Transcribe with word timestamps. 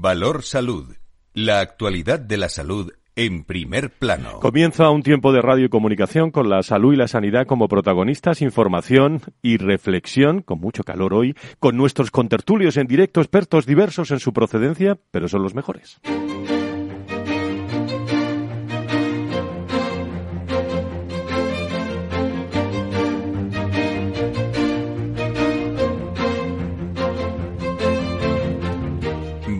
Valor 0.00 0.42
Salud. 0.42 0.94
La 1.34 1.60
actualidad 1.60 2.18
de 2.18 2.36
la 2.36 2.48
salud 2.48 2.92
en 3.14 3.44
primer 3.44 3.90
plano. 3.90 4.40
Comienza 4.40 4.90
un 4.90 5.02
tiempo 5.02 5.32
de 5.32 5.42
radio 5.42 5.66
y 5.66 5.68
comunicación 5.68 6.30
con 6.30 6.48
la 6.48 6.62
salud 6.62 6.94
y 6.94 6.96
la 6.96 7.08
sanidad 7.08 7.46
como 7.46 7.68
protagonistas, 7.68 8.40
información 8.40 9.20
y 9.42 9.58
reflexión, 9.58 10.40
con 10.40 10.60
mucho 10.60 10.82
calor 10.82 11.12
hoy, 11.12 11.34
con 11.58 11.76
nuestros 11.76 12.10
contertulios 12.10 12.76
en 12.76 12.86
directo, 12.86 13.20
expertos 13.20 13.66
diversos 13.66 14.10
en 14.10 14.20
su 14.20 14.32
procedencia, 14.32 14.98
pero 15.10 15.28
son 15.28 15.42
los 15.42 15.54
mejores. 15.54 16.00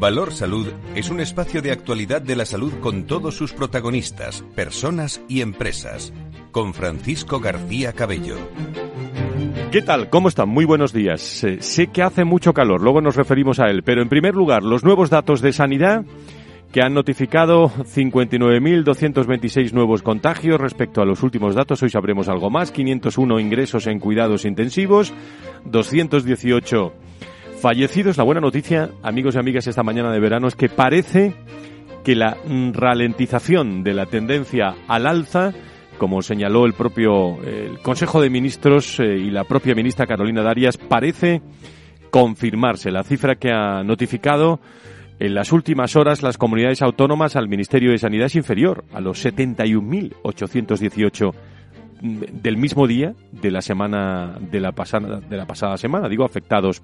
Valor 0.03 0.32
Salud 0.32 0.66
es 0.96 1.11
un 1.11 1.21
espacio 1.21 1.63
de 1.63 1.71
actualidad 1.71 2.21
de 2.21 2.35
la 2.35 2.45
salud 2.45 2.72
con 2.81 3.04
todos 3.04 3.36
sus 3.36 3.53
protagonistas, 3.53 4.43
personas 4.57 5.22
y 5.29 5.43
empresas. 5.43 6.13
Con 6.50 6.75
Francisco 6.75 7.39
García 7.39 7.93
Cabello. 7.93 8.35
¿Qué 9.71 9.81
tal? 9.81 10.11
¿Cómo 10.11 10.26
están? 10.26 10.49
Muy 10.49 10.64
buenos 10.64 10.93
días. 10.93 11.45
Eh, 11.45 11.59
sé 11.61 11.86
que 11.86 12.03
hace 12.03 12.25
mucho 12.25 12.53
calor, 12.53 12.82
luego 12.82 13.00
nos 13.00 13.14
referimos 13.14 13.61
a 13.61 13.71
él, 13.71 13.85
pero 13.85 14.03
en 14.03 14.09
primer 14.09 14.35
lugar, 14.35 14.64
los 14.64 14.82
nuevos 14.82 15.09
datos 15.09 15.40
de 15.40 15.53
sanidad 15.53 16.04
que 16.73 16.82
han 16.82 16.95
notificado 16.95 17.68
59.226 17.68 19.73
nuevos 19.73 20.03
contagios 20.03 20.61
respecto 20.61 21.00
a 21.00 21.04
los 21.04 21.23
últimos 21.23 21.54
datos. 21.54 21.81
Hoy 21.81 21.90
sabremos 21.90 22.29
algo 22.29 22.50
más. 22.50 22.73
501 22.73 23.39
ingresos 23.39 23.87
en 23.87 24.00
cuidados 24.00 24.46
intensivos, 24.46 25.12
218 25.64 26.93
fallecidos. 27.62 28.18
La 28.18 28.25
buena 28.25 28.40
noticia, 28.40 28.90
amigos 29.04 29.36
y 29.36 29.39
amigas, 29.39 29.68
esta 29.68 29.84
mañana 29.84 30.12
de 30.12 30.18
verano 30.18 30.48
es 30.48 30.57
que 30.57 30.68
parece 30.68 31.32
que 32.03 32.16
la 32.16 32.36
ralentización 32.72 33.84
de 33.84 33.95
la 33.95 34.06
tendencia 34.06 34.75
al 34.89 35.06
alza, 35.06 35.53
como 35.97 36.22
señaló 36.22 36.67
el 36.67 36.72
propio 36.72 37.41
el 37.45 37.78
Consejo 37.78 38.20
de 38.20 38.31
Ministros 38.31 38.98
eh, 38.98 39.17
y 39.17 39.31
la 39.31 39.45
propia 39.45 39.77
ministra 39.77 40.09
Carolina 40.09 40.42
Darias, 40.42 40.77
parece 40.77 41.41
confirmarse. 42.11 42.91
La 42.91 43.05
cifra 43.05 43.37
que 43.37 43.53
ha 43.53 43.84
notificado 43.84 44.59
en 45.20 45.33
las 45.33 45.53
últimas 45.53 45.94
horas 45.94 46.25
las 46.25 46.39
comunidades 46.39 46.83
autónomas 46.83 47.37
al 47.37 47.48
Ministerio 47.48 47.92
de 47.92 47.98
Sanidad 47.98 48.27
es 48.27 48.34
inferior 48.34 48.84
a 48.92 49.00
los 49.00 49.25
71.818 49.25 51.33
del 52.03 52.56
mismo 52.56 52.86
día 52.89 53.14
de 53.31 53.50
la 53.53 53.62
semana 53.62 54.36
de 54.41 54.61
la 54.61 54.72
pasada 54.72 55.20
de 55.20 55.36
la 55.36 55.47
pasada 55.47 55.77
semana, 55.77 56.09
digo 56.09 56.25
afectados 56.25 56.83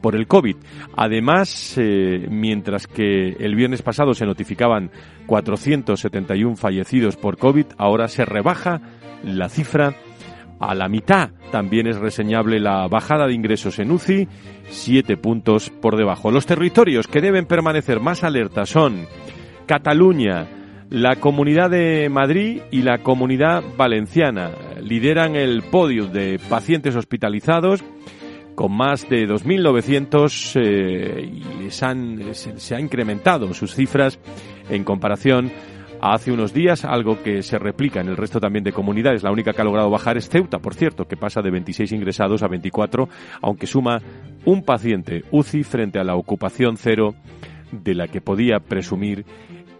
por 0.00 0.16
el 0.16 0.26
COVID. 0.26 0.56
Además, 0.96 1.74
eh, 1.78 2.26
mientras 2.28 2.86
que 2.86 3.36
el 3.38 3.54
viernes 3.54 3.82
pasado 3.82 4.12
se 4.12 4.26
notificaban 4.26 4.90
471 5.26 6.56
fallecidos 6.56 7.16
por 7.16 7.38
COVID, 7.38 7.66
ahora 7.78 8.08
se 8.08 8.24
rebaja 8.24 8.80
la 9.24 9.48
cifra 9.48 9.94
a 10.58 10.74
la 10.74 10.88
mitad. 10.88 11.30
También 11.52 11.86
es 11.86 11.96
reseñable 11.96 12.58
la 12.58 12.88
bajada 12.88 13.26
de 13.26 13.34
ingresos 13.34 13.78
en 13.78 13.92
UCI, 13.92 14.28
siete 14.68 15.16
puntos 15.16 15.70
por 15.70 15.96
debajo. 15.96 16.30
Los 16.30 16.46
territorios 16.46 17.06
que 17.06 17.20
deben 17.20 17.46
permanecer 17.46 18.00
más 18.00 18.24
alerta 18.24 18.66
son 18.66 19.06
Cataluña, 19.66 20.46
la 20.90 21.16
Comunidad 21.16 21.70
de 21.70 22.08
Madrid 22.08 22.62
y 22.70 22.82
la 22.82 22.98
Comunidad 22.98 23.62
Valenciana 23.76 24.50
lideran 24.80 25.34
el 25.34 25.62
podio 25.62 26.06
de 26.06 26.38
pacientes 26.48 26.94
hospitalizados 26.94 27.82
con 28.54 28.72
más 28.72 29.08
de 29.08 29.28
2.900 29.28 30.60
eh, 30.60 31.30
y 31.30 31.62
les 31.62 31.82
han, 31.82 32.34
se, 32.34 32.74
ha 32.74 32.80
incrementado 32.80 33.52
sus 33.52 33.74
cifras 33.74 34.18
en 34.70 34.84
comparación 34.84 35.50
a 36.00 36.14
hace 36.14 36.30
unos 36.30 36.54
días, 36.54 36.84
algo 36.84 37.22
que 37.22 37.42
se 37.42 37.58
replica 37.58 38.00
en 38.00 38.08
el 38.08 38.16
resto 38.16 38.38
también 38.38 38.64
de 38.64 38.72
comunidades. 38.72 39.22
La 39.22 39.32
única 39.32 39.52
que 39.52 39.62
ha 39.62 39.64
logrado 39.64 39.90
bajar 39.90 40.16
es 40.16 40.28
Ceuta, 40.28 40.58
por 40.58 40.74
cierto, 40.74 41.06
que 41.06 41.16
pasa 41.16 41.42
de 41.42 41.50
26 41.50 41.92
ingresados 41.92 42.42
a 42.42 42.48
24, 42.48 43.08
aunque 43.42 43.66
suma 43.66 44.00
un 44.44 44.62
paciente 44.62 45.24
UCI 45.30 45.64
frente 45.64 45.98
a 45.98 46.04
la 46.04 46.14
ocupación 46.14 46.76
cero 46.76 47.14
de 47.72 47.94
la 47.94 48.08
que 48.08 48.20
podía 48.20 48.60
presumir 48.60 49.24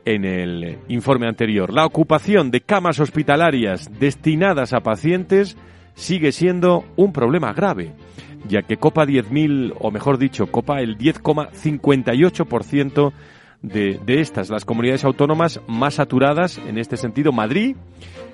en 0.06 0.24
el 0.24 0.78
informe 0.88 1.28
anterior. 1.28 1.70
La 1.72 1.84
ocupación 1.84 2.50
de 2.50 2.62
camas 2.62 2.98
hospitalarias 3.00 3.90
destinadas 3.98 4.72
a 4.72 4.80
pacientes 4.80 5.58
sigue 5.94 6.32
siendo 6.32 6.86
un 6.96 7.12
problema 7.12 7.52
grave, 7.52 7.92
ya 8.48 8.62
que 8.62 8.78
copa 8.78 9.04
10.000, 9.04 9.74
o 9.78 9.90
mejor 9.90 10.16
dicho, 10.18 10.46
copa 10.46 10.80
el 10.80 10.96
10,58% 10.96 13.12
de, 13.62 13.98
de 14.06 14.20
estas, 14.20 14.48
las 14.48 14.64
comunidades 14.64 15.04
autónomas 15.04 15.60
más 15.66 15.94
saturadas, 15.94 16.58
en 16.58 16.78
este 16.78 16.96
sentido, 16.96 17.32
Madrid, 17.32 17.74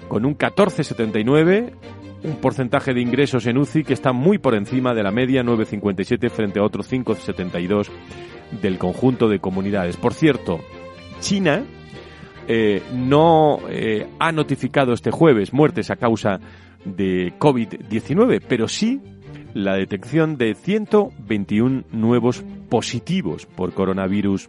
con 0.09 0.27
un 0.27 0.37
14,79%, 0.37 1.73
un 2.25 2.37
porcentaje 2.37 2.95
de 2.95 3.01
ingresos 3.01 3.47
en 3.47 3.59
UCI 3.59 3.83
que 3.83 3.95
está 3.95 4.13
muy 4.13 4.39
por 4.39 4.55
encima 4.55 4.95
de 4.95 5.03
la 5.03 5.11
media 5.11 5.43
9,57 5.43 6.31
frente 6.31 6.61
a 6.61 6.63
otro 6.63 6.85
5,72 6.85 7.89
del 8.61 8.79
conjunto 8.79 9.29
de 9.29 9.41
comunidades. 9.41 9.97
Por 9.97 10.15
cierto, 10.15 10.61
China 11.23 11.65
eh, 12.49 12.83
no 12.93 13.61
eh, 13.69 14.09
ha 14.19 14.33
notificado 14.33 14.93
este 14.93 15.13
jueves 15.13 15.53
muertes 15.53 15.91
a 15.91 15.97
causa 15.97 16.41
de 16.85 17.33
COVID-19, 17.39 18.43
pero 18.49 18.67
sí 18.67 19.01
la 19.55 19.77
detección 19.77 20.37
de 20.37 20.55
121 20.55 21.85
nuevos 21.93 22.45
positivos 22.69 23.47
por 23.47 23.73
coronavirus 23.73 24.49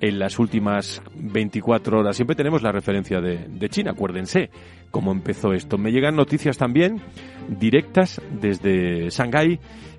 en 0.00 0.18
las 0.18 0.38
últimas 0.38 1.00
24 1.14 2.00
horas. 2.00 2.16
Siempre 2.16 2.36
tenemos 2.36 2.62
la 2.62 2.72
referencia 2.72 3.22
de, 3.22 3.68
China, 3.70 3.92
acuérdense 3.92 4.50
cómo 4.90 5.12
empezó 5.12 5.54
esto. 5.54 5.78
Me 5.78 5.92
llegan 5.92 6.14
noticias 6.14 6.58
también 6.58 7.00
directas 7.48 8.20
desde 8.38 9.08
Shanghái 9.08 9.58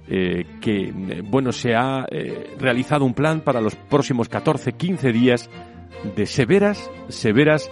eh, 0.09 0.45
que, 0.61 0.93
bueno, 1.23 1.51
se 1.51 1.73
ha 1.73 2.05
realizado 2.59 3.05
un 3.05 3.15
plan 3.15 3.41
para 3.41 3.59
los 3.59 3.75
próximos 3.75 4.29
14, 4.29 4.73
15 4.73 5.11
días 5.11 5.49
de 6.15 6.25
severas, 6.25 6.89
severas 7.09 7.69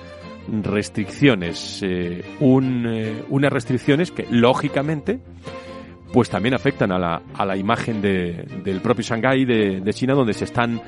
restricciones. 0.47 1.81
Eh, 1.83 2.23
eh, 2.39 3.23
unas 3.29 3.51
restricciones 3.51 4.11
que, 4.11 4.27
lógicamente, 4.29 5.19
pues 6.13 6.29
también 6.29 6.53
afectan 6.53 6.91
a 6.91 6.99
la, 6.99 7.21
a 7.33 7.45
la 7.45 7.57
imagen 7.57 8.01
de, 8.01 8.45
del 8.63 8.81
propio 8.81 9.03
Shanghái 9.03 9.45
de, 9.45 9.93
China, 9.93 10.13
donde 10.13 10.33
se 10.33 10.45
están, 10.45 10.81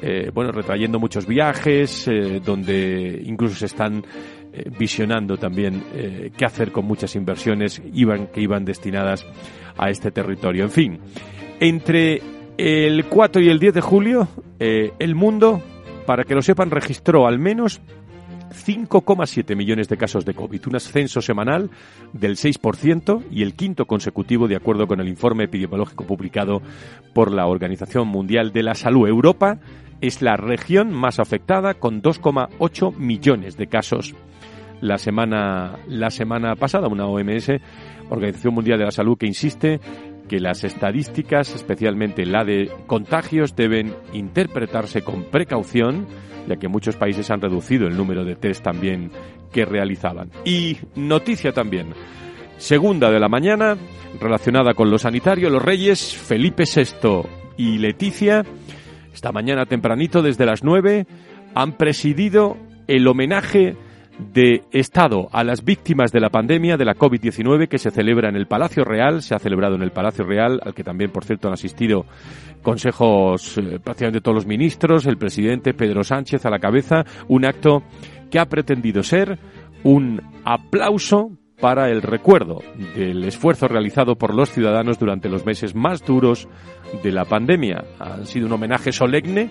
eh, 0.00 0.30
bueno, 0.32 0.50
retrayendo 0.50 0.98
muchos 0.98 1.26
viajes, 1.26 2.10
donde 2.44 3.22
incluso 3.24 3.54
se 3.54 3.66
están 3.66 4.04
visionando 4.78 5.38
también 5.38 5.82
qué 6.36 6.44
hacer 6.44 6.72
con 6.72 6.84
muchas 6.84 7.16
inversiones 7.16 7.80
iban, 7.94 8.26
que 8.26 8.42
iban 8.42 8.66
destinadas 8.66 9.24
a 9.78 9.88
este 9.88 10.10
territorio. 10.10 10.64
En 10.64 10.70
fin, 10.70 10.98
entre 11.58 12.20
el 12.58 13.06
4 13.06 13.40
y 13.40 13.48
el 13.48 13.58
10 13.58 13.74
de 13.74 13.80
julio, 13.80 14.28
el 14.58 15.14
mundo 15.14 15.62
para 16.06 16.24
que 16.24 16.34
lo 16.34 16.42
sepan, 16.42 16.70
registró 16.70 17.26
al 17.26 17.38
menos 17.38 17.80
5,7 18.52 19.56
millones 19.56 19.88
de 19.88 19.96
casos 19.96 20.24
de 20.24 20.34
COVID, 20.34 20.68
un 20.68 20.76
ascenso 20.76 21.20
semanal 21.20 21.70
del 22.12 22.36
6% 22.36 23.24
y 23.30 23.42
el 23.42 23.54
quinto 23.54 23.86
consecutivo 23.86 24.46
de 24.48 24.56
acuerdo 24.56 24.86
con 24.86 25.00
el 25.00 25.08
informe 25.08 25.44
epidemiológico 25.44 26.04
publicado 26.04 26.60
por 27.14 27.32
la 27.32 27.46
Organización 27.46 28.08
Mundial 28.08 28.52
de 28.52 28.62
la 28.62 28.74
Salud. 28.74 29.08
Europa 29.08 29.58
es 30.00 30.20
la 30.20 30.36
región 30.36 30.92
más 30.92 31.18
afectada 31.18 31.74
con 31.74 32.02
2,8 32.02 32.94
millones 32.96 33.56
de 33.56 33.66
casos 33.68 34.14
la 34.82 34.98
semana, 34.98 35.78
la 35.86 36.10
semana 36.10 36.56
pasada, 36.56 36.88
una 36.88 37.06
OMS, 37.06 37.52
Organización 38.10 38.52
Mundial 38.52 38.80
de 38.80 38.84
la 38.84 38.90
Salud, 38.90 39.16
que 39.16 39.26
insiste 39.26 39.80
que 40.28 40.40
las 40.40 40.64
estadísticas, 40.64 41.54
especialmente 41.54 42.24
la 42.26 42.44
de 42.44 42.70
contagios, 42.86 43.54
deben 43.56 43.94
interpretarse 44.12 45.02
con 45.02 45.24
precaución, 45.24 46.06
ya 46.48 46.56
que 46.56 46.68
muchos 46.68 46.96
países 46.96 47.30
han 47.30 47.40
reducido 47.40 47.86
el 47.86 47.96
número 47.96 48.24
de 48.24 48.36
test 48.36 48.62
también 48.64 49.10
que 49.52 49.64
realizaban. 49.64 50.30
Y 50.44 50.78
noticia 50.94 51.52
también, 51.52 51.92
segunda 52.56 53.10
de 53.10 53.20
la 53.20 53.28
mañana, 53.28 53.76
relacionada 54.20 54.74
con 54.74 54.90
lo 54.90 54.98
sanitario, 54.98 55.50
los 55.50 55.62
reyes 55.62 56.14
Felipe 56.16 56.64
VI 56.64 57.28
y 57.56 57.78
Leticia, 57.78 58.44
esta 59.12 59.32
mañana 59.32 59.66
tempranito 59.66 60.22
desde 60.22 60.46
las 60.46 60.64
9, 60.64 61.06
han 61.54 61.76
presidido 61.76 62.56
el 62.86 63.06
homenaje 63.06 63.76
de 64.32 64.62
Estado 64.72 65.28
a 65.32 65.44
las 65.44 65.64
víctimas 65.64 66.12
de 66.12 66.20
la 66.20 66.30
pandemia 66.30 66.76
de 66.76 66.84
la 66.84 66.94
COVID-19 66.94 67.68
que 67.68 67.78
se 67.78 67.90
celebra 67.90 68.28
en 68.28 68.36
el 68.36 68.46
Palacio 68.46 68.84
Real, 68.84 69.22
se 69.22 69.34
ha 69.34 69.38
celebrado 69.38 69.74
en 69.74 69.82
el 69.82 69.90
Palacio 69.90 70.24
Real, 70.24 70.60
al 70.64 70.74
que 70.74 70.84
también, 70.84 71.10
por 71.10 71.24
cierto, 71.24 71.48
han 71.48 71.54
asistido 71.54 72.06
consejos 72.62 73.58
eh, 73.58 73.78
prácticamente 73.82 74.20
todos 74.20 74.36
los 74.36 74.46
ministros, 74.46 75.06
el 75.06 75.18
presidente 75.18 75.74
Pedro 75.74 76.04
Sánchez 76.04 76.46
a 76.46 76.50
la 76.50 76.58
cabeza, 76.58 77.04
un 77.28 77.44
acto 77.44 77.82
que 78.30 78.38
ha 78.38 78.46
pretendido 78.46 79.02
ser 79.02 79.38
un 79.82 80.20
aplauso 80.44 81.32
para 81.60 81.90
el 81.90 82.02
recuerdo 82.02 82.60
del 82.96 83.22
esfuerzo 83.24 83.68
realizado 83.68 84.16
por 84.16 84.34
los 84.34 84.50
ciudadanos 84.50 84.98
durante 84.98 85.28
los 85.28 85.46
meses 85.46 85.76
más 85.76 86.04
duros 86.04 86.48
de 87.04 87.12
la 87.12 87.24
pandemia. 87.24 87.84
Ha 88.00 88.24
sido 88.24 88.46
un 88.46 88.52
homenaje 88.52 88.90
solemne 88.90 89.50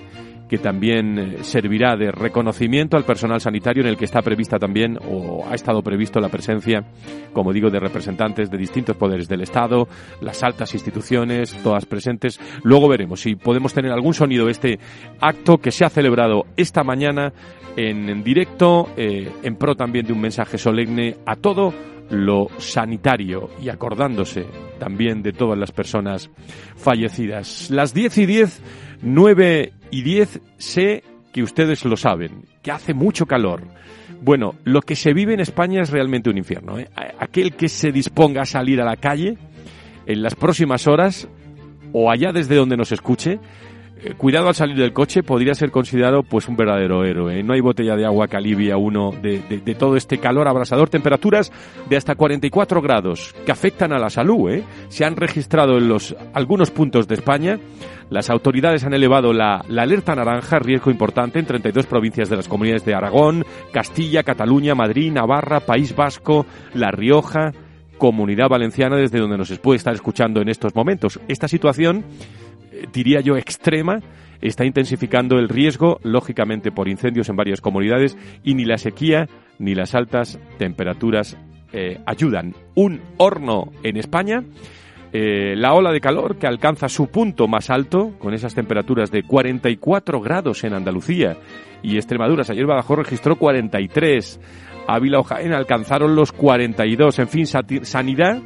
que 0.51 0.57
también 0.57 1.17
eh, 1.17 1.37
servirá 1.43 1.95
de 1.95 2.11
reconocimiento 2.11 2.97
al 2.97 3.05
personal 3.05 3.39
sanitario 3.39 3.83
en 3.83 3.87
el 3.87 3.95
que 3.95 4.03
está 4.03 4.21
prevista 4.21 4.59
también 4.59 4.97
o 5.01 5.45
ha 5.49 5.55
estado 5.55 5.81
previsto 5.81 6.19
la 6.19 6.27
presencia, 6.27 6.83
como 7.31 7.53
digo, 7.53 7.69
de 7.69 7.79
representantes 7.79 8.51
de 8.51 8.57
distintos 8.57 8.97
poderes 8.97 9.29
del 9.29 9.43
Estado, 9.43 9.87
las 10.19 10.43
altas 10.43 10.73
instituciones, 10.73 11.55
todas 11.63 11.85
presentes. 11.85 12.37
Luego 12.63 12.89
veremos 12.89 13.21
si 13.21 13.35
podemos 13.35 13.73
tener 13.73 13.93
algún 13.93 14.13
sonido 14.13 14.47
de 14.47 14.51
este 14.51 14.79
acto 15.21 15.57
que 15.59 15.71
se 15.71 15.85
ha 15.85 15.89
celebrado 15.89 16.43
esta 16.57 16.83
mañana 16.83 17.31
en, 17.77 18.21
directo, 18.21 18.89
eh, 18.97 19.31
en 19.43 19.55
pro 19.55 19.75
también 19.75 20.05
de 20.05 20.11
un 20.11 20.19
mensaje 20.19 20.57
solemne 20.57 21.15
a 21.25 21.37
todo 21.37 21.73
lo 22.09 22.49
sanitario 22.57 23.51
y 23.61 23.69
acordándose 23.69 24.45
también 24.79 25.23
de 25.23 25.31
todas 25.31 25.57
las 25.57 25.71
personas 25.71 26.29
fallecidas. 26.75 27.69
Las 27.71 27.93
10 27.93 28.17
y 28.17 28.25
10, 28.25 28.61
9 29.01 29.73
y 29.91 30.01
10, 30.03 30.41
sé 30.57 31.03
que 31.33 31.43
ustedes 31.43 31.85
lo 31.85 31.97
saben, 31.97 32.45
que 32.61 32.71
hace 32.71 32.93
mucho 32.93 33.25
calor. 33.25 33.63
Bueno, 34.21 34.55
lo 34.63 34.81
que 34.81 34.95
se 34.95 35.13
vive 35.13 35.33
en 35.33 35.39
España 35.39 35.81
es 35.81 35.89
realmente 35.89 36.29
un 36.29 36.37
infierno. 36.37 36.77
¿eh? 36.77 36.89
Aquel 37.19 37.55
que 37.55 37.69
se 37.69 37.91
disponga 37.91 38.43
a 38.43 38.45
salir 38.45 38.81
a 38.81 38.85
la 38.85 38.97
calle 38.97 39.37
en 40.05 40.21
las 40.21 40.35
próximas 40.35 40.87
horas 40.87 41.27
o 41.93 42.11
allá 42.11 42.31
desde 42.31 42.55
donde 42.55 42.77
nos 42.77 42.91
escuche, 42.91 43.39
eh, 44.03 44.15
cuidado 44.17 44.47
al 44.47 44.55
salir 44.55 44.77
del 44.77 44.93
coche, 44.93 45.21
podría 45.21 45.53
ser 45.53 45.69
considerado 45.69 46.23
pues 46.23 46.47
un 46.47 46.55
verdadero 46.55 47.05
héroe. 47.05 47.39
¿eh? 47.39 47.43
No 47.43 47.53
hay 47.53 47.61
botella 47.61 47.95
de 47.95 48.05
agua 48.05 48.27
que 48.27 48.35
alivie 48.35 48.71
a 48.71 48.77
uno 48.77 49.11
de, 49.11 49.39
todo 49.77 49.95
este 49.95 50.17
calor 50.17 50.47
abrasador. 50.47 50.89
Temperaturas 50.89 51.51
de 51.87 51.97
hasta 51.97 52.15
44 52.15 52.81
grados 52.81 53.35
que 53.45 53.51
afectan 53.51 53.93
a 53.93 53.99
la 53.99 54.09
salud. 54.09 54.49
¿eh? 54.49 54.63
Se 54.89 55.05
han 55.05 55.15
registrado 55.15 55.77
en 55.77 55.87
los 55.87 56.15
algunos 56.33 56.71
puntos 56.71 57.07
de 57.07 57.15
España. 57.15 57.59
Las 58.11 58.29
autoridades 58.29 58.83
han 58.83 58.93
elevado 58.93 59.31
la, 59.31 59.63
alerta 59.69 60.13
naranja, 60.13 60.59
riesgo 60.59 60.91
importante, 60.91 61.39
en 61.39 61.45
32 61.45 61.85
provincias 61.85 62.29
de 62.29 62.35
las 62.35 62.49
comunidades 62.49 62.83
de 62.83 62.93
Aragón, 62.93 63.45
Castilla, 63.71 64.23
Cataluña, 64.23 64.75
Madrid, 64.75 65.13
Navarra, 65.13 65.61
País 65.61 65.95
Vasco, 65.95 66.45
La 66.73 66.91
Rioja, 66.91 67.53
Comunidad 67.97 68.49
Valenciana, 68.49 68.97
desde 68.97 69.17
donde 69.17 69.37
nos 69.37 69.57
puede 69.59 69.77
estar 69.77 69.93
escuchando 69.93 70.41
en 70.41 70.49
estos 70.49 70.75
momentos. 70.75 71.21
Esta 71.29 71.47
situación 71.47 72.03
diría 72.91 73.21
yo, 73.21 73.37
extrema, 73.37 73.99
está 74.41 74.65
intensificando 74.65 75.39
el 75.39 75.47
riesgo, 75.47 76.01
lógicamente, 76.03 76.69
por 76.69 76.89
incendios 76.89 77.29
en 77.29 77.37
varias 77.37 77.61
comunidades 77.61 78.17
y 78.43 78.55
ni 78.55 78.65
la 78.65 78.77
sequía 78.77 79.29
ni 79.57 79.73
las 79.73 79.95
altas 79.95 80.37
temperaturas 80.57 81.37
eh, 81.71 82.01
ayudan. 82.05 82.55
Un 82.75 82.99
horno 83.15 83.71
en 83.83 83.95
España. 83.95 84.43
Eh, 85.13 85.55
la 85.57 85.73
ola 85.73 85.91
de 85.91 85.99
calor 85.99 86.37
que 86.37 86.47
alcanza 86.47 86.87
su 86.87 87.07
punto 87.07 87.47
más 87.47 87.69
alto, 87.69 88.13
con 88.17 88.33
esas 88.33 88.55
temperaturas 88.55 89.11
de 89.11 89.23
44 89.23 90.21
grados 90.21 90.63
en 90.63 90.73
Andalucía 90.73 91.37
y 91.83 91.97
Extremadura. 91.97 92.43
Ayer 92.47 92.65
Badajoz 92.65 92.99
registró 92.99 93.35
43. 93.37 94.39
Ávila 94.87 95.19
o 95.19 95.25
alcanzaron 95.29 96.15
los 96.15 96.31
42. 96.31 97.19
En 97.19 97.27
fin, 97.27 97.45
sanidad 97.45 98.41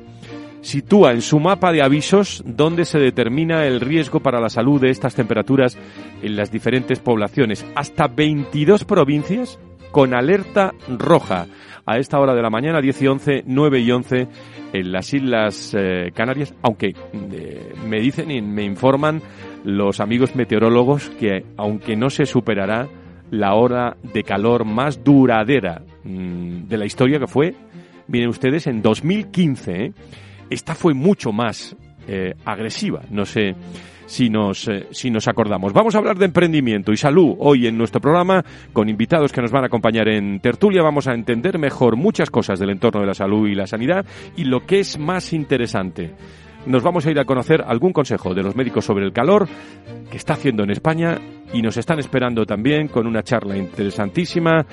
sitúa 0.62 1.12
en 1.12 1.21
su 1.21 1.39
mapa 1.39 1.71
de 1.71 1.83
avisos 1.83 2.44
donde 2.45 2.85
se 2.85 2.97
determina 2.97 3.65
el 3.65 3.79
riesgo 3.79 4.19
para 4.19 4.39
la 4.39 4.50
salud 4.50 4.81
de 4.81 4.89
estas 4.89 5.13
temperaturas 5.13 5.77
en 6.23 6.35
las 6.35 6.51
diferentes 6.51 7.00
poblaciones. 7.00 7.65
Hasta 7.75 8.07
22 8.07 8.83
provincias 8.83 9.59
con 9.91 10.15
alerta 10.15 10.73
roja. 10.89 11.45
A 11.87 11.97
esta 11.99 12.19
hora 12.19 12.33
de 12.33 12.41
la 12.41 12.49
mañana, 12.49 12.81
10 12.81 13.01
y 13.03 13.07
11, 13.07 13.43
9 13.45 13.79
y 13.79 13.91
11, 13.91 14.27
en 14.73 14.91
las 14.91 15.13
Islas 15.13 15.75
eh, 15.77 16.11
Canarias, 16.15 16.55
aunque 16.63 16.95
eh, 17.31 17.73
me 17.87 17.99
dicen 17.99 18.31
y 18.31 18.41
me 18.41 18.63
informan 18.63 19.21
los 19.63 19.99
amigos 19.99 20.35
meteorólogos 20.35 21.09
que 21.11 21.45
aunque 21.57 21.95
no 21.95 22.09
se 22.09 22.25
superará 22.25 22.87
la 23.29 23.53
hora 23.53 23.97
de 24.01 24.23
calor 24.23 24.65
más 24.65 25.03
duradera 25.03 25.83
mm, 26.03 26.67
de 26.67 26.77
la 26.77 26.85
historia 26.85 27.19
que 27.19 27.27
fue, 27.27 27.53
miren 28.07 28.29
ustedes, 28.29 28.65
en 28.65 28.81
2015, 28.81 29.85
¿eh? 29.85 29.93
esta 30.49 30.73
fue 30.73 30.95
mucho 30.95 31.31
más 31.31 31.75
agresiva. 32.45 33.01
No 33.09 33.25
sé 33.25 33.55
si 34.06 34.30
nos, 34.30 34.68
eh, 34.68 34.88
si 34.92 35.10
nos 35.10 35.28
acordamos. 35.28 35.74
Vamos 35.74 35.96
a 35.96 35.98
hablar 35.98 36.18
de 36.18 36.25
emprendimiento 36.25 36.92
y 36.92 36.98
salud 36.98 37.36
hoy 37.40 37.68
en 37.68 37.78
nuestro 37.78 38.02
programa 38.02 38.44
con 38.74 38.90
invitados 38.90 39.31
que 39.31 39.42
nos 39.42 39.52
van 39.52 39.63
a 39.63 39.68
acompañar 39.68 40.07
en 40.07 40.40
tertulia. 40.40 40.81
Vamos 40.81 41.07
a 41.07 41.13
entender 41.13 41.57
mejor 41.60 41.96
muchas 41.96 42.30
cosas 42.30 42.60
del 42.60 42.69
entorno 42.69 43.02
de 43.02 43.07
la 43.07 43.13
salud 43.13 43.48
y 43.48 43.56
la 43.56 43.68
sanidad 43.68 44.06
y 44.36 44.46
lo 44.46 44.66
que 44.66 44.80
es 44.80 44.98
más 44.98 45.34
interesante. 45.34 46.13
Nos 46.66 46.81
vamos 46.81 47.06
a 47.06 47.12
ir 47.12 47.19
a 47.19 47.25
conocer 47.25 47.63
algún 47.66 47.94
consejo 47.94 48.34
de 48.34 48.42
los 48.42 48.56
médicos 48.56 48.86
sobre 48.86 49.06
el 49.06 49.13
calor 49.13 49.48
que 50.10 50.18
está 50.18 50.34
haciendo 50.34 50.63
en 50.63 50.72
España 50.72 51.19
y 51.54 51.62
nos 51.62 51.78
están 51.78 52.00
esperando 52.00 52.46
también 52.46 52.88
con 52.88 53.06
una 53.06 53.22
charla 53.22 53.56
interesantísima 53.56 54.66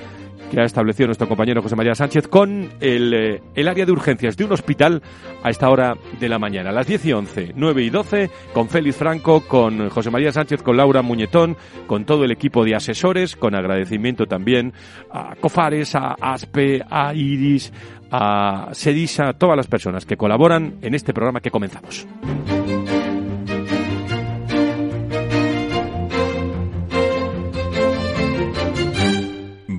que 0.53 0.61
ha 0.61 0.65
establecido 0.65 1.07
nuestro 1.07 1.27
compañero 1.27 1.63
José 1.63 1.75
María 1.75 1.95
Sánchez 1.95 2.27
con 2.27 2.69
el, 2.79 3.13
eh, 3.13 3.41
el, 3.55 3.67
área 3.67 3.85
de 3.87 3.91
urgencias 3.91 4.37
de 4.37 4.45
un 4.45 4.51
hospital 4.51 5.01
a 5.41 5.49
esta 5.49 5.67
hora 5.67 5.95
de 6.19 6.29
la 6.29 6.37
mañana, 6.37 6.69
a 6.69 6.73
las 6.73 6.85
10 6.85 7.05
y 7.05 7.13
11, 7.13 7.53
9 7.55 7.83
y 7.83 7.89
12, 7.89 8.29
con 8.53 8.69
Félix 8.69 8.97
Franco, 8.97 9.41
con 9.41 9.89
José 9.89 10.11
María 10.11 10.31
Sánchez, 10.31 10.61
con 10.61 10.77
Laura 10.77 11.01
Muñetón, 11.01 11.57
con 11.87 12.05
todo 12.05 12.23
el 12.23 12.31
equipo 12.31 12.63
de 12.63 12.75
asesores, 12.75 13.35
con 13.35 13.55
agradecimiento 13.55 14.27
también 14.27 14.73
a 15.09 15.35
Cofares, 15.39 15.95
a 15.95 16.15
ASPE, 16.21 16.83
a 16.87 17.15
Iris, 17.15 17.73
a 18.11 18.69
Sedisa, 18.73 19.29
a 19.29 19.33
todas 19.33 19.57
las 19.57 19.65
personas 19.65 20.05
que 20.05 20.17
colaboran 20.17 20.75
en 20.83 20.93
este 20.93 21.13
programa 21.13 21.41
que 21.41 21.49
comenzamos. 21.49 22.05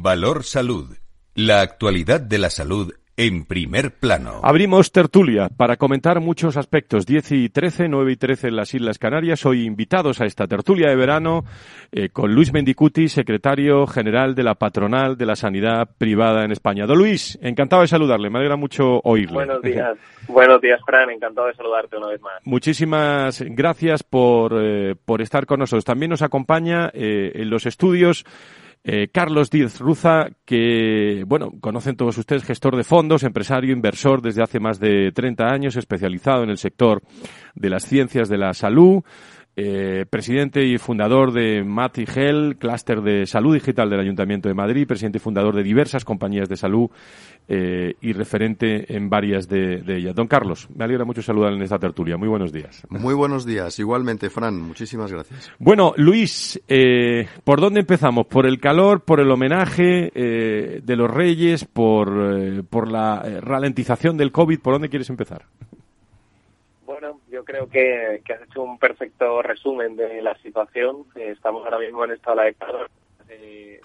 Valor 0.04 0.44
Salud. 0.44 0.98
La 1.34 1.62
actualidad 1.62 2.20
de 2.20 2.36
la 2.36 2.50
salud 2.50 2.92
en 3.16 3.46
primer 3.46 3.90
plano. 3.90 4.38
Abrimos 4.42 4.92
tertulia 4.92 5.48
para 5.48 5.78
comentar 5.78 6.20
muchos 6.20 6.58
aspectos. 6.58 7.06
10 7.06 7.32
y 7.32 7.48
13, 7.48 7.88
9 7.88 8.12
y 8.12 8.16
13 8.16 8.48
en 8.48 8.56
las 8.56 8.74
Islas 8.74 8.98
Canarias. 8.98 9.46
Hoy 9.46 9.64
invitados 9.64 10.20
a 10.20 10.26
esta 10.26 10.46
tertulia 10.46 10.90
de 10.90 10.96
verano 10.96 11.44
eh, 11.90 12.10
con 12.10 12.34
Luis 12.34 12.52
Mendicuti, 12.52 13.08
secretario 13.08 13.86
general 13.86 14.34
de 14.34 14.42
la 14.42 14.56
Patronal 14.56 15.16
de 15.16 15.24
la 15.24 15.36
Sanidad 15.36 15.88
Privada 15.96 16.44
en 16.44 16.52
España. 16.52 16.84
Don 16.84 16.98
Luis, 16.98 17.38
encantado 17.40 17.80
de 17.80 17.88
saludarle. 17.88 18.28
Me 18.28 18.40
alegra 18.40 18.56
mucho 18.56 19.00
oírle. 19.04 19.36
Buenos 19.36 19.62
días. 19.62 19.96
Buenos 20.28 20.60
días, 20.60 20.82
Fran. 20.84 21.08
Encantado 21.08 21.46
de 21.46 21.54
saludarte 21.54 21.96
una 21.96 22.08
vez 22.08 22.20
más. 22.20 22.42
Muchísimas 22.44 23.40
gracias 23.40 24.02
por, 24.02 24.52
eh, 24.54 24.96
por 25.02 25.22
estar 25.22 25.46
con 25.46 25.60
nosotros. 25.60 25.86
También 25.86 26.10
nos 26.10 26.20
acompaña 26.20 26.90
eh, 26.92 27.32
en 27.36 27.48
los 27.48 27.64
estudios 27.64 28.26
eh, 28.86 29.08
Carlos 29.10 29.48
Díaz 29.48 29.80
Ruza, 29.80 30.26
que, 30.44 31.24
bueno, 31.26 31.52
conocen 31.58 31.96
todos 31.96 32.18
ustedes, 32.18 32.44
gestor 32.44 32.76
de 32.76 32.84
fondos, 32.84 33.22
empresario, 33.22 33.72
inversor 33.72 34.20
desde 34.20 34.42
hace 34.42 34.60
más 34.60 34.78
de 34.78 35.10
30 35.10 35.46
años, 35.46 35.76
especializado 35.76 36.42
en 36.42 36.50
el 36.50 36.58
sector 36.58 37.02
de 37.54 37.70
las 37.70 37.86
ciencias 37.86 38.28
de 38.28 38.36
la 38.36 38.52
salud, 38.52 39.02
eh, 39.56 40.04
presidente 40.10 40.64
y 40.64 40.78
fundador 40.78 41.32
de 41.32 41.62
Mati 41.62 42.06
Gel, 42.06 42.56
clúster 42.58 43.02
de 43.02 43.24
salud 43.24 43.54
digital 43.54 43.88
del 43.88 44.00
Ayuntamiento 44.00 44.48
de 44.48 44.54
Madrid, 44.54 44.84
presidente 44.84 45.18
y 45.18 45.20
fundador 45.20 45.54
de 45.54 45.62
diversas 45.62 46.04
compañías 46.04 46.48
de 46.48 46.56
salud 46.56 46.90
eh, 47.46 47.94
y 48.00 48.12
referente 48.14 48.96
en 48.96 49.08
varias 49.08 49.48
de, 49.48 49.84
ellas. 49.86 50.14
Don 50.16 50.26
Carlos, 50.26 50.68
me 50.74 50.84
alegra 50.84 51.04
mucho 51.04 51.22
saludar 51.22 51.52
en 51.52 51.62
esta 51.62 51.78
tertulia. 51.78 52.16
Muy 52.16 52.26
buenos 52.26 52.52
días. 52.52 52.82
Muy 52.88 53.14
buenos 53.14 53.46
días. 53.46 53.78
Igualmente, 53.78 54.28
Fran, 54.28 54.60
muchísimas 54.60 55.12
gracias. 55.12 55.52
Bueno, 55.60 55.94
Luis, 55.96 56.60
eh, 56.66 57.28
¿por 57.44 57.60
dónde 57.60 57.80
empezamos? 57.80 58.26
¿Por 58.26 58.46
el 58.46 58.58
calor, 58.58 59.04
por 59.04 59.20
el 59.20 59.30
homenaje 59.30 60.10
de 60.14 60.96
los 60.96 61.08
reyes, 61.08 61.64
por, 61.64 62.64
por 62.66 62.90
la 62.90 63.22
ralentización 63.40 64.16
del 64.16 64.32
COVID? 64.32 64.58
¿Por 64.58 64.72
dónde 64.72 64.88
quieres 64.88 65.10
empezar? 65.10 65.44
Creo 67.44 67.68
que, 67.68 68.22
has 68.32 68.42
hecho 68.42 68.62
un 68.62 68.78
perfecto 68.78 69.42
resumen 69.42 69.96
de 69.96 70.22
la 70.22 70.36
situación. 70.38 71.04
estamos 71.14 71.64
ahora 71.64 71.78
mismo 71.78 72.04
en 72.04 72.12
esta 72.12 72.32
ola 72.32 72.44
de 72.44 72.54
calor. 72.54 72.90
Se, 73.26 73.80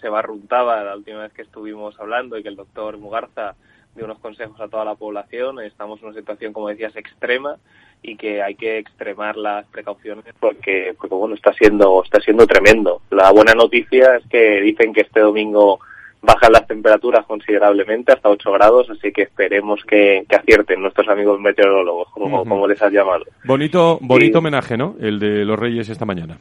se, 0.00 0.08
barruntaba 0.08 0.82
la 0.82 0.96
última 0.96 1.22
vez 1.22 1.32
que 1.32 1.42
estuvimos 1.42 1.98
hablando 2.00 2.38
y 2.38 2.42
que 2.42 2.48
el 2.48 2.56
doctor 2.56 2.96
Mugarza 2.98 3.54
dio 3.94 4.04
unos 4.04 4.18
consejos 4.18 4.60
a 4.60 4.68
toda 4.68 4.84
la 4.84 4.94
población. 4.94 5.60
Estamos 5.60 6.00
en 6.00 6.08
una 6.08 6.18
situación, 6.18 6.52
como 6.52 6.68
decías, 6.68 6.96
extrema 6.96 7.56
y 8.02 8.16
que 8.16 8.42
hay 8.42 8.54
que 8.54 8.78
extremar 8.78 9.36
las 9.36 9.66
precauciones 9.66 10.24
porque, 10.38 10.94
porque 10.98 11.14
bueno, 11.14 11.34
está 11.34 11.52
siendo, 11.52 12.02
está 12.02 12.20
siendo 12.20 12.46
tremendo. 12.46 13.02
La 13.10 13.30
buena 13.30 13.52
noticia 13.54 14.16
es 14.16 14.26
que 14.28 14.60
dicen 14.62 14.92
que 14.92 15.02
este 15.02 15.20
domingo 15.20 15.80
bajan 16.22 16.52
las 16.52 16.66
temperaturas 16.66 17.24
considerablemente 17.26 18.12
hasta 18.12 18.28
8 18.28 18.52
grados, 18.52 18.90
así 18.90 19.12
que 19.12 19.22
esperemos 19.22 19.82
que, 19.84 20.24
acierten 20.28 20.82
nuestros 20.82 21.08
amigos 21.08 21.40
meteorólogos, 21.40 22.08
como, 22.10 22.44
como 22.44 22.66
les 22.66 22.80
has 22.82 22.92
llamado. 22.92 23.24
Bonito, 23.44 23.98
bonito 24.00 24.38
homenaje, 24.38 24.76
¿no? 24.76 24.96
El 25.00 25.18
de 25.18 25.44
los 25.44 25.58
Reyes 25.58 25.88
esta 25.88 26.04
mañana. 26.04 26.38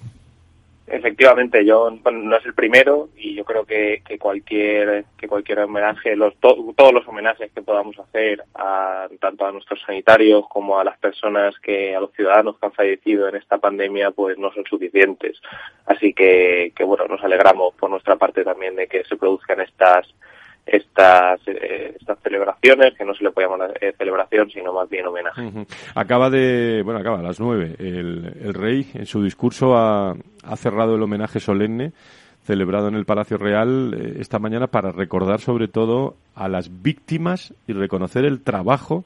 Efectivamente, 0.91 1.63
yo 1.63 1.91
no 1.91 2.35
es 2.35 2.45
el 2.45 2.55
primero 2.55 3.09
y 3.15 3.35
yo 3.35 3.45
creo 3.45 3.63
que, 3.63 4.01
cualquier 4.19 5.05
que 5.17 5.27
cualquier 5.27 5.59
homenaje, 5.59 6.15
los, 6.15 6.35
todos 6.39 6.93
los 6.93 7.07
homenajes 7.07 7.51
que 7.51 7.61
podamos 7.61 7.97
hacer 7.99 8.43
a, 8.55 9.07
tanto 9.19 9.45
a 9.45 9.51
nuestros 9.51 9.79
sanitarios 9.85 10.45
como 10.49 10.79
a 10.79 10.83
las 10.83 10.97
personas 10.97 11.53
que 11.59 11.95
a 11.95 11.99
los 11.99 12.11
ciudadanos 12.13 12.57
que 12.57 12.65
han 12.65 12.71
fallecido 12.71 13.27
en 13.27 13.35
esta 13.35 13.59
pandemia, 13.59 14.11
pues 14.11 14.39
no 14.39 14.51
son 14.51 14.65
suficientes. 14.65 15.39
Así 15.85 16.13
que, 16.13 16.73
que 16.75 16.83
bueno, 16.83 17.05
nos 17.07 17.23
alegramos 17.23 17.75
por 17.75 17.91
nuestra 17.91 18.15
parte 18.15 18.43
también 18.43 18.75
de 18.75 18.87
que 18.87 19.03
se 19.03 19.15
produzcan 19.15 19.61
estas 19.61 20.07
estas, 20.71 21.39
eh, 21.47 21.95
estas 21.99 22.19
celebraciones, 22.21 22.93
que 22.97 23.05
no 23.05 23.13
se 23.13 23.23
le 23.23 23.31
puede 23.31 23.47
llamar 23.47 23.73
eh, 23.81 23.93
celebración, 23.97 24.49
sino 24.51 24.73
más 24.73 24.89
bien 24.89 25.07
homenaje. 25.07 25.65
Acaba 25.95 26.29
de, 26.29 26.81
bueno, 26.83 26.99
acaba 26.99 27.19
a 27.19 27.23
las 27.23 27.39
nueve. 27.39 27.75
El, 27.79 28.33
el 28.41 28.53
rey, 28.53 28.87
en 28.93 29.05
su 29.05 29.23
discurso, 29.23 29.75
ha, 29.75 30.15
cerrado 30.55 30.95
el 30.95 31.03
homenaje 31.03 31.39
solemne 31.39 31.91
celebrado 32.43 32.87
en 32.87 32.95
el 32.95 33.05
Palacio 33.05 33.37
Real 33.37 33.93
eh, 33.93 34.17
esta 34.19 34.39
mañana 34.39 34.67
para 34.67 34.91
recordar 34.91 35.39
sobre 35.39 35.67
todo 35.67 36.15
a 36.33 36.47
las 36.47 36.81
víctimas 36.81 37.53
y 37.67 37.73
reconocer 37.73 38.25
el 38.25 38.41
trabajo 38.41 39.05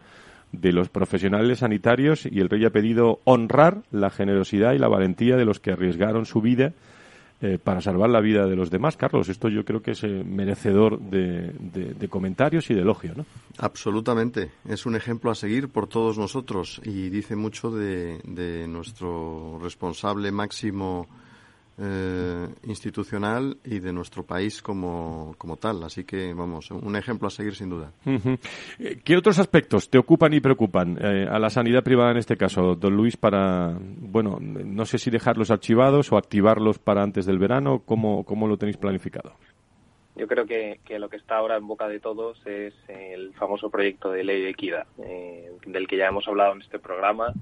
de 0.54 0.72
los 0.72 0.88
profesionales 0.88 1.60
sanitarios 1.60 2.26
y 2.26 2.40
el 2.40 2.50
rey 2.50 2.64
ha 2.64 2.70
pedido 2.70 3.20
honrar 3.26 3.82
la 3.92 4.12
generosidad 4.12 4.74
y 4.74 4.78
la 4.78 4.88
valentía 4.88 5.36
de 5.36 5.46
los 5.46 5.60
que 5.60 5.72
arriesgaron 5.72 6.26
su 6.26 6.42
vida 6.42 6.74
eh, 7.44 7.60
para 7.62 7.82
salvar 7.82 8.10
la 8.10 8.22
vida 8.22 8.48
de 8.48 8.56
los 8.56 8.70
demás. 8.70 8.96
Carlos, 8.96 9.28
esto 9.28 9.50
yo 9.50 9.66
creo 9.66 9.82
que 9.82 9.92
es 9.92 10.04
eh, 10.06 10.24
merecedor 10.26 10.98
de, 11.02 12.08
comentarios 12.10 12.72
y 12.72 12.74
de 12.74 12.84
elogio, 12.84 13.16
¿no? 13.18 13.26
Absolutamente. 13.58 14.52
Es 14.64 14.86
un 14.86 14.96
ejemplo 14.96 15.30
a 15.30 15.36
seguir 15.36 15.68
por 15.68 15.88
todos 15.88 16.18
nosotros 16.18 16.80
y 16.86 17.10
dice 17.10 17.36
mucho 17.36 17.70
de, 17.70 18.22
de 18.24 18.66
nuestro 18.70 19.60
responsable 19.62 20.32
máximo 20.32 21.06
eh, 21.76 22.48
institucional 22.66 23.58
y 23.64 23.80
de 23.80 23.92
nuestro 23.92 24.24
país 24.24 24.62
como, 24.62 25.34
como, 25.40 25.58
tal. 25.58 25.84
Así 25.84 26.04
que, 26.04 26.34
vamos, 26.34 26.70
un 26.70 26.96
ejemplo 26.96 27.28
a 27.28 27.32
seguir 27.32 27.56
sin 27.56 27.70
duda. 27.70 27.92
Eh, 28.06 29.00
¿Qué 29.04 29.18
otros 29.18 29.40
aspectos 29.40 29.90
te 29.90 29.98
ocupan 29.98 30.34
y 30.34 30.40
preocupan 30.40 30.98
eh, 31.02 31.26
a 31.28 31.40
la 31.40 31.50
sanidad 31.50 31.84
privada 31.84 32.12
en 32.12 32.18
este 32.18 32.38
caso, 32.38 32.76
don 32.76 32.96
Luis, 32.96 33.18
para, 33.18 33.76
bueno, 33.80 34.38
no 34.40 34.86
sé 34.86 35.00
si 35.00 35.10
dejarlos 35.10 35.50
archivados 35.50 36.12
o 36.12 36.18
activarlos 36.18 36.78
para 36.78 37.02
antes 37.02 37.26
del 37.26 37.40
verano? 37.40 37.82
¿Cómo, 37.86 38.24
cómo 38.24 38.48
lo 38.48 38.58
tenéis 38.58 38.78
planificado? 38.78 39.34
Yo 40.16 40.28
creo 40.28 40.46
que, 40.46 40.80
que, 40.86 41.00
lo 41.00 41.10
que 41.10 41.18
está 41.18 41.38
ahora 41.38 41.58
en 41.58 41.66
boca 41.66 41.88
de 41.88 42.00
todos 42.00 42.40
es 42.46 42.76
el 42.88 43.34
famoso 43.34 43.72
proyecto 43.72 44.12
de 44.12 44.24
ley 44.24 44.44
de 44.44 44.50
equidad, 44.52 44.86
del 44.96 45.88
que 45.88 45.98
ya 45.98 46.06
hemos 46.06 46.28
hablado 46.28 46.54
en 46.54 46.62
este 46.62 46.78
programa 46.78 47.34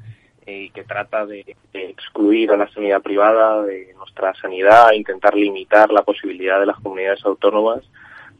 y 0.45 0.69
que 0.71 0.83
trata 0.83 1.25
de, 1.25 1.55
excluir 1.73 2.51
a 2.51 2.57
la 2.57 2.69
sanidad 2.69 3.01
privada 3.01 3.63
de 3.63 3.93
nuestra 3.97 4.33
sanidad, 4.35 4.91
intentar 4.93 5.35
limitar 5.35 5.91
la 5.91 6.03
posibilidad 6.03 6.59
de 6.59 6.65
las 6.65 6.79
comunidades 6.79 7.23
autónomas 7.25 7.83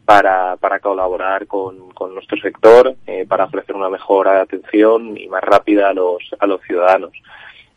para, 0.05 0.57
para 0.57 0.79
colaborar 0.79 1.47
con, 1.47 1.91
con 1.91 2.13
nuestro 2.13 2.39
sector, 2.41 2.95
eh, 3.05 3.25
para 3.27 3.45
ofrecer 3.45 3.75
una 3.75 3.89
mejor 3.89 4.27
atención 4.27 5.17
y 5.17 5.27
más 5.27 5.43
rápida 5.43 5.89
a 5.89 5.93
los, 5.93 6.23
a 6.39 6.47
los 6.47 6.61
ciudadanos. 6.63 7.11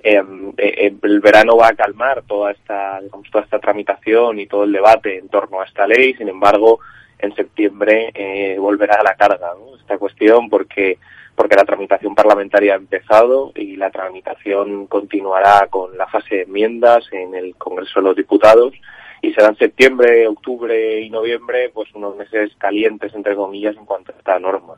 Em, 0.07 0.53
eh, 0.59 0.95
el 1.03 1.21
verano 1.21 1.57
va 1.57 1.69
a 1.69 1.75
calmar 1.75 2.23
toda 2.27 2.53
esta, 2.53 3.01
digamos, 3.01 3.31
toda 3.31 3.45
esta 3.45 3.59
tramitación 3.59 4.39
y 4.39 4.47
todo 4.47 4.65
el 4.65 4.73
debate 4.73 5.19
en 5.19 5.29
torno 5.29 5.61
a 5.61 5.65
esta 5.65 5.87
ley, 5.87 6.15
sin 6.15 6.29
embargo, 6.29 6.81
en 7.19 7.35
septiembre 7.35 8.11
eh, 8.15 8.57
volverá 8.59 8.97
a 8.97 9.03
la 9.03 9.15
carga 9.15 9.53
esta 9.79 9.97
cuestión 9.99 10.49
porque 10.51 10.99
porque 11.35 11.57
la 11.57 11.65
tramitación 11.65 12.15
parlamentaria 12.15 12.75
ha 12.75 12.77
empezado 12.77 13.53
y 13.55 13.77
la 13.77 13.91
tramitación 13.91 14.87
continuará 14.87 15.67
con 15.69 15.97
la 15.97 16.07
fase 16.07 16.37
de 16.37 16.43
enmiendas 16.43 17.05
en 17.13 17.35
el 17.35 17.57
Congreso 17.57 18.01
de 18.01 18.07
los 18.07 18.17
Diputados 18.17 18.73
y 19.25 19.33
serán 19.33 19.57
septiembre, 19.57 20.29
octubre 20.29 21.01
y 21.01 21.09
noviembre 21.09 21.71
pues 21.73 21.89
unos 21.95 22.17
meses 22.17 22.53
calientes 22.59 23.15
entre 23.15 23.35
comillas 23.35 23.77
en 23.77 23.87
cuanto 23.87 24.13
a 24.13 24.17
esta 24.17 24.39
norma. 24.39 24.75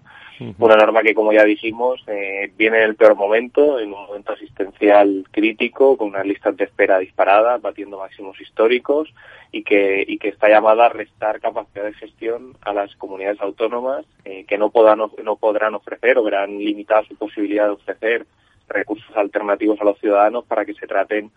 Una 0.59 0.77
norma 0.77 1.03
que 1.03 1.15
como 1.15 1.33
ya 1.33 1.45
dijimos 1.45 2.03
eh, 2.07 2.53
viene 2.57 2.79
en 2.79 2.85
el 2.85 2.95
peor 2.95 3.17
momento, 3.17 3.81
en 3.81 3.93
un 3.93 4.07
momento 4.07 4.33
asistencial 4.33 5.25
crítico, 5.31 5.97
con 5.97 6.09
unas 6.09 6.27
listas 6.27 6.57
de 6.57 6.65
espera 6.65 6.99
disparadas, 6.99 7.61
batiendo 7.61 7.99
máximos 7.99 8.41
históricos 8.41 9.13
y 9.51 9.63
que, 9.65 10.05
y 10.07 10.19
que 10.19 10.29
está 10.29 10.49
llamada 10.49 10.87
a 10.87 10.91
restar 10.91 11.41
capacidad 11.41 11.85
de 11.85 11.95
gestión 11.95 12.53
a 12.61 12.73
las 12.73 12.95
comunidades 12.97 13.41
autónomas 13.41 14.05
eh, 14.25 14.45
que 14.47 14.59
no, 14.59 14.71
podrán, 14.71 15.01
no 15.25 15.37
podrán 15.37 15.75
ofrecer 15.75 16.19
o 16.19 16.23
verán 16.23 16.59
limitada 16.59 17.03
su 17.05 17.17
posibilidad 17.17 17.65
de 17.65 17.73
ofrecer 17.73 18.27
recursos 18.69 19.17
alternativos 19.17 19.81
a 19.81 19.85
los 19.85 19.99
ciudadanos 19.99 20.45
para 20.45 20.65
que 20.65 20.75
se 20.75 20.87
traten 20.87 21.31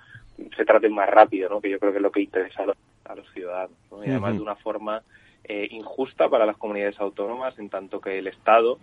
se 0.55 0.65
traten 0.65 0.93
más 0.93 1.09
rápido, 1.09 1.49
¿no? 1.49 1.61
que 1.61 1.69
yo 1.69 1.79
creo 1.79 1.91
que 1.91 1.97
es 1.97 2.03
lo 2.03 2.11
que 2.11 2.21
interesa 2.21 2.63
a 2.63 3.15
los, 3.15 3.31
ciudadanos. 3.33 3.75
Y 4.05 4.09
además 4.09 4.35
de 4.35 4.41
una 4.41 4.55
forma 4.55 5.01
eh, 5.43 5.67
injusta 5.71 6.29
para 6.29 6.45
las 6.45 6.57
comunidades 6.57 6.99
autónomas, 6.99 7.57
en 7.57 7.69
tanto 7.69 7.99
que 7.99 8.19
el 8.19 8.27
Estado, 8.27 8.77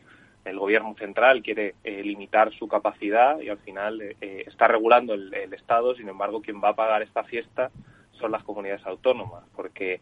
el 0.45 0.59
gobierno 0.59 0.95
central, 0.99 1.43
quiere 1.43 1.75
eh, 1.85 2.03
limitar 2.03 2.53
su 2.53 2.67
capacidad 2.67 3.39
y 3.41 3.49
al 3.49 3.59
final 3.59 4.01
eh, 4.03 4.45
está 4.47 4.67
regulando 4.67 5.15
el, 5.15 5.33
el, 5.33 5.55
Estado, 5.55 5.95
sin 5.95 6.09
embargo, 6.09 6.43
quien 6.43 6.63
va 6.63 6.71
a 6.71 6.77
pagar 6.77 7.03
esta 7.03 7.25
fiesta 7.25 7.71
son 8.13 8.33
las 8.33 8.43
comunidades 8.43 8.85
autónomas, 8.87 9.45
porque, 9.55 10.01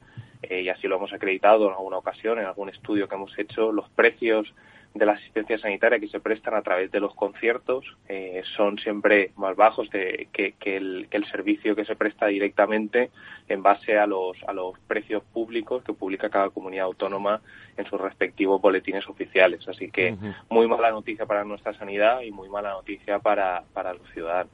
y 0.49 0.69
así 0.69 0.87
lo 0.87 0.97
hemos 0.97 1.13
acreditado 1.13 1.67
en 1.67 1.73
alguna 1.73 1.99
ocasión, 1.99 2.39
en 2.39 2.47
algún 2.47 2.69
estudio 2.69 3.09
que 3.09 3.17
hemos 3.17 3.37
hecho, 3.39 3.73
los 3.73 3.89
precios 3.91 4.55
de 4.95 5.07
la 5.07 5.13
asistencia 5.13 5.59
sanitaria 5.59 5.99
que 5.99 6.07
se 6.07 6.21
prestan 6.21 6.55
a 6.55 6.63
través 6.63 6.91
de 6.93 7.01
los 7.01 7.15
conciertos 7.17 7.85
eh, 8.09 8.43
son 8.57 8.79
siempre 8.79 9.33
más 9.37 9.57
bajos 9.57 9.91
de, 9.91 10.29
que, 10.33 10.55
el, 10.63 11.09
que, 11.11 11.17
el, 11.17 11.25
servicio 11.27 11.75
que 11.75 11.85
se 11.85 11.97
presta 11.97 12.27
directamente 12.27 13.11
en 13.49 13.61
base 13.61 13.99
a 13.99 14.07
los, 14.07 14.37
a 14.47 14.53
los 14.53 14.79
precios 14.87 15.25
públicos 15.25 15.83
que 15.83 15.93
publica 15.93 16.31
cada 16.31 16.51
comunidad 16.51 16.87
autónoma 16.87 17.43
en 17.77 17.87
sus 17.87 18.01
respectivos 18.01 18.61
boletines 18.61 19.07
oficiales. 19.09 19.67
Así 19.69 19.91
que 19.91 20.17
muy 20.51 20.67
mala 20.69 20.91
noticia 20.91 21.27
para 21.27 21.45
nuestra 21.45 21.73
sanidad 21.75 22.21
y 22.23 22.31
muy 22.31 22.49
mala 22.49 22.73
noticia 22.73 23.19
para, 23.19 23.65
para 23.73 23.95
los 23.95 24.09
ciudadanos. 24.13 24.53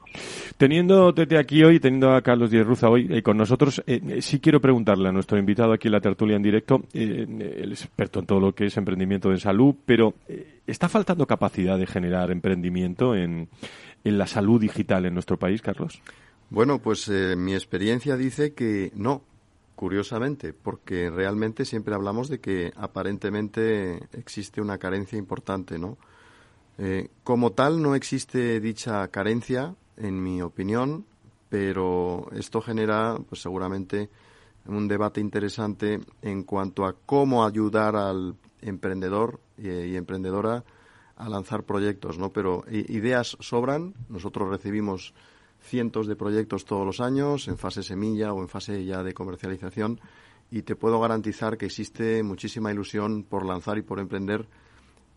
Teniendo 0.57 1.11
desde 1.11 1.37
aquí 1.37 1.63
hoy, 1.63 1.79
teniendo 1.79 2.13
a 2.13 2.21
Carlos 2.21 2.51
Díez 2.51 2.65
Ruza 2.65 2.89
hoy 2.89 3.07
eh, 3.09 3.21
con 3.21 3.37
nosotros, 3.37 3.83
eh, 3.87 4.21
sí 4.21 4.39
quiero 4.39 4.59
preguntarle 4.59 5.09
a 5.09 5.11
nuestro 5.11 5.37
invitado 5.37 5.73
aquí 5.73 5.87
en 5.87 5.93
la 5.93 6.01
tertulia 6.01 6.35
en 6.35 6.43
directo, 6.43 6.81
el 6.93 7.71
experto 7.71 8.19
en 8.19 8.25
todo 8.25 8.39
lo 8.39 8.53
que 8.53 8.65
es 8.65 8.77
emprendimiento 8.77 9.29
de 9.29 9.37
salud, 9.37 9.75
pero 9.85 10.13
¿Está 10.71 10.87
faltando 10.87 11.27
capacidad 11.27 11.77
de 11.77 11.85
generar 11.85 12.31
emprendimiento 12.31 13.13
en, 13.13 13.49
en 14.05 14.17
la 14.17 14.25
salud 14.25 14.61
digital 14.61 15.05
en 15.05 15.13
nuestro 15.13 15.37
país, 15.37 15.61
Carlos? 15.61 16.01
Bueno, 16.49 16.79
pues 16.79 17.09
eh, 17.09 17.35
mi 17.35 17.53
experiencia 17.53 18.15
dice 18.15 18.53
que 18.53 18.91
no, 18.95 19.21
curiosamente, 19.81 20.53
porque 20.53 21.09
realmente 21.09 21.65
siempre 21.65 21.95
hablamos 21.95 22.29
de 22.29 22.39
que 22.39 22.71
aparentemente 22.75 24.07
existe 24.13 24.61
una 24.61 24.77
carencia 24.77 25.17
importante, 25.17 25.79
¿no? 25.79 25.97
Eh, 26.77 27.09
como 27.23 27.53
tal, 27.53 27.81
no 27.81 27.95
existe 27.95 28.59
dicha 28.59 29.07
carencia, 29.07 29.73
en 29.97 30.21
mi 30.21 30.39
opinión, 30.43 31.07
pero 31.49 32.27
esto 32.31 32.61
genera, 32.61 33.17
pues 33.27 33.41
seguramente, 33.41 34.11
un 34.67 34.87
debate 34.87 35.19
interesante 35.19 35.99
en 36.21 36.43
cuanto 36.43 36.85
a 36.85 36.93
cómo 36.93 37.43
ayudar 37.43 37.95
al 37.95 38.35
emprendedor 38.61 39.39
y, 39.57 39.95
emprendedora 39.95 40.63
a 41.15 41.27
lanzar 41.27 41.63
proyectos, 41.63 42.19
¿no? 42.19 42.29
Pero 42.29 42.65
ideas 42.69 43.35
sobran. 43.39 43.95
Nosotros 44.09 44.47
recibimos 44.47 45.15
cientos 45.61 46.07
de 46.07 46.15
proyectos 46.15 46.65
todos 46.65 46.85
los 46.85 46.99
años 46.99 47.47
en 47.47 47.57
fase 47.57 47.83
semilla 47.83 48.33
o 48.33 48.41
en 48.41 48.49
fase 48.49 48.83
ya 48.83 49.03
de 49.03 49.13
comercialización 49.13 49.99
y 50.49 50.63
te 50.63 50.75
puedo 50.75 50.99
garantizar 50.99 51.57
que 51.57 51.67
existe 51.67 52.23
muchísima 52.23 52.71
ilusión 52.71 53.23
por 53.23 53.45
lanzar 53.45 53.77
y 53.77 53.83
por 53.83 53.99
emprender, 53.99 54.47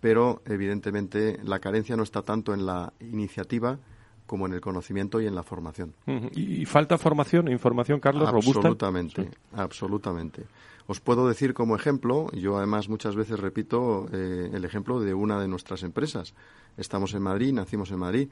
pero 0.00 0.42
evidentemente 0.46 1.40
la 1.42 1.58
carencia 1.58 1.96
no 1.96 2.04
está 2.04 2.22
tanto 2.22 2.54
en 2.54 2.64
la 2.64 2.92
iniciativa 3.00 3.78
como 4.26 4.46
en 4.46 4.54
el 4.54 4.60
conocimiento 4.60 5.20
y 5.20 5.26
en 5.26 5.34
la 5.34 5.42
formación. 5.42 5.94
¿Y 6.32 6.64
falta 6.64 6.96
formación 6.96 7.48
información, 7.48 8.00
Carlos, 8.00 8.30
robusta? 8.30 8.60
Absolutamente, 8.60 9.28
absolutamente. 9.52 10.44
Os 10.86 11.00
puedo 11.00 11.26
decir 11.26 11.54
como 11.54 11.76
ejemplo, 11.76 12.30
yo 12.32 12.58
además 12.58 12.88
muchas 12.88 13.16
veces 13.16 13.40
repito 13.40 14.06
eh, 14.12 14.50
el 14.52 14.64
ejemplo 14.64 15.00
de 15.00 15.14
una 15.14 15.40
de 15.40 15.48
nuestras 15.48 15.82
empresas. 15.82 16.34
Estamos 16.76 17.14
en 17.14 17.22
Madrid, 17.22 17.52
nacimos 17.52 17.90
en 17.90 17.98
Madrid. 17.98 18.28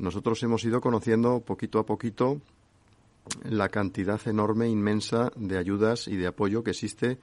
Nosotros 0.00 0.42
hemos 0.42 0.64
ido 0.64 0.80
conociendo 0.80 1.40
poquito 1.40 1.78
a 1.78 1.84
poquito 1.84 2.40
la 3.44 3.68
cantidad 3.68 4.18
enorme, 4.26 4.66
inmensa 4.66 5.30
de 5.36 5.58
ayudas 5.58 6.08
y 6.08 6.16
de 6.16 6.26
apoyo 6.26 6.64
que 6.64 6.70
existe 6.70 7.18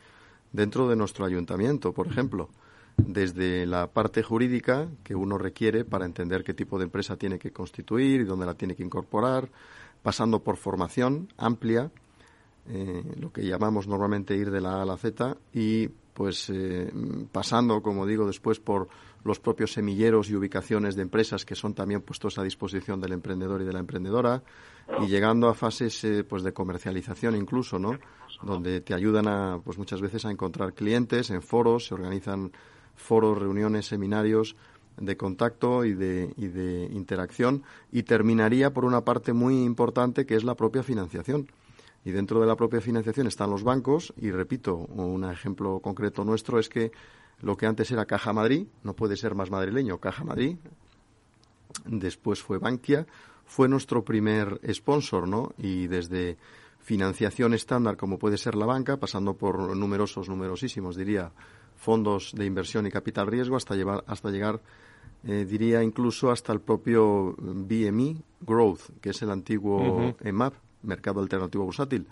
dentro 0.53 0.87
de 0.87 0.95
nuestro 0.95 1.25
ayuntamiento, 1.25 1.91
por 1.91 2.05
ejemplo. 2.05 2.49
Desde 2.95 3.65
la 3.65 3.87
parte 3.87 4.21
jurídica 4.21 4.87
que 5.03 5.15
uno 5.15 5.39
requiere 5.39 5.85
para 5.85 6.05
entender 6.05 6.43
qué 6.43 6.53
tipo 6.53 6.77
de 6.77 6.85
empresa 6.85 7.17
tiene 7.17 7.39
que 7.39 7.51
constituir 7.51 8.21
y 8.21 8.25
dónde 8.25 8.45
la 8.45 8.53
tiene 8.53 8.75
que 8.75 8.83
incorporar, 8.83 9.49
pasando 10.03 10.43
por 10.43 10.57
formación 10.57 11.29
amplia, 11.35 11.89
eh, 12.67 13.03
lo 13.19 13.33
que 13.33 13.43
llamamos 13.43 13.87
normalmente 13.87 14.35
ir 14.35 14.51
de 14.51 14.61
la 14.61 14.73
A 14.73 14.81
a 14.83 14.85
la 14.85 14.97
Z, 14.97 15.35
y 15.51 15.87
pues 15.87 16.51
eh, 16.53 16.91
pasando, 17.31 17.81
como 17.81 18.05
digo, 18.05 18.27
después 18.27 18.59
por 18.59 18.87
los 19.27 19.39
propios 19.39 19.73
semilleros 19.73 20.29
y 20.29 20.35
ubicaciones 20.35 20.95
de 20.95 21.03
empresas 21.03 21.45
que 21.45 21.55
son 21.55 21.73
también 21.73 22.01
puestos 22.01 22.37
a 22.37 22.43
disposición 22.43 22.99
del 23.01 23.13
emprendedor 23.13 23.61
y 23.61 23.65
de 23.65 23.73
la 23.73 23.79
emprendedora 23.79 24.41
y 25.01 25.07
llegando 25.07 25.49
a 25.49 25.53
fases 25.53 26.03
eh, 26.03 26.23
pues 26.23 26.43
de 26.43 26.53
comercialización 26.53 27.35
incluso, 27.35 27.77
¿no? 27.77 27.99
Donde 28.41 28.81
te 28.81 28.93
ayudan 28.93 29.27
a, 29.27 29.59
pues 29.63 29.77
muchas 29.77 30.01
veces 30.01 30.25
a 30.25 30.31
encontrar 30.31 30.73
clientes 30.73 31.29
en 31.29 31.41
foros, 31.41 31.87
se 31.87 31.93
organizan 31.93 32.51
foros, 32.95 33.37
reuniones, 33.37 33.85
seminarios 33.85 34.55
de 34.97 35.15
contacto 35.15 35.85
y 35.85 35.93
de, 35.93 36.33
y 36.37 36.47
de 36.47 36.85
interacción 36.91 37.63
y 37.91 38.03
terminaría 38.03 38.73
por 38.73 38.85
una 38.85 39.01
parte 39.01 39.33
muy 39.33 39.63
importante 39.63 40.25
que 40.25 40.35
es 40.35 40.43
la 40.43 40.55
propia 40.55 40.83
financiación. 40.83 41.47
Y 42.05 42.11
dentro 42.11 42.39
de 42.39 42.47
la 42.47 42.55
propia 42.55 42.79
financiación 42.79 43.27
están 43.27 43.49
los 43.49 43.63
bancos 43.63 44.13
y 44.15 44.31
repito, 44.31 44.75
un 44.75 45.29
ejemplo 45.29 45.79
concreto 45.81 46.23
nuestro 46.23 46.57
es 46.57 46.69
que 46.69 46.91
lo 47.41 47.55
que 47.55 47.65
antes 47.65 47.91
era 47.91 48.05
Caja 48.05 48.33
Madrid, 48.33 48.67
no 48.83 48.93
puede 48.95 49.15
ser 49.15 49.35
más 49.35 49.51
madrileño, 49.51 49.99
Caja 49.99 50.23
Madrid, 50.23 50.57
después 51.85 52.41
fue 52.41 52.57
Bankia, 52.57 53.05
fue 53.45 53.67
nuestro 53.67 54.03
primer 54.03 54.59
sponsor, 54.73 55.27
¿no? 55.27 55.53
Y 55.57 55.87
desde 55.87 56.37
financiación 56.79 57.53
estándar 57.53 57.97
como 57.97 58.17
puede 58.17 58.37
ser 58.37 58.55
la 58.55 58.65
banca, 58.65 58.97
pasando 58.97 59.35
por 59.35 59.75
numerosos, 59.75 60.29
numerosísimos, 60.29 60.95
diría, 60.95 61.31
fondos 61.75 62.33
de 62.35 62.45
inversión 62.45 62.87
y 62.87 62.91
capital 62.91 63.27
riesgo, 63.27 63.55
hasta, 63.55 63.75
llevar, 63.75 64.03
hasta 64.07 64.29
llegar, 64.31 64.61
eh, 65.23 65.45
diría 65.45 65.83
incluso 65.83 66.31
hasta 66.31 66.53
el 66.53 66.61
propio 66.61 67.35
BME 67.37 68.17
Growth, 68.41 68.99
que 69.01 69.11
es 69.11 69.21
el 69.21 69.31
antiguo 69.31 70.15
EMAP, 70.21 70.53
Mercado 70.83 71.19
Alternativo 71.19 71.65
Bursátil, 71.65 72.07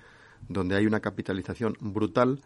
donde 0.49 0.75
hay 0.75 0.85
una 0.85 0.99
capitalización 0.99 1.77
brutal 1.79 2.41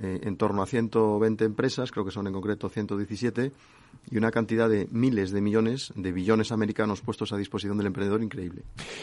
eh, 0.00 0.20
en 0.22 0.36
torno 0.36 0.62
a 0.62 0.66
120 0.66 1.44
empresas, 1.44 1.92
creo 1.92 2.04
que 2.04 2.10
son 2.10 2.26
en 2.26 2.32
concreto 2.32 2.68
117, 2.68 3.52
y 4.10 4.18
una 4.18 4.30
cantidad 4.30 4.68
de 4.68 4.88
miles 4.90 5.30
de 5.32 5.40
millones, 5.40 5.92
de 5.94 6.12
billones 6.12 6.50
americanos 6.50 7.02
puestos 7.02 7.32
a 7.32 7.36
disposición 7.36 7.76
del 7.76 7.88
emprendedor 7.88 8.22
increíble. 8.22 8.62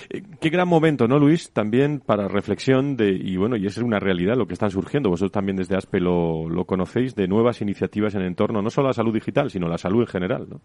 Eh, 0.09 0.23
qué 0.41 0.49
gran 0.49 0.67
momento, 0.67 1.07
¿no, 1.07 1.19
Luis? 1.19 1.51
También 1.51 1.99
para 1.99 2.27
reflexión 2.27 2.97
de, 2.97 3.11
y 3.11 3.37
bueno, 3.37 3.55
y 3.55 3.65
es 3.65 3.77
una 3.77 3.99
realidad 3.99 4.35
lo 4.35 4.47
que 4.47 4.53
están 4.53 4.71
surgiendo, 4.71 5.09
vosotros 5.09 5.31
también 5.31 5.57
desde 5.57 5.75
ASPE 5.75 5.99
lo, 5.99 6.49
lo 6.49 6.65
conocéis, 6.65 7.15
de 7.15 7.27
nuevas 7.27 7.61
iniciativas 7.61 8.15
en 8.15 8.21
entorno, 8.21 8.61
no 8.61 8.69
solo 8.69 8.87
a 8.87 8.89
la 8.89 8.93
salud 8.93 9.13
digital, 9.13 9.49
sino 9.51 9.67
a 9.67 9.69
la 9.69 9.77
salud 9.77 10.01
en 10.01 10.07
general, 10.07 10.47
¿no? 10.49 10.61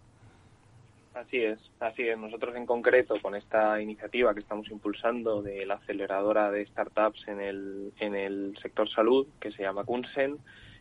Así 1.35 1.43
es, 1.43 1.59
así 1.81 2.07
es. 2.07 2.17
Nosotros 2.17 2.55
en 2.55 2.65
concreto 2.65 3.21
con 3.21 3.35
esta 3.35 3.81
iniciativa 3.81 4.33
que 4.33 4.39
estamos 4.39 4.71
impulsando 4.71 5.41
de 5.41 5.65
la 5.65 5.73
aceleradora 5.73 6.49
de 6.49 6.65
startups 6.65 7.27
en 7.27 7.41
el, 7.41 8.57
sector 8.61 8.89
salud, 8.89 9.27
que 9.41 9.51
se 9.51 9.63
llama 9.63 9.83
Kunsen, 9.83 10.37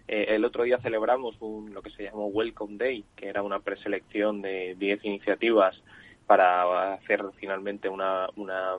eh, 0.06 0.26
el 0.28 0.44
otro 0.44 0.62
día 0.62 0.78
celebramos 0.78 1.34
un, 1.40 1.74
lo 1.74 1.82
que 1.82 1.90
se 1.90 2.04
llamó 2.04 2.28
Welcome 2.28 2.76
Day, 2.76 3.04
que 3.16 3.26
era 3.26 3.42
una 3.42 3.58
preselección 3.58 4.42
de 4.42 4.76
10 4.78 5.04
iniciativas 5.04 5.82
para 6.24 6.94
hacer 6.94 7.24
finalmente 7.36 7.88
una, 7.88 8.28
una, 8.36 8.74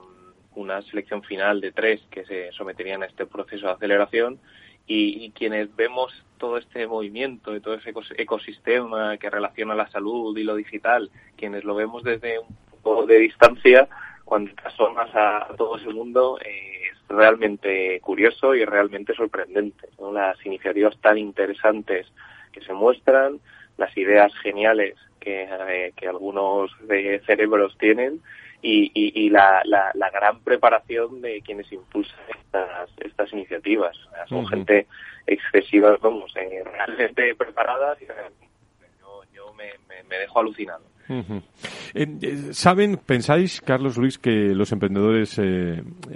una 0.56 0.82
selección 0.84 1.24
final 1.24 1.60
de 1.60 1.74
tres 1.74 2.00
que 2.10 2.24
se 2.24 2.54
someterían 2.54 3.04
a 3.04 3.08
este 3.08 3.26
proceso 3.26 3.68
de 3.68 3.74
aceleración 3.74 4.40
y, 4.88 5.32
quienes 5.32 5.76
vemos 5.76 6.14
todo 6.38 6.58
este 6.58 6.86
movimiento 6.88 7.56
y 7.56 7.60
todo 7.60 7.76
ese 7.76 7.94
ecosistema 8.18 9.18
que 9.18 9.30
relaciona 9.30 9.74
la 9.74 9.90
salud 9.90 10.38
y 10.38 10.44
lo 10.44 10.56
digital, 10.56 11.10
quienes 11.38 11.64
lo 11.64 11.76
vemos 11.76 12.04
desde 12.04 12.40
un 12.40 12.56
poco 12.84 13.06
de 13.06 13.20
distancia, 13.20 13.88
cuando 14.26 14.54
te 14.54 14.68
asomas 14.68 15.10
a, 15.16 15.48
todo 15.58 15.78
ese 15.78 15.90
mundo, 15.90 16.40
eh, 16.44 16.90
es 16.92 16.98
realmente 17.08 18.00
curioso 18.02 18.54
y 18.56 18.66
realmente 18.66 19.14
sorprendente. 19.14 19.88
Las 20.12 20.44
iniciativas 20.46 20.98
tan 21.00 21.18
interesantes 21.18 22.08
que 22.52 22.62
se 22.62 22.74
muestran, 22.74 23.40
las 23.78 23.96
ideas 23.98 24.34
geniales 24.36 24.96
que, 25.20 25.44
eh, 25.44 25.94
algunos 26.08 26.72
de 26.88 27.22
cerebros 27.26 27.78
tienen 27.78 28.22
y, 28.66 28.92
y, 28.94 29.30
la, 29.30 29.62
la, 29.66 29.92
la, 29.94 30.10
gran 30.10 30.40
preparación 30.40 31.22
de 31.22 31.42
quienes 31.42 31.72
impulsan 31.72 32.20
estas, 32.30 32.90
estas 32.98 33.32
iniciativas. 33.32 33.96
son 34.28 34.48
gente 34.48 34.88
excesiva, 35.28 35.98
vamos, 36.02 36.34
eh, 36.36 36.64
realmente 36.64 37.36
preparadas 37.36 38.02
y 38.02 38.06
yo, 38.06 39.22
yo 39.34 39.54
me, 39.54 39.72
me, 40.10 40.18
dejo 40.18 40.40
alucinado. 40.40 40.84
Eh, 41.08 42.08
eh, 42.22 42.38
¿Saben, 42.52 42.98
pensáis, 42.98 43.62
Carlos 43.62 43.98
Luis, 43.98 44.18
que 44.18 44.32
los 44.32 44.72
emprendedores 44.72 45.40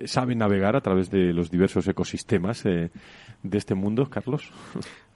saben 0.06 0.40
navegar 0.40 0.76
a 0.76 0.82
través 0.82 1.12
de 1.12 1.32
los 1.34 1.52
diversos 1.52 1.88
ecosistemas 1.88 2.64
de 2.64 2.90
este 3.52 3.76
mundo, 3.76 4.10
Carlos? 4.10 4.52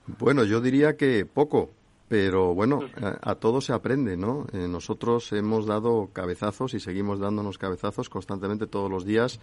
Bueno, 0.06 0.44
yo 0.44 0.60
diría 0.60 0.96
que 0.96 1.26
poco, 1.26 1.70
pero 2.08 2.54
bueno, 2.54 2.80
a, 3.00 3.34
todo 3.36 3.60
se 3.60 3.72
aprende, 3.72 4.16
¿no? 4.16 4.46
Eh, 4.52 4.68
nosotros 4.68 5.32
hemos 5.32 5.66
dado 5.66 6.10
cabezazos 6.12 6.74
y 6.74 6.80
seguimos 6.80 7.18
dándonos 7.18 7.58
cabezazos 7.58 8.10
constantemente 8.10 8.66
todos 8.66 8.90
los 8.90 9.04
días 9.04 9.40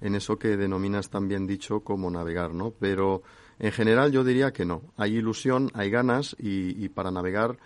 en 0.00 0.14
eso 0.14 0.38
que 0.38 0.56
denominas 0.56 1.10
también 1.10 1.46
dicho 1.46 1.80
como 1.80 2.10
navegar, 2.10 2.54
¿no? 2.54 2.70
Pero 2.70 3.22
en 3.58 3.72
general 3.72 4.12
yo 4.12 4.24
diría 4.24 4.52
que 4.52 4.64
no. 4.64 4.82
Hay 4.96 5.16
ilusión, 5.16 5.70
hay 5.74 5.90
ganas 5.90 6.36
y, 6.38 6.82
y 6.82 6.88
para 6.88 7.10
navegar 7.10 7.58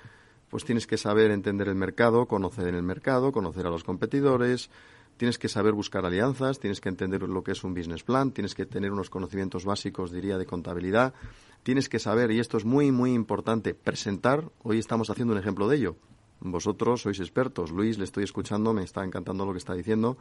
pues 0.52 0.66
tienes 0.66 0.86
que 0.86 0.98
saber 0.98 1.30
entender 1.30 1.68
el 1.68 1.76
mercado, 1.76 2.26
conocer 2.26 2.74
el 2.74 2.82
mercado, 2.82 3.32
conocer 3.32 3.66
a 3.66 3.70
los 3.70 3.84
competidores, 3.84 4.68
tienes 5.16 5.38
que 5.38 5.48
saber 5.48 5.72
buscar 5.72 6.04
alianzas, 6.04 6.58
tienes 6.58 6.80
que 6.80 6.88
entender 6.88 7.22
lo 7.22 7.42
que 7.42 7.52
es 7.52 7.64
un 7.64 7.74
business 7.74 8.02
plan, 8.02 8.32
tienes 8.32 8.54
que 8.54 8.66
tener 8.66 8.92
unos 8.92 9.10
conocimientos 9.10 9.64
básicos, 9.64 10.10
diría, 10.10 10.38
de 10.38 10.46
contabilidad, 10.46 11.14
tienes 11.62 11.88
que 11.88 11.98
saber, 11.98 12.30
y 12.30 12.40
esto 12.40 12.56
es 12.56 12.64
muy, 12.64 12.90
muy 12.90 13.12
importante, 13.12 13.74
presentar. 13.74 14.50
Hoy 14.62 14.78
estamos 14.78 15.10
haciendo 15.10 15.32
un 15.32 15.40
ejemplo 15.40 15.68
de 15.68 15.76
ello. 15.76 15.96
Vosotros 16.40 17.02
sois 17.02 17.20
expertos. 17.20 17.70
Luis, 17.70 17.98
le 17.98 18.04
estoy 18.04 18.24
escuchando, 18.24 18.72
me 18.72 18.82
está 18.82 19.04
encantando 19.04 19.46
lo 19.46 19.52
que 19.52 19.58
está 19.58 19.74
diciendo. 19.74 20.18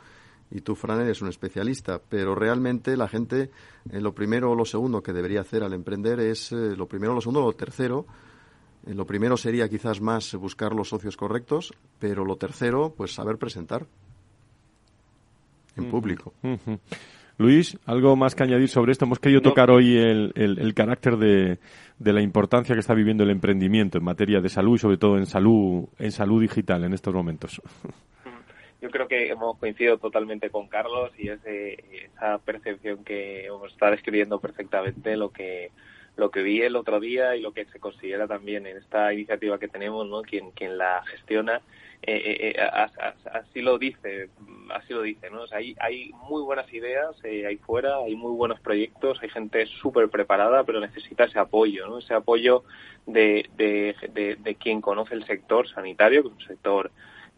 Y 0.51 0.61
tú, 0.61 0.75
Fran, 0.75 1.01
eres 1.01 1.21
un 1.23 1.29
especialista. 1.29 1.99
Pero 1.99 2.35
realmente 2.35 2.95
la 2.95 3.07
gente, 3.07 3.49
eh, 3.89 3.99
lo 3.99 4.13
primero 4.13 4.51
o 4.51 4.55
lo 4.55 4.65
segundo 4.65 5.01
que 5.01 5.13
debería 5.13 5.41
hacer 5.41 5.63
al 5.63 5.73
emprender 5.73 6.19
es, 6.19 6.51
eh, 6.51 6.75
lo 6.75 6.87
primero, 6.87 7.15
lo 7.15 7.21
segundo, 7.21 7.41
lo 7.41 7.53
tercero. 7.53 8.05
Eh, 8.85 8.93
lo 8.93 9.07
primero 9.07 9.35
sería 9.35 9.67
quizás 9.67 9.99
más 9.99 10.35
buscar 10.35 10.73
los 10.73 10.89
socios 10.89 11.17
correctos, 11.17 11.73
pero 11.97 12.23
lo 12.23 12.35
tercero, 12.35 12.93
pues 12.95 13.15
saber 13.15 13.39
presentar 13.39 13.87
en 15.77 15.89
público. 15.89 16.33
Luis, 17.37 17.77
¿algo 17.85 18.15
más 18.15 18.35
que 18.35 18.43
añadir 18.43 18.67
sobre 18.67 18.91
esto? 18.91 19.05
Hemos 19.05 19.19
querido 19.19 19.41
tocar 19.41 19.71
hoy 19.71 19.97
el, 19.97 20.31
el, 20.35 20.73
carácter 20.75 21.17
de, 21.17 21.57
de, 21.97 22.13
la 22.13 22.21
importancia 22.21 22.75
que 22.75 22.79
está 22.79 22.93
viviendo 22.93 23.23
el 23.23 23.31
emprendimiento 23.31 23.97
en 23.97 24.03
materia 24.03 24.41
de 24.41 24.49
salud 24.49 24.75
y 24.75 24.79
sobre 24.79 24.97
todo 24.97 25.17
en 25.17 25.25
salud, 25.25 25.87
en 25.97 26.11
salud 26.11 26.41
digital 26.41 26.83
en 26.83 26.93
estos 26.93 27.13
momentos. 27.13 27.61
Yo 28.81 28.89
creo 28.89 29.07
que 29.07 29.29
hemos 29.29 29.57
coincidido 29.57 29.97
totalmente 29.97 30.49
con 30.49 30.67
Carlos 30.67 31.11
y 31.17 31.29
esa 31.29 32.37
percepción 32.39 33.03
que 33.03 33.47
está 33.67 33.91
describiendo 33.91 34.39
perfectamente 34.39 35.15
lo 35.17 35.31
que 35.31 35.71
lo 36.17 36.29
que 36.29 36.41
vi 36.41 36.61
el 36.61 36.75
otro 36.75 36.99
día 36.99 37.35
y 37.35 37.41
lo 37.41 37.53
que 37.53 37.65
se 37.65 37.79
considera 37.79 38.27
también 38.27 38.67
en 38.67 38.77
esta 38.77 39.13
iniciativa 39.13 39.59
que 39.59 39.67
tenemos, 39.67 40.07
¿no? 40.07 40.21
Quien, 40.21 40.51
quien 40.51 40.77
la 40.77 41.03
gestiona 41.05 41.61
eh, 42.03 42.21
eh, 42.25 42.53
eh 42.55 43.13
así 43.31 43.61
lo 43.61 43.77
dice, 43.77 44.29
así 44.73 44.93
lo 44.93 45.03
dice, 45.03 45.29
¿no? 45.29 45.41
hay, 45.51 45.75
hay 45.79 46.11
muy 46.27 46.41
buenas 46.41 46.71
ideas 46.73 47.15
eh, 47.23 47.45
ahí 47.45 47.57
fuera, 47.57 47.97
hay 47.97 48.15
muy 48.15 48.31
buenos 48.31 48.59
proyectos, 48.59 49.19
hay 49.21 49.29
gente 49.29 49.65
súper 49.65 50.09
preparada, 50.09 50.63
pero 50.63 50.79
necesita 50.79 51.25
ese 51.25 51.39
apoyo, 51.39 51.87
¿no? 51.87 51.99
Ese 51.99 52.13
apoyo 52.13 52.63
de, 53.05 53.49
de, 53.55 53.95
de, 54.13 54.35
de 54.35 54.55
quien 54.55 54.81
conoce 54.81 55.13
el 55.13 55.25
sector 55.25 55.67
sanitario, 55.69 56.23
que 56.23 56.29
es 56.29 56.33
un 56.33 56.47
sector 56.47 56.91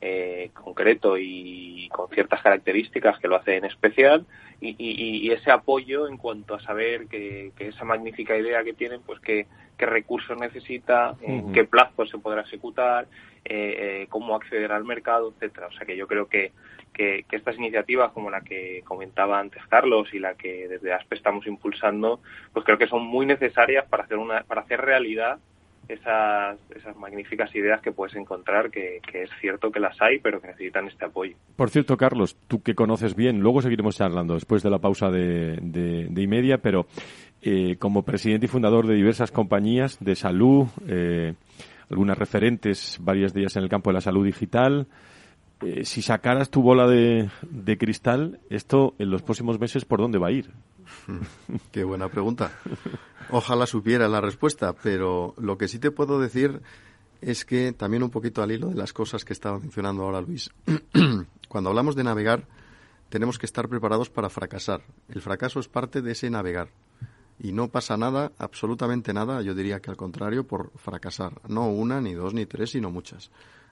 eh, 0.06 0.50
concreto 0.54 1.18
y 1.18 1.88
con 1.88 2.10
ciertas 2.10 2.42
características 2.42 3.20
que 3.20 3.30
lo 3.30 3.38
hacen 3.38 3.64
especial 3.64 4.26
y, 4.60 4.76
y, 4.78 5.32
ese 5.32 5.50
apoyo 5.50 6.10
en 6.10 6.18
cuanto 6.18 6.56
a 6.56 6.62
saber 6.62 7.08
que, 7.08 7.54
que, 7.56 7.70
esa 7.70 7.86
magnífica 7.86 8.38
idea 8.38 8.66
que 8.66 8.74
tienen 8.74 9.02
pues 9.02 9.22
qué, 9.22 9.48
qué 9.78 9.86
recursos 9.86 10.38
necesita 10.38 11.16
en 11.22 11.54
qué 11.54 11.64
plazo 11.64 12.06
se 12.06 12.18
podrá 12.18 12.42
ejecutar 12.42 13.08
eh, 13.46 14.04
eh, 14.04 14.08
cómo 14.10 14.36
acceder 14.36 14.72
al 14.72 14.86
mercado 14.86 15.34
etcétera 15.36 15.68
o 15.68 15.72
sea 15.72 15.86
que 15.86 15.98
yo 15.98 16.08
creo 16.08 16.28
que, 16.28 16.52
que, 16.94 17.26
estas 17.32 17.58
iniciativas 17.58 18.12
como 18.12 18.30
la 18.30 18.42
que 18.42 18.82
comentaba 18.86 19.40
antes 19.40 19.66
Carlos 19.68 20.14
y 20.14 20.20
la 20.20 20.36
que 20.36 20.68
desde 20.68 20.94
ASPE 20.94 21.16
estamos 21.16 21.46
impulsando 21.48 22.20
pues 22.54 22.66
creo 22.66 22.78
que 22.78 22.88
son 22.88 23.06
muy 23.06 23.26
necesarias 23.26 23.86
para 23.90 24.04
hacer 24.04 24.18
una 24.18 24.44
para 24.44 24.62
hacer 24.62 24.82
realidad 24.82 25.40
esas, 25.88 26.58
esas 26.76 26.96
magníficas 26.98 27.54
ideas 27.56 27.82
que 27.82 27.92
puedes 27.92 28.16
encontrar, 28.16 28.72
que, 28.72 29.02
es 29.14 29.30
cierto 29.42 29.72
que 29.72 29.80
las 29.80 30.02
hay, 30.02 30.20
pero 30.20 30.40
que 30.40 30.48
necesitan 30.48 30.88
este 30.88 31.06
apoyo. 31.06 31.36
Por 31.56 31.70
cierto, 31.70 31.98
Carlos, 31.98 32.38
tú 32.48 32.62
que 32.62 32.76
conoces 32.76 33.16
bien, 33.16 33.42
luego 33.42 33.62
seguiremos 33.62 33.98
charlando 33.98 34.36
después 34.36 34.64
de 34.64 34.70
la 34.70 34.80
pausa 34.80 35.10
de, 35.10 35.58
de, 35.62 36.22
y 36.22 36.28
media, 36.28 36.60
pero 36.60 36.86
eh, 37.42 37.76
como 37.78 38.04
presidente 38.04 38.46
y 38.46 38.50
fundador 38.50 38.88
de 38.88 38.96
diversas 38.96 39.32
compañías 39.32 39.98
de 40.00 40.16
salud, 40.16 40.68
eh, 40.88 41.34
algunas 41.90 42.18
referentes, 42.18 42.98
varias 43.02 43.34
de 43.34 43.42
ellas 43.42 43.56
en 43.56 43.64
el 43.64 43.70
campo 43.70 43.90
de 43.90 43.96
la 43.96 44.02
salud 44.02 44.26
digital, 44.26 44.88
eh, 45.62 45.86
si 45.86 46.02
sacaras 46.02 46.50
tu 46.50 46.62
bola 46.62 46.88
de, 46.88 47.30
de 47.50 47.78
cristal, 47.78 48.40
esto 48.50 48.96
en 49.00 49.10
los 49.10 49.22
próximos 49.22 49.60
meses, 49.60 49.86
¿por 49.86 50.00
dónde 50.00 50.20
va 50.20 50.28
a 50.28 50.32
ir? 50.32 50.52
Qué 51.72 51.84
buena 51.84 52.10
pregunta. 52.10 52.52
Ojalá 53.30 53.66
supiera 53.66 54.08
la 54.08 54.22
respuesta, 54.22 54.74
pero 54.74 55.34
lo 55.38 55.58
que 55.58 55.68
sí 55.68 55.80
te 55.80 55.92
puedo 55.92 56.20
decir 56.20 56.62
es 57.22 57.46
que 57.46 57.72
también 57.72 58.04
un 58.04 58.10
poquito 58.10 58.44
al 58.44 58.52
hilo 58.52 58.70
de 58.70 58.76
las 58.76 58.94
cosas 58.94 59.24
que 59.24 59.34
estaba 59.34 59.60
mencionando 59.60 60.04
ahora 60.04 60.22
Luis. 60.22 60.50
Cuando 61.48 61.70
hablamos 61.70 61.96
de 61.96 62.04
navegar, 62.04 62.48
tenemos 63.10 63.40
que 63.40 63.46
estar 63.46 63.70
preparados 63.70 64.10
para 64.10 64.30
fracasar. 64.30 64.82
El 65.08 65.22
fracaso 65.22 65.60
es 65.60 65.68
parte 65.68 66.02
de 66.02 66.12
ese 66.12 66.30
navegar. 66.30 66.70
Y 67.40 67.52
no 67.52 67.70
pasa 67.70 67.98
nada, 67.98 68.32
absolutamente 68.38 69.14
nada, 69.14 69.42
yo 69.42 69.56
diría 69.56 69.82
que 69.82 69.90
al 69.90 69.98
contrario, 69.98 70.46
por 70.46 70.72
fracasar. 70.78 71.42
No 71.48 71.68
una, 71.70 72.00
ni 72.00 72.14
dos, 72.14 72.34
ni 72.34 72.46
tres, 72.46 72.72
sino 72.72 72.92
muchas. 72.92 73.32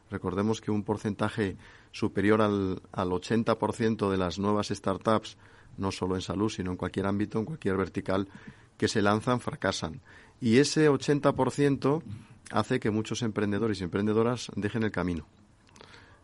Recordemos 0.10 0.60
que 0.60 0.72
un 0.72 0.84
porcentaje 0.84 1.58
superior 1.92 2.42
al, 2.42 2.82
al 2.92 3.10
80% 3.10 4.10
de 4.10 4.18
las 4.18 4.40
nuevas 4.40 4.68
startups, 4.70 5.38
no 5.78 5.92
solo 5.92 6.16
en 6.16 6.22
salud, 6.22 6.50
sino 6.50 6.72
en 6.72 6.78
cualquier 6.78 7.06
ámbito, 7.06 7.40
en 7.40 7.46
cualquier 7.46 7.78
vertical, 7.78 8.28
que 8.78 8.88
se 8.88 9.02
lanzan, 9.02 9.40
fracasan. 9.40 10.02
Y 10.42 10.58
ese 10.58 10.90
80% 10.90 12.02
hace 12.52 12.80
que 12.80 12.92
muchos 12.92 13.22
emprendedores 13.22 13.80
y 13.80 13.84
emprendedoras 13.84 14.52
dejen 14.56 14.84
el 14.84 14.92
camino. 14.92 15.28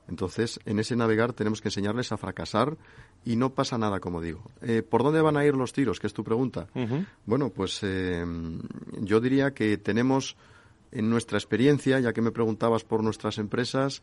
Entonces, 0.08 0.60
en 0.65 0.80
ese 0.80 0.96
navegar 0.96 1.34
tenemos 1.34 1.62
que 1.62 1.67
enseñarles 1.67 2.12
a 2.12 2.17
fracasar 2.17 2.78
y 3.26 3.36
no 3.36 3.54
pasa 3.54 3.78
nada, 3.78 4.00
como 4.00 4.22
digo. 4.22 4.52
Eh, 4.62 4.82
¿Por 4.82 5.04
dónde 5.04 5.22
van 5.22 5.38
a 5.38 5.46
ir 5.46 5.56
los 5.56 5.74
tiros? 5.74 6.00
Que 6.00 6.08
es 6.08 6.13
tu 6.13 6.24
pregunta. 6.24 6.67
Bueno, 7.26 7.50
pues 7.50 7.80
eh, 7.84 8.26
yo 9.02 9.20
diría 9.20 9.54
que 9.54 9.78
tenemos 9.78 10.38
en 10.91 11.10
nuestra 11.10 11.38
experiencia, 11.38 12.00
ya 12.00 12.13
que 12.13 12.22
me 12.22 12.32
preguntabas 12.32 12.86
por 12.86 13.04
nuestras 13.04 13.38
empresas, 13.38 14.02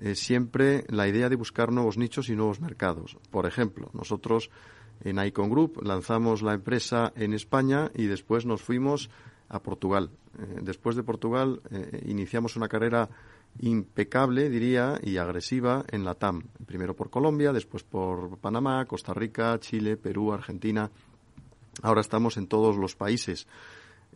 eh, 0.00 0.16
siempre 0.16 0.84
la 0.88 1.06
idea 1.06 1.28
de 1.28 1.36
buscar 1.36 1.70
nuevos 1.70 1.96
nichos 1.96 2.28
y 2.28 2.34
nuevos 2.34 2.60
mercados. 2.60 3.16
Por 3.30 3.46
ejemplo, 3.46 3.90
nosotros 3.92 4.50
en 5.04 5.24
Icon 5.24 5.50
Group 5.50 5.80
lanzamos 5.84 6.42
la 6.42 6.54
empresa 6.54 7.12
en 7.14 7.32
España 7.32 7.92
y 7.94 8.06
después 8.06 8.44
nos 8.44 8.62
fuimos 8.62 9.08
a 9.48 9.60
Portugal. 9.60 10.10
después 10.62 10.96
de 10.96 11.02
Portugal 11.02 11.60
iniciamos 12.06 12.56
una 12.56 12.66
carrera 12.66 13.08
impecable, 13.60 14.50
diría, 14.50 14.98
y 15.02 15.16
agresiva 15.16 15.84
en 15.90 16.04
la 16.04 16.14
TAM. 16.14 16.42
Primero 16.66 16.94
por 16.94 17.10
Colombia, 17.10 17.52
después 17.52 17.82
por 17.82 18.38
Panamá, 18.38 18.84
Costa 18.86 19.14
Rica, 19.14 19.58
Chile, 19.60 19.96
Perú, 19.96 20.32
Argentina. 20.32 20.90
Ahora 21.82 22.00
estamos 22.00 22.36
en 22.36 22.46
todos 22.46 22.76
los 22.76 22.96
países. 22.96 23.46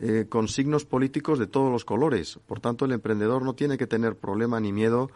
Eh, 0.00 0.26
con 0.28 0.46
signos 0.46 0.84
políticos 0.84 1.40
de 1.40 1.48
todos 1.48 1.72
los 1.72 1.84
colores. 1.84 2.38
Por 2.46 2.60
tanto, 2.60 2.84
el 2.84 2.92
emprendedor 2.92 3.42
no 3.42 3.54
tiene 3.54 3.76
que 3.76 3.88
tener 3.88 4.16
problema 4.16 4.60
ni 4.60 4.72
miedo 4.72 5.10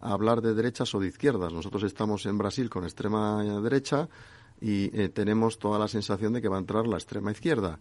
a 0.00 0.12
hablar 0.12 0.42
de 0.42 0.54
derechas 0.54 0.94
o 0.94 1.00
de 1.00 1.08
izquierdas. 1.08 1.52
Nosotros 1.52 1.82
estamos 1.82 2.24
en 2.24 2.38
Brasil 2.38 2.70
con 2.70 2.84
extrema 2.84 3.42
derecha 3.60 4.08
y 4.60 4.90
eh, 4.98 5.08
tenemos 5.08 5.58
toda 5.58 5.78
la 5.78 5.88
sensación 5.88 6.32
de 6.32 6.42
que 6.42 6.48
va 6.48 6.56
a 6.56 6.60
entrar 6.60 6.86
la 6.86 6.96
extrema 6.96 7.30
izquierda. 7.30 7.78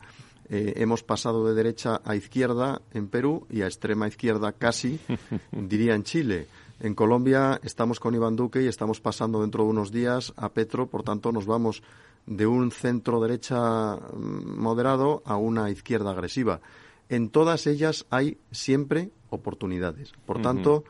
Eh, 0.50 0.74
hemos 0.78 1.04
pasado 1.04 1.46
de 1.46 1.54
derecha 1.54 2.02
a 2.06 2.16
izquierda 2.16 2.82
en 2.94 3.08
Perú 3.08 3.46
y 3.50 3.62
a 3.62 3.66
extrema 3.66 4.08
izquierda 4.08 4.54
casi, 4.54 5.00
diría 5.52 5.96
en 5.96 6.04
Chile. 6.04 6.48
En 6.80 6.94
Colombia 6.94 7.60
estamos 7.64 8.00
con 8.00 8.16
Iván 8.16 8.36
Duque 8.36 8.62
y 8.62 8.68
estamos 8.68 9.02
pasando 9.02 9.42
dentro 9.42 9.64
de 9.64 9.70
unos 9.70 9.92
días 9.92 10.34
a 10.38 10.50
Petro, 10.50 10.88
por 10.88 11.04
tanto 11.04 11.32
nos 11.32 11.46
vamos 11.46 11.82
de 12.28 12.46
un 12.46 12.72
centro 12.72 13.20
derecha 13.20 13.96
mm, 13.96 14.60
moderado 14.60 15.24
a 15.26 15.38
una 15.38 15.70
izquierda 15.70 16.12
agresiva. 16.12 16.62
En 17.10 17.30
todas 17.30 17.68
ellas 17.68 18.06
hay 18.10 18.38
siempre 18.52 19.12
oportunidades. 19.30 20.12
Por 20.26 20.42
tanto, 20.42 20.84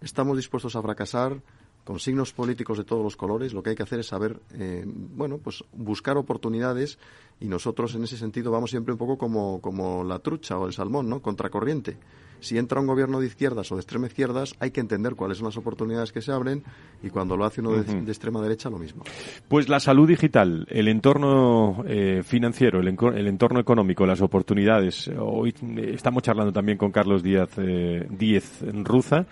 estamos 0.00 0.36
dispuestos 0.36 0.76
a 0.76 0.82
fracasar 0.82 1.42
con 1.88 1.98
signos 1.98 2.34
políticos 2.34 2.76
de 2.76 2.84
todos 2.84 3.02
los 3.02 3.16
colores, 3.16 3.54
lo 3.54 3.62
que 3.62 3.70
hay 3.70 3.74
que 3.74 3.82
hacer 3.82 4.00
es 4.00 4.08
saber, 4.08 4.38
eh, 4.52 4.84
bueno, 4.86 5.38
pues 5.38 5.64
buscar 5.72 6.18
oportunidades 6.18 6.98
y 7.40 7.48
nosotros 7.48 7.94
en 7.94 8.04
ese 8.04 8.18
sentido 8.18 8.50
vamos 8.50 8.68
siempre 8.68 8.92
un 8.92 8.98
poco 8.98 9.16
como, 9.16 9.62
como 9.62 10.04
la 10.04 10.18
trucha 10.18 10.58
o 10.58 10.66
el 10.66 10.74
salmón, 10.74 11.08
¿no? 11.08 11.22
Contracorriente. 11.22 11.96
Si 12.40 12.58
entra 12.58 12.78
un 12.78 12.86
gobierno 12.86 13.20
de 13.20 13.26
izquierdas 13.26 13.72
o 13.72 13.76
de 13.76 13.80
extrema 13.80 14.06
izquierdas, 14.06 14.54
hay 14.60 14.70
que 14.70 14.80
entender 14.80 15.14
cuáles 15.14 15.38
son 15.38 15.46
las 15.46 15.56
oportunidades 15.56 16.12
que 16.12 16.20
se 16.20 16.30
abren 16.30 16.62
y 17.02 17.08
cuando 17.08 17.38
lo 17.38 17.46
hace 17.46 17.62
uno 17.62 17.72
de, 17.72 18.10
extrema 18.10 18.42
derecha, 18.42 18.68
lo 18.68 18.78
mismo. 18.78 19.04
Pues 19.48 19.70
la 19.70 19.80
salud 19.80 20.06
digital, 20.06 20.66
el 20.68 20.88
entorno 20.88 21.84
eh, 21.86 22.22
financiero, 22.22 22.80
el, 22.80 22.88
entorno 23.26 23.60
económico, 23.60 24.04
las 24.04 24.20
oportunidades. 24.20 25.10
Hoy 25.18 25.54
eh, 25.62 25.92
estamos 25.94 26.22
charlando 26.22 26.52
también 26.52 26.76
con 26.76 26.92
Carlos 26.92 27.22
Díaz, 27.22 27.56
Díez 27.56 28.62
Ruza 28.84 29.24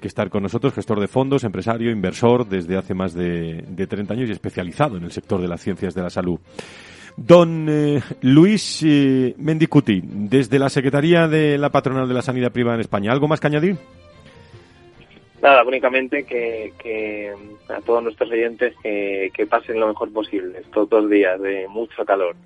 que 0.00 0.08
estar 0.08 0.30
con 0.30 0.42
nosotros, 0.42 0.72
gestor 0.74 1.00
de 1.00 1.08
fondos, 1.08 1.44
empresario, 1.44 1.90
inversor 1.90 2.48
desde 2.48 2.76
hace 2.76 2.94
más 2.94 3.14
de, 3.14 3.64
de 3.68 3.86
30 3.86 4.14
años 4.14 4.28
y 4.28 4.32
especializado 4.32 4.96
en 4.96 5.04
el 5.04 5.12
sector 5.12 5.40
de 5.40 5.48
las 5.48 5.60
ciencias 5.60 5.94
de 5.94 6.02
la 6.02 6.10
salud. 6.10 6.38
Don 7.16 7.66
eh, 7.68 8.00
Luis 8.20 8.80
eh, 8.84 9.34
Mendicuti, 9.38 10.00
desde 10.04 10.58
la 10.58 10.70
Secretaría 10.70 11.26
de 11.26 11.58
la 11.58 11.70
Patronal 11.70 12.06
de 12.06 12.14
la 12.14 12.22
Sanidad 12.22 12.52
Privada 12.52 12.76
en 12.76 12.80
España, 12.80 13.10
¿algo 13.10 13.26
más 13.26 13.40
que 13.40 13.48
añadir? 13.48 13.76
Nada, 15.42 15.62
únicamente 15.64 16.24
que, 16.24 17.32
a 17.68 17.80
todos 17.82 18.02
nuestros 18.02 18.30
oyentes 18.30 18.74
que, 18.82 19.46
pasen 19.48 19.78
lo 19.78 19.88
mejor 19.88 20.12
posible 20.12 20.58
estos 20.58 20.88
dos 20.88 21.08
días 21.08 21.40
de 21.40 21.66
mucho 21.68 22.04
calor 22.04 22.36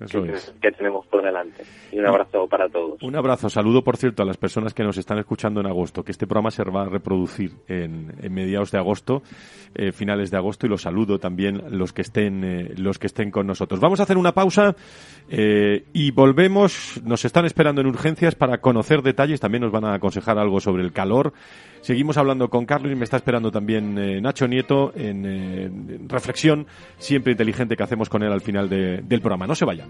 que, 0.61 0.71
tenemos 0.71 1.05
por 1.07 1.23
delante. 1.23 1.63
Y 1.91 1.99
un 1.99 2.05
abrazo 2.05 2.47
para 2.47 2.69
todos. 2.69 3.01
Un 3.01 3.15
abrazo. 3.15 3.49
Saludo, 3.49 3.83
por 3.83 3.97
cierto, 3.97 4.23
a 4.23 4.25
las 4.25 4.37
personas 4.37 4.73
que 4.73 4.83
nos 4.83 4.97
están 4.97 5.17
escuchando 5.17 5.59
en 5.59 5.67
agosto, 5.67 6.03
que 6.03 6.11
este 6.11 6.27
programa 6.27 6.51
se 6.51 6.63
va 6.63 6.83
a 6.83 6.89
reproducir 6.89 7.51
en, 7.67 8.13
mediados 8.29 8.71
de 8.71 8.77
agosto, 8.77 9.23
eh, 9.75 9.91
finales 9.91 10.29
de 10.31 10.37
agosto, 10.37 10.65
y 10.65 10.69
los 10.69 10.81
saludo 10.81 11.19
también 11.19 11.63
los 11.77 11.93
que 11.93 12.03
estén, 12.03 12.43
eh, 12.43 12.73
los 12.77 12.99
que 12.99 13.07
estén 13.07 13.31
con 13.31 13.47
nosotros. 13.47 13.79
Vamos 13.79 13.99
a 13.99 14.03
hacer 14.03 14.17
una 14.17 14.33
pausa 14.33 14.75
eh, 15.29 15.85
y 15.93 16.11
volvemos. 16.11 17.01
Nos 17.03 17.25
están 17.25 17.45
esperando 17.45 17.81
en 17.81 17.87
urgencias 17.87 18.35
para 18.35 18.59
conocer 18.59 19.01
detalles. 19.01 19.39
También 19.39 19.63
nos 19.63 19.71
van 19.71 19.85
a 19.85 19.95
aconsejar 19.95 20.37
algo 20.37 20.59
sobre 20.59 20.83
el 20.83 20.93
calor. 20.93 21.33
Seguimos 21.83 22.15
hablando 22.15 22.49
con 22.49 22.65
Carlos 22.65 22.93
y 22.93 22.95
me 22.95 23.03
está 23.03 23.17
esperando 23.17 23.51
también 23.51 23.97
eh, 23.97 24.21
Nacho 24.21 24.47
Nieto 24.47 24.93
en, 24.95 26.07
reflexión 26.07 26.65
siempre 26.97 27.33
inteligente 27.33 27.75
que 27.75 27.83
hacemos 27.83 28.07
con 28.07 28.23
él 28.23 28.31
al 28.31 28.39
final 28.39 28.69
del 28.69 29.19
programa. 29.19 29.47
No 29.47 29.53
se 29.53 29.65
vayan. 29.65 29.89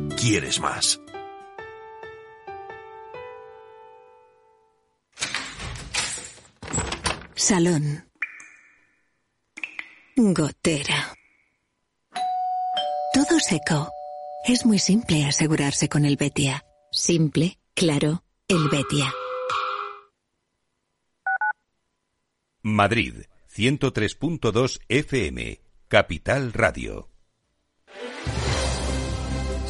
quieres 0.21 0.59
más? 0.59 1.01
Salón. 7.33 8.05
Gotera. 10.15 11.15
Todo 13.13 13.39
seco. 13.39 13.89
Es 14.45 14.63
muy 14.65 14.77
simple 14.77 15.25
asegurarse 15.25 15.89
con 15.89 16.05
el 16.05 16.17
Betia. 16.17 16.63
Simple, 16.91 17.57
claro, 17.73 18.23
el 18.47 18.69
Betia. 18.69 19.11
Madrid, 22.61 23.23
103.2 23.49 24.81
FM, 24.87 25.61
Capital 25.87 26.53
Radio. 26.53 27.10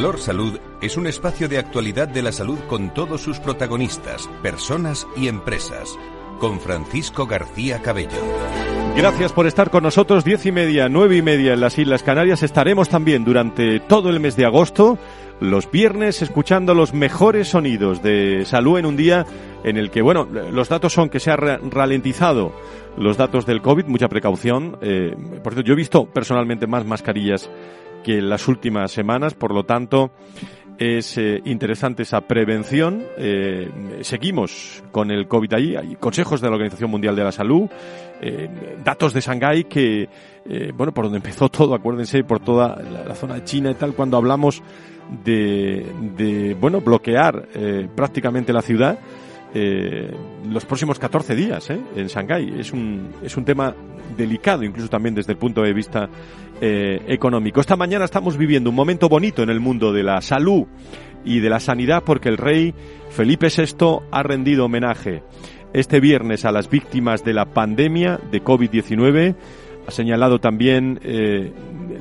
Salud 0.00 0.58
es 0.80 0.96
un 0.96 1.06
espacio 1.06 1.46
de 1.46 1.58
actualidad 1.58 2.08
de 2.08 2.22
la 2.22 2.32
salud 2.32 2.58
con 2.68 2.94
todos 2.94 3.20
sus 3.20 3.38
protagonistas, 3.38 4.30
personas 4.42 5.06
y 5.14 5.28
empresas. 5.28 5.98
Con 6.38 6.58
Francisco 6.58 7.26
García 7.26 7.82
Cabello. 7.82 8.18
Gracias 8.96 9.32
por 9.32 9.46
estar 9.46 9.70
con 9.70 9.82
nosotros. 9.82 10.24
Diez 10.24 10.46
y 10.46 10.52
media, 10.52 10.88
nueve 10.88 11.18
y 11.18 11.22
media 11.22 11.52
en 11.52 11.60
las 11.60 11.78
Islas 11.78 12.02
Canarias. 12.02 12.42
Estaremos 12.42 12.88
también 12.88 13.26
durante 13.26 13.78
todo 13.78 14.08
el 14.08 14.20
mes 14.20 14.36
de 14.36 14.46
agosto, 14.46 14.98
los 15.38 15.70
viernes, 15.70 16.22
escuchando 16.22 16.72
los 16.72 16.94
mejores 16.94 17.48
sonidos 17.48 18.02
de 18.02 18.46
salud 18.46 18.78
en 18.78 18.86
un 18.86 18.96
día 18.96 19.26
en 19.64 19.76
el 19.76 19.90
que, 19.90 20.00
bueno, 20.00 20.24
los 20.24 20.70
datos 20.70 20.94
son 20.94 21.10
que 21.10 21.20
se 21.20 21.30
ha 21.30 21.36
ralentizado 21.36 22.52
los 22.96 23.18
datos 23.18 23.44
del 23.44 23.60
COVID, 23.60 23.84
mucha 23.84 24.08
precaución. 24.08 24.78
Eh, 24.80 25.14
por 25.42 25.52
cierto, 25.52 25.68
yo 25.68 25.74
he 25.74 25.76
visto 25.76 26.06
personalmente 26.06 26.66
más 26.66 26.86
mascarillas 26.86 27.50
que 28.02 28.18
en 28.18 28.28
las 28.28 28.48
últimas 28.48 28.92
semanas, 28.92 29.34
por 29.34 29.54
lo 29.54 29.64
tanto, 29.64 30.12
es 30.80 31.18
eh, 31.18 31.42
interesante 31.44 32.04
esa 32.04 32.22
prevención. 32.22 33.04
Eh, 33.18 34.00
seguimos 34.00 34.82
con 34.90 35.10
el 35.10 35.28
COVID 35.28 35.52
ahí. 35.52 35.76
Hay 35.76 35.96
consejos 35.96 36.40
de 36.40 36.48
la 36.48 36.54
Organización 36.54 36.90
Mundial 36.90 37.14
de 37.14 37.22
la 37.22 37.32
Salud, 37.32 37.68
eh, 38.22 38.48
datos 38.82 39.12
de 39.12 39.20
Shanghái 39.20 39.64
que, 39.64 40.08
bueno, 40.74 40.92
por 40.92 41.04
donde 41.04 41.18
empezó 41.18 41.50
todo, 41.50 41.74
acuérdense, 41.74 42.24
por 42.24 42.40
toda 42.40 42.80
la, 43.06 43.14
zona 43.14 43.34
de 43.34 43.44
China 43.44 43.70
y 43.70 43.74
tal, 43.74 43.92
cuando 43.92 44.16
hablamos 44.16 44.62
de, 45.22 45.86
de 46.16 46.56
bueno, 46.58 46.80
bloquear 46.80 47.46
prácticamente 47.94 48.52
la 48.52 48.62
ciudad. 48.62 48.98
Los 49.52 50.64
próximos 50.64 50.98
14 50.98 51.34
días 51.34 51.70
en 51.70 52.06
Shanghái. 52.06 52.60
Es 52.60 52.72
un, 52.72 53.10
es 53.22 53.36
un 53.36 53.44
tema 53.44 53.74
delicado, 54.16 54.64
incluso 54.64 54.88
también 54.88 55.14
desde 55.14 55.32
el 55.32 55.38
punto 55.38 55.62
de 55.62 55.72
vista 55.72 56.08
eh, 56.60 57.00
económico. 57.06 57.60
Esta 57.60 57.76
mañana 57.76 58.04
estamos 58.04 58.36
viviendo 58.36 58.70
un 58.70 58.76
momento 58.76 59.08
bonito 59.08 59.42
en 59.42 59.50
el 59.50 59.60
mundo 59.60 59.92
de 59.92 60.02
la 60.02 60.20
salud 60.20 60.66
y 61.24 61.40
de 61.40 61.50
la 61.50 61.60
sanidad 61.60 62.02
porque 62.04 62.28
el 62.28 62.36
rey 62.36 62.74
Felipe 63.10 63.48
VI 63.48 64.00
ha 64.10 64.22
rendido 64.22 64.66
homenaje 64.66 65.22
este 65.72 66.00
viernes 66.00 66.44
a 66.44 66.52
las 66.52 66.68
víctimas 66.68 67.24
de 67.24 67.34
la 67.34 67.46
pandemia 67.46 68.20
de 68.30 68.42
COVID-19. 68.42 69.36
Ha 69.90 69.92
señalado 69.92 70.38
también 70.38 71.00
eh, 71.02 71.52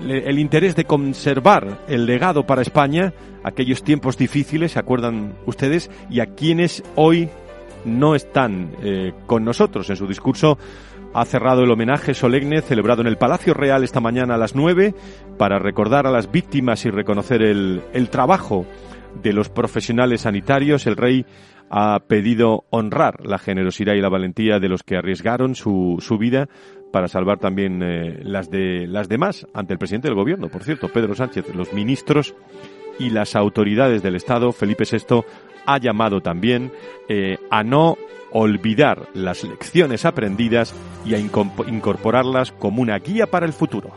el 0.08 0.38
interés 0.38 0.76
de 0.76 0.86
conservar 0.86 1.80
el 1.88 2.06
legado 2.06 2.46
para 2.46 2.62
España, 2.62 3.16
aquellos 3.44 3.82
tiempos 3.82 4.16
difíciles, 4.16 4.74
¿se 4.74 4.80
acuerdan 4.80 5.34
ustedes? 5.48 5.90
Y 6.08 6.20
a 6.20 6.28
quienes 6.28 6.84
hoy 6.94 7.30
no 7.86 8.14
están 8.14 8.76
eh, 8.84 9.14
con 9.26 9.44
nosotros. 9.44 9.90
En 9.90 9.96
su 9.96 10.06
discurso 10.06 10.60
ha 11.16 11.26
cerrado 11.26 11.64
el 11.64 11.72
homenaje 11.72 12.14
solemne 12.14 12.62
celebrado 12.62 13.02
en 13.02 13.08
el 13.08 13.18
Palacio 13.18 13.56
Real 13.56 13.84
esta 13.84 14.02
mañana 14.02 14.36
a 14.36 14.38
las 14.38 14.54
9 14.54 14.94
para 15.40 15.58
recordar 15.58 16.06
a 16.06 16.12
las 16.12 16.32
víctimas 16.32 16.86
y 16.86 16.92
reconocer 16.92 17.42
el, 17.42 17.82
el 17.94 18.12
trabajo 18.12 18.68
de 19.24 19.34
los 19.34 19.50
profesionales 19.50 20.22
sanitarios. 20.22 20.86
El 20.86 20.96
rey 20.96 21.26
ha 21.70 22.00
pedido 22.00 22.66
honrar 22.72 23.26
la 23.26 23.38
generosidad 23.38 23.94
y 23.94 24.02
la 24.02 24.10
valentía 24.10 24.60
de 24.60 24.70
los 24.70 24.84
que 24.84 24.98
arriesgaron 24.98 25.56
su, 25.56 25.98
su 26.00 26.18
vida 26.18 26.50
para 26.92 27.08
salvar 27.08 27.40
también 27.40 27.82
eh, 27.84 28.20
las 28.24 28.50
de 28.50 28.88
las 28.88 29.08
demás 29.08 29.48
ante 29.54 29.74
el 29.74 29.80
presidente 29.80 30.08
del 30.08 30.16
gobierno, 30.16 30.50
por 30.50 30.64
cierto, 30.64 30.90
Pedro 30.90 31.16
Sánchez, 31.16 31.54
los 31.56 31.74
ministros 31.74 32.36
y 32.98 33.10
las 33.10 33.36
autoridades 33.36 34.04
del 34.04 34.16
Estado, 34.16 34.52
Felipe 34.52 34.84
VI 34.90 35.24
ha 35.66 35.78
llamado 35.78 36.22
también 36.22 36.72
eh, 37.08 37.38
a 37.50 37.64
no 37.64 37.98
olvidar 38.32 39.08
las 39.14 39.44
lecciones 39.44 40.06
aprendidas 40.06 40.74
y 41.06 41.16
a 41.16 41.20
incorporarlas 41.20 42.52
como 42.52 42.82
una 42.82 42.98
guía 43.00 43.28
para 43.28 43.46
el 43.46 43.54
futuro. 43.54 43.92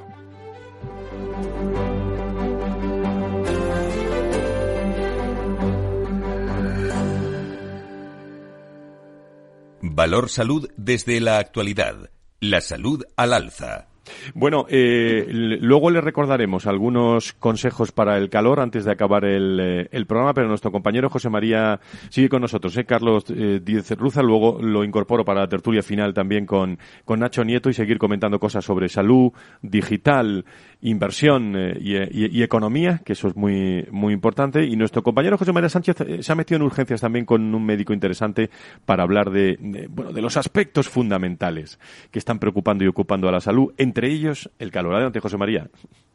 Valor 9.94 10.31
Salud 10.31 10.70
desde 10.76 11.20
la 11.20 11.38
actualidad. 11.38 12.11
La 12.42 12.61
salud 12.61 13.05
al 13.16 13.35
alza. 13.35 13.87
Bueno, 14.35 14.66
eh, 14.68 15.26
luego 15.28 15.92
le 15.92 16.00
recordaremos 16.00 16.66
algunos 16.66 17.35
consejos 17.35 17.92
para 17.92 18.18
el 18.18 18.31
calor 18.31 18.59
antes 18.59 18.85
de 18.85 18.90
acabar 18.90 19.24
el, 19.24 19.61
eh, 19.61 19.88
el 19.92 20.07
programa, 20.07 20.35
pero 20.35 20.48
nuestro 20.48 20.72
compañero 20.72 21.09
José 21.09 21.31
María 21.31 21.78
sigue 22.09 22.28
con 22.28 22.42
nosotros, 22.42 22.76
¿eh? 22.76 22.85
Carlos 22.85 23.26
eh, 23.28 23.61
Díez 23.62 23.88
Ruza. 23.92 24.22
Luego 24.22 24.59
lo 24.61 24.83
incorporo 24.83 25.24
para 25.24 25.42
la 25.42 25.48
tertulia 25.48 25.85
final 25.85 26.14
también 26.14 26.44
con, 26.44 26.81
con 27.05 27.20
Nacho 27.20 27.44
Nieto 27.44 27.70
y 27.70 27.74
seguir 27.74 27.98
comentando 27.98 28.40
cosas 28.40 28.64
sobre 28.64 28.88
salud, 28.88 29.31
digital, 29.62 30.44
inversión 30.83 31.55
eh, 31.57 31.79
y, 31.81 32.42
economía, 32.42 33.01
que 33.05 33.14
eso 33.14 33.29
es 33.29 33.37
muy, 33.37 33.87
muy 33.90 34.12
importante. 34.12 34.64
Y 34.64 34.77
nuestro 34.77 35.03
compañero 35.03 35.38
José 35.38 35.53
María 35.53 35.68
Sánchez 35.68 36.01
eh, 36.03 36.23
se 36.23 36.33
ha 36.33 36.35
metido 36.35 36.57
en 36.57 36.62
urgencias 36.62 37.01
también 37.01 37.25
con 37.25 37.55
un 37.55 37.64
médico 37.64 37.92
interesante 37.92 38.51
para 38.85 39.05
hablar 39.05 39.31
de, 39.31 39.57
bueno, 39.88 40.12
de 40.12 40.21
los 40.21 40.37
aspectos 40.37 40.88
fundamentales 40.88 41.79
que 42.11 42.18
están 42.18 42.38
preocupando 42.38 42.85
y 42.85 42.88
ocupando 42.88 43.29
a 43.29 43.33
la 43.33 43.40
salud, 43.40 43.73
entre 43.79 44.09
ellos 44.09 44.51
el 44.59 44.71
calor. 44.71 44.95
Adelante, 44.95 45.21
José 45.21 45.38
María. 45.38 45.68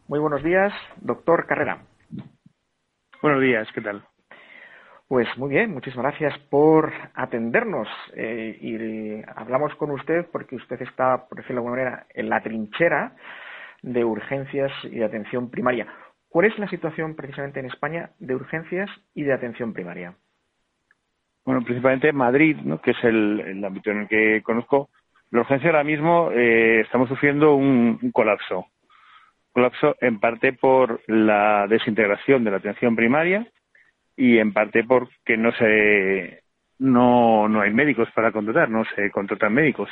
Muy 0.07 0.19
buenos 0.19 0.43
días, 0.43 0.73
doctor 1.01 1.45
Carrera. 1.47 1.81
Buenos 3.21 3.41
días, 3.41 3.67
¿qué 3.73 3.81
tal? 3.81 4.03
Pues 5.07 5.27
muy 5.37 5.49
bien, 5.49 5.73
muchísimas 5.73 6.07
gracias 6.07 6.37
por 6.49 6.91
atendernos. 7.13 7.87
Eh, 8.13 8.57
y 8.59 9.21
hablamos 9.39 9.73
con 9.75 9.91
usted 9.91 10.27
porque 10.31 10.57
usted 10.57 10.81
está, 10.81 11.25
por 11.27 11.37
decirlo 11.37 11.61
de 11.61 11.67
alguna 11.67 11.83
manera, 11.83 12.07
en 12.13 12.29
la 12.29 12.41
trinchera 12.41 13.15
de 13.81 14.03
urgencias 14.03 14.71
y 14.83 14.99
de 14.99 15.05
atención 15.05 15.49
primaria. 15.49 15.87
¿Cuál 16.29 16.47
es 16.47 16.59
la 16.59 16.69
situación 16.69 17.15
precisamente 17.15 17.59
en 17.59 17.67
España 17.67 18.11
de 18.19 18.35
urgencias 18.35 18.89
y 19.13 19.23
de 19.23 19.33
atención 19.33 19.73
primaria? 19.73 20.15
Bueno, 21.45 21.63
principalmente 21.63 22.11
Madrid, 22.11 22.57
¿no? 22.57 22.81
que 22.81 22.91
es 22.91 23.03
el, 23.03 23.63
ámbito 23.63 23.91
en 23.91 24.01
el 24.01 24.07
que 24.07 24.41
conozco. 24.43 24.89
La 25.31 25.41
urgencia 25.41 25.69
ahora 25.69 25.83
mismo 25.83 26.29
eh, 26.31 26.81
estamos 26.81 27.07
sufriendo 27.07 27.55
un, 27.55 28.11
colapso. 28.11 28.67
colapso 29.53 29.95
en 30.01 30.19
parte 30.19 30.53
por 30.53 31.01
la 31.07 31.65
desintegración 31.67 32.43
de 32.43 32.51
la 32.51 32.57
atención 32.57 32.95
primaria 32.95 33.47
y 34.15 34.39
en 34.39 34.51
parte 34.53 34.83
porque 34.83 35.37
no 35.37 35.51
se 35.53 36.43
no 36.79 37.61
hay 37.61 37.73
médicos 37.73 38.09
para 38.13 38.31
contratar, 38.31 38.69
no 38.69 38.83
se 38.95 39.09
contratan 39.09 39.53
médicos. 39.53 39.89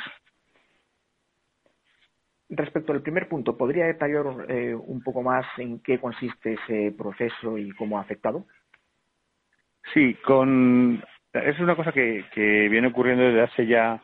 Respecto 2.48 2.92
al 2.92 3.02
primer 3.02 3.28
punto, 3.28 3.56
¿podría 3.56 3.86
detallar 3.86 4.46
eh, 4.48 4.74
un 4.74 5.02
poco 5.02 5.22
más 5.22 5.44
en 5.58 5.80
qué 5.80 5.98
consiste 5.98 6.54
ese 6.54 6.94
proceso 6.96 7.58
y 7.58 7.72
cómo 7.72 7.98
ha 7.98 8.02
afectado? 8.02 8.46
Sí, 9.92 10.14
con 10.24 11.02
es 11.32 11.58
una 11.58 11.76
cosa 11.76 11.92
que, 11.92 12.24
viene 12.70 12.88
ocurriendo 12.88 13.24
desde 13.24 13.42
hace 13.42 13.66
ya 13.66 14.00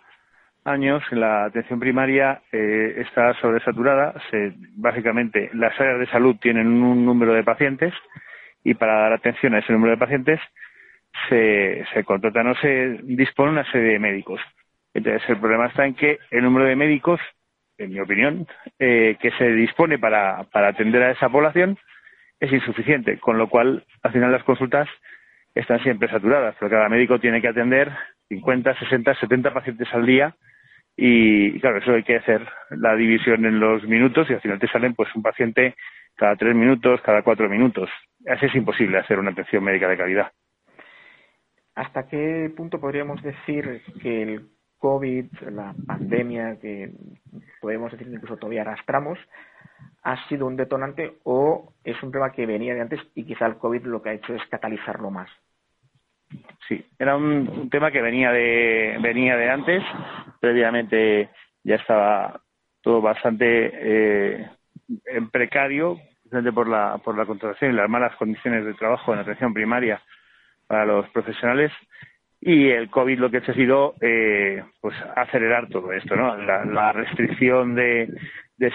años. 0.65 1.03
La 1.13 1.45
atención 1.45 1.81
primaria 1.81 2.43
eh, 2.53 2.95
está 2.99 3.35
sobresaturada. 3.41 4.15
Se, 4.31 4.53
básicamente, 4.77 5.51
las 5.55 5.79
áreas 5.81 6.01
de 6.01 6.07
salud 6.07 6.37
tienen 6.41 6.67
un 6.67 7.05
número 7.05 7.33
de 7.33 7.45
pacientes 7.45 7.95
y 8.65 8.75
para 8.75 8.95
dar 8.95 9.13
atención 9.15 9.55
a 9.55 9.59
ese 9.59 9.73
número 9.73 9.93
de 9.93 9.99
pacientes 9.99 10.41
se, 11.29 11.85
se 11.93 12.05
contrata, 12.05 12.43
no 12.43 12.55
se 12.57 13.01
dispone 13.03 13.53
una 13.53 13.71
serie 13.71 13.93
de 13.93 13.99
médicos. 13.99 14.41
Entonces, 14.95 15.23
el 15.29 15.39
problema 15.39 15.67
está 15.67 15.87
en 15.87 15.95
que 15.95 16.19
el 16.31 16.43
número 16.43 16.67
de 16.67 16.77
médicos, 16.77 17.21
en 17.85 17.93
mi 17.93 18.01
opinión, 18.01 18.47
eh, 18.79 19.17
que 19.21 19.31
se 19.33 19.51
dispone 19.51 19.99
para, 19.99 20.45
para 20.53 20.69
atender 20.69 21.03
a 21.03 21.11
esa 21.11 21.29
población 21.29 21.79
es 22.41 22.53
insuficiente, 22.53 23.19
con 23.19 23.39
lo 23.39 23.49
cual, 23.49 23.85
al 24.03 24.13
final, 24.13 24.33
las 24.33 24.43
consultas 24.43 24.89
están 25.55 25.81
siempre 25.83 26.09
saturadas, 26.09 26.57
porque 26.59 26.75
cada 26.75 26.89
médico 26.89 27.21
tiene 27.21 27.41
que 27.41 27.49
atender 27.49 27.91
50, 28.29 28.79
60, 28.79 29.15
70 29.15 29.53
pacientes 29.53 29.89
al 29.93 30.07
día 30.07 30.35
y, 30.97 31.59
claro, 31.61 31.79
eso 31.79 31.93
hay 31.93 32.03
que 32.03 32.17
hacer 32.17 32.47
la 32.71 32.95
división 32.97 33.45
en 33.47 33.61
los 33.61 33.85
minutos 33.85 34.29
y 34.29 34.35
al 34.35 34.41
final 34.41 34.59
te 34.59 34.69
salen 34.69 34.95
pues 34.95 35.15
un 35.15 35.23
paciente 35.23 35.75
cada 36.17 36.37
tres 36.37 36.55
minutos, 36.55 37.01
cada 37.03 37.23
cuatro 37.23 37.49
minutos. 37.49 37.91
Así 38.29 38.47
es 38.47 38.55
imposible 38.55 38.99
hacer 38.99 39.19
una 39.19 39.31
atención 39.31 39.65
médica 39.65 39.89
de 39.89 39.97
calidad. 39.97 40.33
¿Hasta 41.75 42.07
qué 42.07 42.53
punto 42.55 42.81
podríamos 42.81 43.23
decir 43.23 43.83
que 44.03 44.23
el 44.23 44.49
COVID, 44.83 45.27
la 45.53 45.73
pandemia 45.87 46.59
que 46.61 46.91
podemos 47.61 47.93
decir 47.93 48.09
incluso 48.09 48.37
todavía 48.37 48.63
arrastramos, 48.63 49.17
ha 50.03 50.29
sido 50.29 50.45
un 50.45 50.57
detonante 50.57 51.19
o 51.23 51.73
es 51.85 52.03
un 52.03 52.11
problema 52.11 52.35
que 52.35 52.47
venía 52.47 52.75
de 52.75 52.81
antes 52.81 53.01
y 53.15 53.23
quizá 53.25 53.47
el 53.47 53.59
COVID 53.59 53.85
lo 53.85 54.03
que 54.03 54.09
ha 54.11 54.15
hecho 54.15 54.35
es 54.35 54.43
catalizarlo 54.51 55.09
más? 55.13 55.31
Sí, 56.67 56.85
era 56.99 57.15
un, 57.15 57.71
tema 57.71 57.93
que 57.93 58.03
venía 58.03 58.33
de, 58.33 58.99
venía 59.01 59.37
de 59.37 59.51
antes. 59.51 59.85
Previamente 60.41 61.29
ya 61.63 61.77
estaba 61.77 62.41
todo 62.81 63.01
bastante 63.01 63.45
eh, 63.47 64.51
en 65.07 65.31
precario, 65.31 66.01
por 66.53 66.67
la, 66.67 66.99
por 67.05 67.17
la 67.17 67.27
contratación 67.27 67.71
y 67.71 67.77
las 67.77 67.89
malas 67.89 68.17
condiciones 68.17 68.65
de 68.65 68.75
trabajo 68.75 69.13
en 69.13 69.21
atención 69.21 69.55
primaria 69.55 70.03
para 70.67 70.85
los 70.87 71.09
profesionales 71.11 71.71
y 72.45 72.71
el 72.71 72.91
COVID 72.91 73.21
lo 73.21 73.31
que 73.31 73.37
ha 73.37 73.55
sido 73.55 73.95
eh, 74.01 74.65
pues 74.81 74.97
acelerar 75.15 75.69
todo 75.69 75.93
esto, 75.93 76.17
¿no? 76.17 76.37
La, 76.37 76.93
restricción 76.93 77.77
de, 77.77 78.09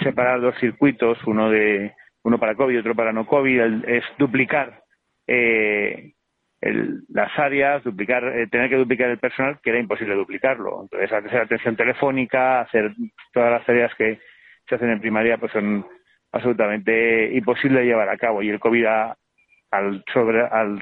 separar 0.01 0.39
dos 0.39 0.56
circuitos, 0.58 1.17
uno 1.25 1.49
de 1.49 1.93
uno 2.23 2.39
para 2.39 2.56
COVID 2.56 2.73
y 2.73 2.77
otro 2.77 2.95
para 2.95 3.12
no 3.12 3.27
COVID, 3.27 3.84
es 3.86 4.06
duplicar 4.17 4.84
eh, 5.27 6.13
las 7.10 7.38
áreas, 7.38 7.84
duplicar, 7.84 8.23
eh, 8.38 8.47
tener 8.47 8.69
que 8.69 8.77
duplicar 8.77 9.10
el 9.10 9.19
personal, 9.19 9.60
que 9.62 9.71
era 9.71 9.80
imposible 9.80 10.15
duplicarlo. 10.15 10.84
Entonces, 10.84 11.12
hacer 11.12 11.41
atención 11.41 11.75
telefónica, 11.75 12.62
hacer 12.62 12.93
todas 13.34 13.51
las 13.51 13.65
tareas 13.65 13.93
que 13.95 14.19
se 14.67 14.75
hacen 14.75 14.91
en 14.91 15.01
primaria, 15.01 15.38
pues 15.38 15.51
son 15.51 15.86
absolutamente 16.32 17.34
imposibles 17.34 17.82
de 17.82 17.88
llevar 17.88 18.08
a 18.08 18.17
cabo. 18.17 18.41
Y 18.41 18.49
el 18.49 18.60
COVID 18.62 18.86
ha, 18.86 19.17
al, 19.71 20.03
sobre, 20.13 20.45
al 20.45 20.82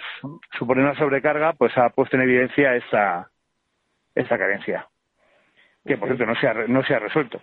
suponer 0.57 0.83
una 0.83 0.95
sobrecarga, 0.95 1.53
pues 1.53 1.77
ha 1.77 1.89
puesto 1.89 2.15
en 2.15 2.23
evidencia 2.23 2.75
esa, 2.75 3.29
esa 4.13 4.37
carencia, 4.37 4.87
que 5.85 5.97
por 5.97 6.09
cierto 6.09 6.25
no 6.25 6.35
se 6.35 6.47
ha, 6.47 6.53
no 6.53 6.83
se 6.83 6.95
ha 6.95 6.99
resuelto. 6.99 7.41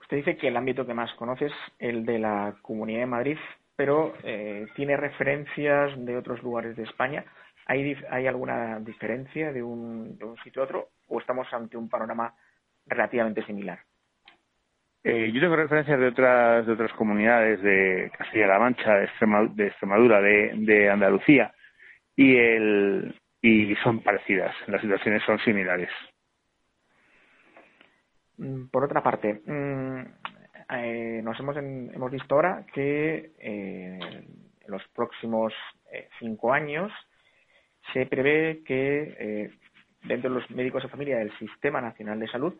Usted 0.00 0.18
dice 0.18 0.36
que 0.36 0.48
el 0.48 0.56
ámbito 0.56 0.86
que 0.86 0.94
más 0.94 1.12
conoce 1.14 1.46
es 1.46 1.54
el 1.78 2.04
de 2.04 2.18
la 2.18 2.54
Comunidad 2.62 3.00
de 3.00 3.06
Madrid, 3.06 3.38
pero 3.76 4.14
eh, 4.22 4.66
¿tiene 4.76 4.96
referencias 4.96 5.92
de 6.04 6.16
otros 6.16 6.42
lugares 6.42 6.76
de 6.76 6.84
España? 6.84 7.24
¿Hay, 7.66 7.96
¿Hay 8.10 8.26
alguna 8.26 8.78
diferencia 8.80 9.52
de 9.52 9.62
un, 9.62 10.18
de 10.18 10.24
un 10.24 10.36
sitio 10.38 10.62
a 10.62 10.64
otro 10.66 10.88
o 11.08 11.18
estamos 11.18 11.52
ante 11.52 11.76
un 11.76 11.88
panorama 11.88 12.34
relativamente 12.86 13.44
similar? 13.46 13.78
Eh, 15.06 15.30
yo 15.32 15.40
tengo 15.42 15.54
referencias 15.54 16.00
de 16.00 16.06
otras 16.06 16.66
de 16.66 16.72
otras 16.72 16.92
comunidades 16.94 17.60
de 17.60 18.10
Castilla-La 18.16 18.58
Mancha, 18.58 18.94
de, 18.94 19.66
Extremadura, 19.66 20.22
de, 20.22 20.88
Andalucía 20.90 21.52
y 22.16 22.36
el 22.36 23.14
y 23.42 23.76
son 23.76 24.00
parecidas. 24.00 24.54
Las 24.66 24.80
situaciones 24.80 25.22
son 25.24 25.38
similares. 25.40 25.90
Mm, 28.38 28.68
por 28.68 28.84
otra 28.84 29.02
parte, 29.02 29.42
mm, 29.44 30.00
eh, 30.74 31.20
nos 31.22 31.38
hemos 31.38 31.54
hemos 31.58 32.10
visto 32.10 32.34
ahora 32.34 32.64
que 32.72 33.32
eh, 33.38 33.98
en 34.00 34.70
los 34.70 34.82
próximos 34.94 35.52
cinco 36.18 36.54
años 36.54 36.90
se 37.92 38.06
prevé 38.06 38.62
que 38.64 39.50
dentro 40.02 40.30
de 40.30 40.40
los 40.40 40.50
médicos 40.50 40.82
de 40.82 40.88
familia 40.88 41.18
del 41.18 41.36
Sistema 41.38 41.82
Nacional 41.82 42.18
de 42.18 42.28
Salud, 42.28 42.54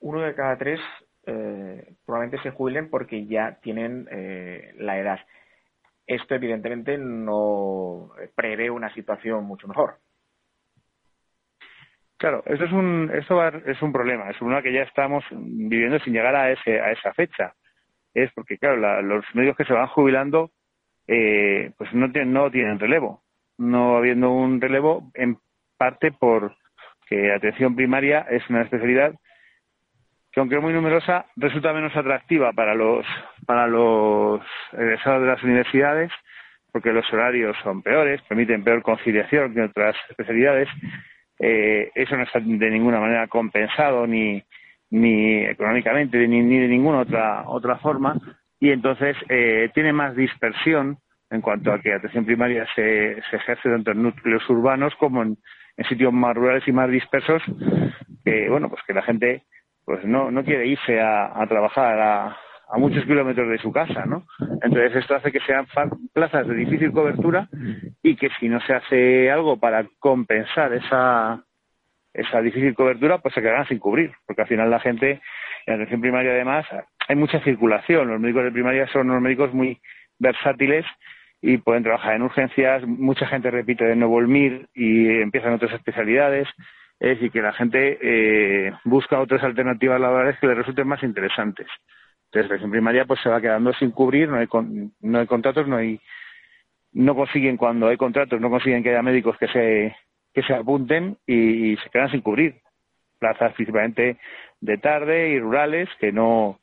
uno 0.00 0.20
de 0.20 0.34
cada 0.34 0.58
tres 0.58 0.80
eh, 1.26 1.94
probablemente 2.04 2.42
se 2.42 2.54
jubilen 2.54 2.90
porque 2.90 3.26
ya 3.26 3.58
tienen 3.62 4.06
eh, 4.10 4.74
la 4.78 4.98
edad. 4.98 5.20
Esto 6.06 6.34
evidentemente 6.34 6.98
no 6.98 8.10
prevé 8.34 8.70
una 8.70 8.92
situación 8.92 9.44
mucho 9.44 9.66
mejor. 9.66 9.96
Claro, 12.16 12.42
eso 12.46 12.64
es 12.64 12.72
un 12.72 13.10
eso 13.12 13.42
es 13.66 13.82
un 13.82 13.92
problema, 13.92 14.30
es 14.30 14.40
una 14.40 14.62
que 14.62 14.72
ya 14.72 14.82
estamos 14.82 15.24
viviendo 15.30 15.98
sin 16.00 16.12
llegar 16.12 16.34
a 16.36 16.52
ese 16.52 16.80
a 16.80 16.92
esa 16.92 17.12
fecha. 17.12 17.54
Es 18.14 18.32
porque 18.32 18.58
claro, 18.58 19.02
los 19.02 19.24
médicos 19.34 19.56
que 19.56 19.64
se 19.64 19.72
van 19.72 19.88
jubilando 19.88 20.50
eh, 21.06 21.72
pues 21.76 21.92
no 21.92 22.10
tienen 22.12 22.32
no 22.32 22.50
tienen 22.50 22.78
relevo, 22.78 23.22
no 23.58 23.96
habiendo 23.96 24.30
un 24.30 24.60
relevo 24.60 25.10
en 25.14 25.38
parte 25.76 26.12
por 26.12 26.56
que 27.08 27.32
atención 27.32 27.76
primaria 27.76 28.20
es 28.30 28.48
una 28.48 28.62
especialidad 28.62 29.14
que 30.34 30.40
aunque 30.40 30.56
es 30.56 30.62
muy 30.62 30.72
numerosa, 30.72 31.26
resulta 31.36 31.72
menos 31.72 31.94
atractiva 31.96 32.52
para 32.52 32.74
los, 32.74 33.06
para 33.46 33.68
los 33.68 34.40
egresados 34.72 35.22
de 35.22 35.28
las 35.28 35.42
universidades, 35.44 36.10
porque 36.72 36.92
los 36.92 37.10
horarios 37.12 37.56
son 37.62 37.82
peores, 37.82 38.20
permiten 38.22 38.64
peor 38.64 38.82
conciliación 38.82 39.54
que 39.54 39.62
otras 39.62 39.94
especialidades. 40.10 40.68
Eh, 41.38 41.92
eso 41.94 42.16
no 42.16 42.24
está 42.24 42.40
de 42.40 42.70
ninguna 42.70 42.98
manera 42.98 43.28
compensado 43.28 44.08
ni, 44.08 44.42
ni 44.90 45.44
económicamente 45.44 46.26
ni, 46.26 46.42
ni 46.42 46.58
de 46.58 46.68
ninguna 46.68 47.00
otra, 47.00 47.44
otra 47.46 47.76
forma. 47.76 48.16
Y 48.58 48.70
entonces 48.70 49.16
eh, 49.28 49.70
tiene 49.72 49.92
más 49.92 50.16
dispersión 50.16 50.98
en 51.30 51.40
cuanto 51.42 51.72
a 51.72 51.80
que 51.80 51.90
la 51.90 51.96
atención 51.96 52.24
primaria 52.24 52.66
se, 52.74 53.22
se 53.30 53.36
ejerce 53.36 53.70
tanto 53.70 53.92
en 53.92 54.02
núcleos 54.02 54.48
urbanos 54.50 54.94
como 54.96 55.22
en, 55.22 55.36
en 55.76 55.84
sitios 55.86 56.12
más 56.12 56.34
rurales 56.34 56.66
y 56.66 56.72
más 56.72 56.90
dispersos, 56.90 57.42
que, 58.24 58.48
bueno, 58.48 58.68
pues 58.68 58.82
que 58.86 58.94
la 58.94 59.02
gente 59.02 59.42
pues 59.84 60.04
no, 60.04 60.30
no 60.30 60.44
quiere 60.44 60.66
irse 60.66 61.00
a, 61.00 61.44
trabajar 61.48 62.00
a, 62.00 62.36
a, 62.68 62.78
muchos 62.78 63.04
kilómetros 63.04 63.48
de 63.48 63.58
su 63.58 63.72
casa, 63.72 64.04
¿no? 64.06 64.26
Entonces 64.62 64.96
esto 64.96 65.14
hace 65.14 65.30
que 65.30 65.40
sean 65.40 65.66
plazas 66.12 66.46
de 66.46 66.54
difícil 66.54 66.92
cobertura 66.92 67.48
y 68.02 68.16
que 68.16 68.30
si 68.40 68.48
no 68.48 68.60
se 68.60 68.74
hace 68.74 69.30
algo 69.30 69.58
para 69.58 69.86
compensar 69.98 70.72
esa, 70.72 71.42
esa 72.14 72.40
difícil 72.40 72.74
cobertura, 72.74 73.18
pues 73.18 73.34
se 73.34 73.42
quedarán 73.42 73.66
sin 73.66 73.78
cubrir, 73.78 74.12
porque 74.26 74.42
al 74.42 74.48
final 74.48 74.70
la 74.70 74.80
gente, 74.80 75.20
en 75.66 75.74
atención 75.74 76.00
primaria 76.00 76.32
además, 76.32 76.66
hay 77.08 77.16
mucha 77.16 77.40
circulación. 77.40 78.08
Los 78.08 78.20
médicos 78.20 78.44
de 78.44 78.52
primaria 78.52 78.86
son 78.88 79.10
unos 79.10 79.22
médicos 79.22 79.52
muy 79.52 79.80
versátiles 80.18 80.86
y 81.42 81.58
pueden 81.58 81.82
trabajar 81.82 82.14
en 82.14 82.22
urgencias. 82.22 82.86
Mucha 82.86 83.26
gente 83.26 83.50
repite 83.50 83.84
de 83.84 83.96
nuevo 83.96 84.18
el 84.20 84.28
MIR 84.28 84.68
y 84.74 85.20
empiezan 85.20 85.52
otras 85.52 85.72
especialidades 85.72 86.48
es 87.00 87.10
decir, 87.10 87.30
que 87.30 87.42
la 87.42 87.52
gente 87.52 87.98
eh, 88.00 88.72
busca 88.84 89.20
otras 89.20 89.42
alternativas 89.42 90.00
laborales 90.00 90.38
que 90.38 90.46
le 90.46 90.54
resulten 90.54 90.88
más 90.88 91.02
interesantes. 91.02 91.66
Entonces, 92.32 92.62
en 92.62 92.70
primaria 92.70 93.04
pues 93.04 93.20
se 93.20 93.28
va 93.28 93.40
quedando 93.40 93.72
sin 93.74 93.90
cubrir, 93.90 94.28
no 94.28 94.38
hay, 94.38 94.48
no 95.00 95.18
hay 95.18 95.26
contratos, 95.26 95.68
no 95.68 95.76
hay 95.76 96.00
no 96.92 97.14
consiguen 97.14 97.56
cuando 97.56 97.88
hay 97.88 97.96
contratos, 97.96 98.40
no 98.40 98.50
consiguen 98.50 98.82
que 98.82 98.90
haya 98.90 99.02
médicos 99.02 99.36
que 99.38 99.48
se 99.48 99.96
que 100.32 100.42
se 100.42 100.54
apunten 100.54 101.16
y, 101.26 101.76
se 101.76 101.90
quedan 101.90 102.10
sin 102.10 102.20
cubrir. 102.20 102.56
Plazas 103.18 103.52
principalmente 103.54 104.18
de 104.60 104.78
tarde 104.78 105.28
y 105.28 105.38
rurales 105.38 105.88
que 106.00 106.12
no 106.12 106.58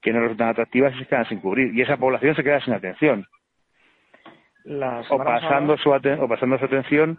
que 0.00 0.12
no 0.12 0.20
resultan 0.20 0.48
atractivas 0.48 0.94
y 0.94 1.00
se 1.00 1.06
quedan 1.06 1.28
sin 1.28 1.40
cubrir. 1.40 1.74
Y 1.74 1.82
esa 1.82 1.96
población 1.96 2.34
se 2.34 2.44
queda 2.44 2.60
sin 2.60 2.74
atención. 2.74 3.26
O 5.10 5.18
pasando, 5.18 5.76
su 5.78 5.90
o 5.90 6.28
pasando 6.28 6.58
su 6.58 6.64
atención 6.64 7.18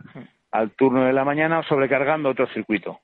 al 0.52 0.72
turno 0.72 1.06
de 1.06 1.14
la 1.14 1.24
mañana 1.24 1.60
o 1.60 1.64
sobrecargando 1.64 2.30
otro 2.30 2.48
circuito. 2.48 3.00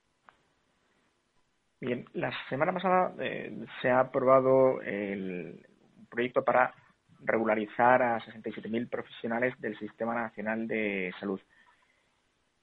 Bien, 1.80 2.06
la 2.14 2.32
semana 2.50 2.74
pasada 2.74 3.14
eh, 3.20 3.66
se 3.82 3.90
ha 3.90 4.00
aprobado 4.00 4.82
el 4.82 5.66
proyecto 6.10 6.44
para 6.44 6.74
regularizar 7.20 8.02
a 8.02 8.20
67.000 8.20 8.90
profesionales 8.90 9.54
del 9.60 9.78
Sistema 9.78 10.14
Nacional 10.16 10.68
de 10.68 11.14
Salud. 11.20 11.40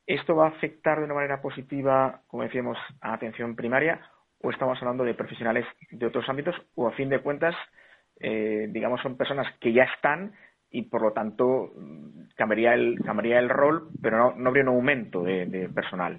¿Esto 0.07 0.35
va 0.35 0.47
a 0.47 0.51
afectar 0.51 0.99
de 0.99 1.05
una 1.05 1.15
manera 1.15 1.41
positiva, 1.41 2.23
como 2.27 2.43
decíamos, 2.43 2.79
a 3.01 3.15
atención 3.15 3.55
primaria 3.55 4.01
o 4.41 4.51
estamos 4.51 4.79
hablando 4.81 5.05
de 5.05 5.15
profesionales 5.15 5.67
de 5.91 6.07
otros 6.07 6.29
ámbitos 6.29 6.57
o 6.75 6.89
a 6.89 6.93
fin 6.93 7.09
de 7.09 7.21
cuentas, 7.21 7.55
eh, 8.19 8.67
digamos, 8.71 9.01
son 9.01 9.17
personas 9.17 9.47
que 9.61 9.73
ya 9.73 9.85
están 9.85 10.33
y 10.73 10.83
por 10.83 11.03
lo 11.03 11.13
tanto 11.13 11.71
cambiaría 12.35 12.75
el, 12.75 12.99
cambiaría 13.05 13.39
el 13.39 13.49
rol, 13.49 13.89
pero 14.01 14.17
no, 14.17 14.35
no 14.37 14.49
habría 14.49 14.65
un 14.65 14.71
aumento 14.71 15.23
de, 15.23 15.69
personal. 15.75 16.19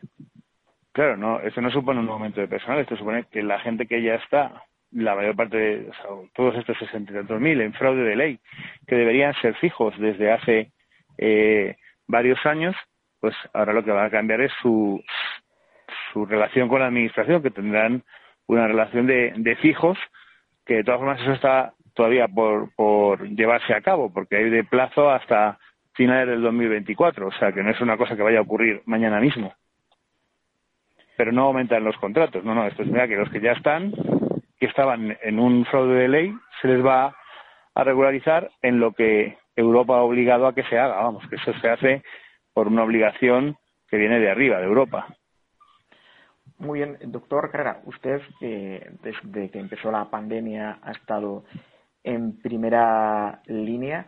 Claro, 0.91 1.17
no, 1.17 1.39
eso 1.39 1.59
no 1.59 1.71
supone 1.71 1.99
un 1.99 2.09
aumento 2.09 2.39
de 2.39 2.47
personal, 2.47 2.79
esto 2.79 2.95
supone 2.95 3.25
que 3.31 3.41
la 3.41 3.59
gente 3.59 3.87
que 3.87 4.01
ya 4.01 4.15
está, 4.15 4.63
la 4.91 5.15
mayor 5.15 5.35
parte 5.35 5.57
de 5.57 5.91
todos 6.35 6.55
estos 6.55 6.77
63.000 6.77 7.61
en 7.61 7.73
fraude 7.73 8.03
de 8.03 8.15
ley, 8.15 8.39
que 8.87 8.95
deberían 8.95 9.33
ser 9.41 9.55
fijos 9.55 9.97
desde 9.97 10.31
hace 10.31 10.71
eh, 11.17 11.75
varios 12.07 12.45
años, 12.45 12.75
pues 13.19 13.35
ahora 13.53 13.73
lo 13.73 13.83
que 13.83 13.91
va 13.91 14.05
a 14.05 14.11
cambiar 14.11 14.41
es 14.41 14.51
su, 14.61 15.03
su 16.11 16.27
relación 16.27 16.69
con 16.69 16.81
la 16.81 16.87
administración, 16.87 17.41
que 17.41 17.49
tendrán 17.49 18.03
una 18.45 18.67
relación 18.67 19.07
de, 19.07 19.33
de 19.35 19.55
fijos, 19.55 19.97
que 20.63 20.75
de 20.75 20.83
todas 20.83 20.99
formas 20.99 21.21
eso 21.21 21.31
está 21.31 21.73
todavía 21.93 22.27
por, 22.27 22.73
por 22.75 23.27
llevarse 23.29 23.73
a 23.73 23.81
cabo, 23.81 24.11
porque 24.11 24.37
hay 24.37 24.49
de 24.49 24.63
plazo 24.63 25.09
hasta 25.09 25.59
finales 25.93 26.27
del 26.27 26.41
2024, 26.41 27.27
o 27.27 27.31
sea 27.33 27.51
que 27.51 27.63
no 27.63 27.71
es 27.71 27.79
una 27.81 27.97
cosa 27.97 28.15
que 28.15 28.23
vaya 28.23 28.39
a 28.39 28.43
ocurrir 28.43 28.81
mañana 28.85 29.19
mismo. 29.19 29.53
Pero 31.15 31.31
no 31.31 31.43
aumentan 31.43 31.83
los 31.83 31.97
contratos, 31.97 32.43
no, 32.43 32.55
no, 32.55 32.65
esto 32.65 32.83
es 32.83 32.89
mira 32.89 33.07
que 33.07 33.15
los 33.15 33.29
que 33.29 33.39
ya 33.39 33.51
están, 33.51 33.93
que 34.59 34.65
estaban 34.65 35.17
en 35.21 35.39
un 35.39 35.65
fraude 35.65 35.95
de 35.95 36.07
ley, 36.07 36.33
se 36.61 36.67
les 36.67 36.83
va 36.83 37.15
a 37.75 37.83
regularizar 37.83 38.49
en 38.61 38.79
lo 38.79 38.93
que 38.93 39.37
Europa 39.55 39.97
ha 39.97 40.01
obligado 40.01 40.47
a 40.47 40.55
que 40.55 40.63
se 40.63 40.79
haga, 40.79 40.95
vamos, 40.95 41.27
que 41.29 41.35
eso 41.35 41.53
se 41.59 41.69
hace 41.69 42.03
por 42.53 42.67
una 42.67 42.83
obligación 42.83 43.57
que 43.87 43.97
viene 43.97 44.19
de 44.19 44.29
arriba, 44.29 44.57
de 44.57 44.65
Europa. 44.65 45.07
Muy 46.57 46.79
bien, 46.79 46.97
doctor 47.03 47.51
Carrera, 47.51 47.81
usted 47.85 48.21
desde 48.39 49.49
que 49.49 49.59
empezó 49.59 49.91
la 49.91 50.09
pandemia 50.09 50.79
ha 50.81 50.91
estado 50.91 51.43
en 52.03 52.39
primera 52.41 53.41
línea, 53.47 54.07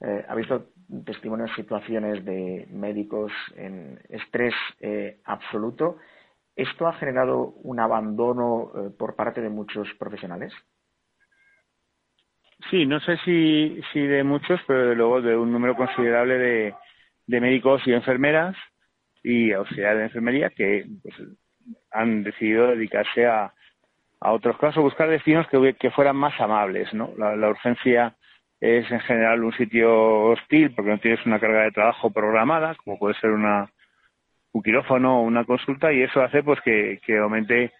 eh, 0.00 0.24
ha 0.28 0.34
visto 0.34 0.70
testimonios, 1.04 1.50
situaciones 1.54 2.24
de 2.24 2.66
médicos 2.70 3.32
en 3.56 3.98
estrés 4.08 4.54
eh, 4.80 5.20
absoluto. 5.24 5.98
¿Esto 6.54 6.86
ha 6.86 6.94
generado 6.94 7.54
un 7.62 7.80
abandono 7.80 8.72
eh, 8.74 8.90
por 8.96 9.14
parte 9.14 9.40
de 9.40 9.48
muchos 9.48 9.88
profesionales? 9.98 10.52
Sí, 12.70 12.86
no 12.86 13.00
sé 13.00 13.16
si, 13.18 13.80
si 13.92 14.00
de 14.00 14.24
muchos, 14.24 14.60
pero 14.66 14.94
luego 14.94 15.20
de 15.20 15.36
un 15.36 15.52
número 15.52 15.76
considerable 15.76 16.38
de, 16.38 16.74
de 17.26 17.40
médicos 17.40 17.82
y 17.86 17.92
enfermeras 17.92 18.56
y 19.22 19.52
auxiliares 19.52 19.98
de 19.98 20.04
enfermería 20.04 20.50
que 20.50 20.86
pues, 21.02 21.14
han 21.90 22.22
decidido 22.22 22.68
dedicarse 22.68 23.26
a, 23.26 23.52
a 24.20 24.32
otros 24.32 24.56
casos, 24.58 24.82
buscar 24.82 25.08
destinos 25.08 25.46
que, 25.48 25.74
que 25.74 25.90
fueran 25.90 26.16
más 26.16 26.38
amables. 26.40 26.92
¿no? 26.94 27.10
La, 27.16 27.48
urgencia 27.48 28.14
es 28.60 28.90
en 28.90 29.00
general 29.00 29.44
un 29.44 29.52
sitio 29.52 30.30
hostil 30.30 30.74
porque 30.74 30.90
no 30.90 30.98
tienes 30.98 31.24
una 31.26 31.38
carga 31.38 31.62
de 31.62 31.72
trabajo 31.72 32.10
programada, 32.10 32.74
como 32.76 32.98
puede 32.98 33.14
ser 33.20 33.30
una, 33.30 33.70
un 34.52 34.62
quirófano 34.62 35.20
o 35.20 35.22
una 35.22 35.44
consulta, 35.44 35.92
y 35.92 36.02
eso 36.02 36.22
hace 36.22 36.42
pues 36.42 36.60
que, 36.62 36.98
aumente 37.18 37.72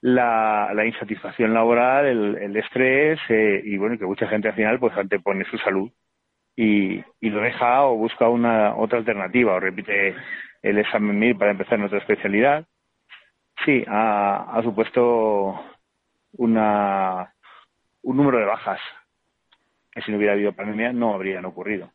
la, 0.00 0.72
la, 0.74 0.84
insatisfacción 0.84 1.54
laboral, 1.54 2.06
el, 2.06 2.36
el 2.36 2.56
estrés 2.56 3.18
eh, 3.28 3.62
y 3.64 3.78
bueno, 3.78 3.96
que 3.98 4.04
mucha 4.04 4.26
gente 4.28 4.48
al 4.48 4.54
final 4.54 4.78
pues 4.78 4.94
antepone 4.96 5.44
su 5.46 5.56
salud 5.58 5.90
y, 6.56 7.02
y 7.20 7.30
lo 7.30 7.40
deja 7.40 7.84
o 7.86 7.96
busca 7.96 8.28
una 8.28 8.76
otra 8.76 8.98
alternativa 8.98 9.54
o 9.54 9.60
repite 9.60 10.14
el 10.62 10.78
examen 10.78 11.18
MIR 11.18 11.38
para 11.38 11.52
empezar 11.52 11.78
en 11.78 11.86
otra 11.86 11.98
especialidad. 11.98 12.66
Sí, 13.64 13.84
ha 13.86 14.60
supuesto 14.62 15.58
una, 16.36 17.34
un 18.02 18.16
número 18.16 18.38
de 18.38 18.44
bajas 18.44 18.80
que 19.90 20.02
si 20.02 20.10
no 20.10 20.16
hubiera 20.16 20.32
habido 20.32 20.52
pandemia 20.52 20.92
no 20.92 21.14
habrían 21.14 21.44
ocurrido. 21.44 21.90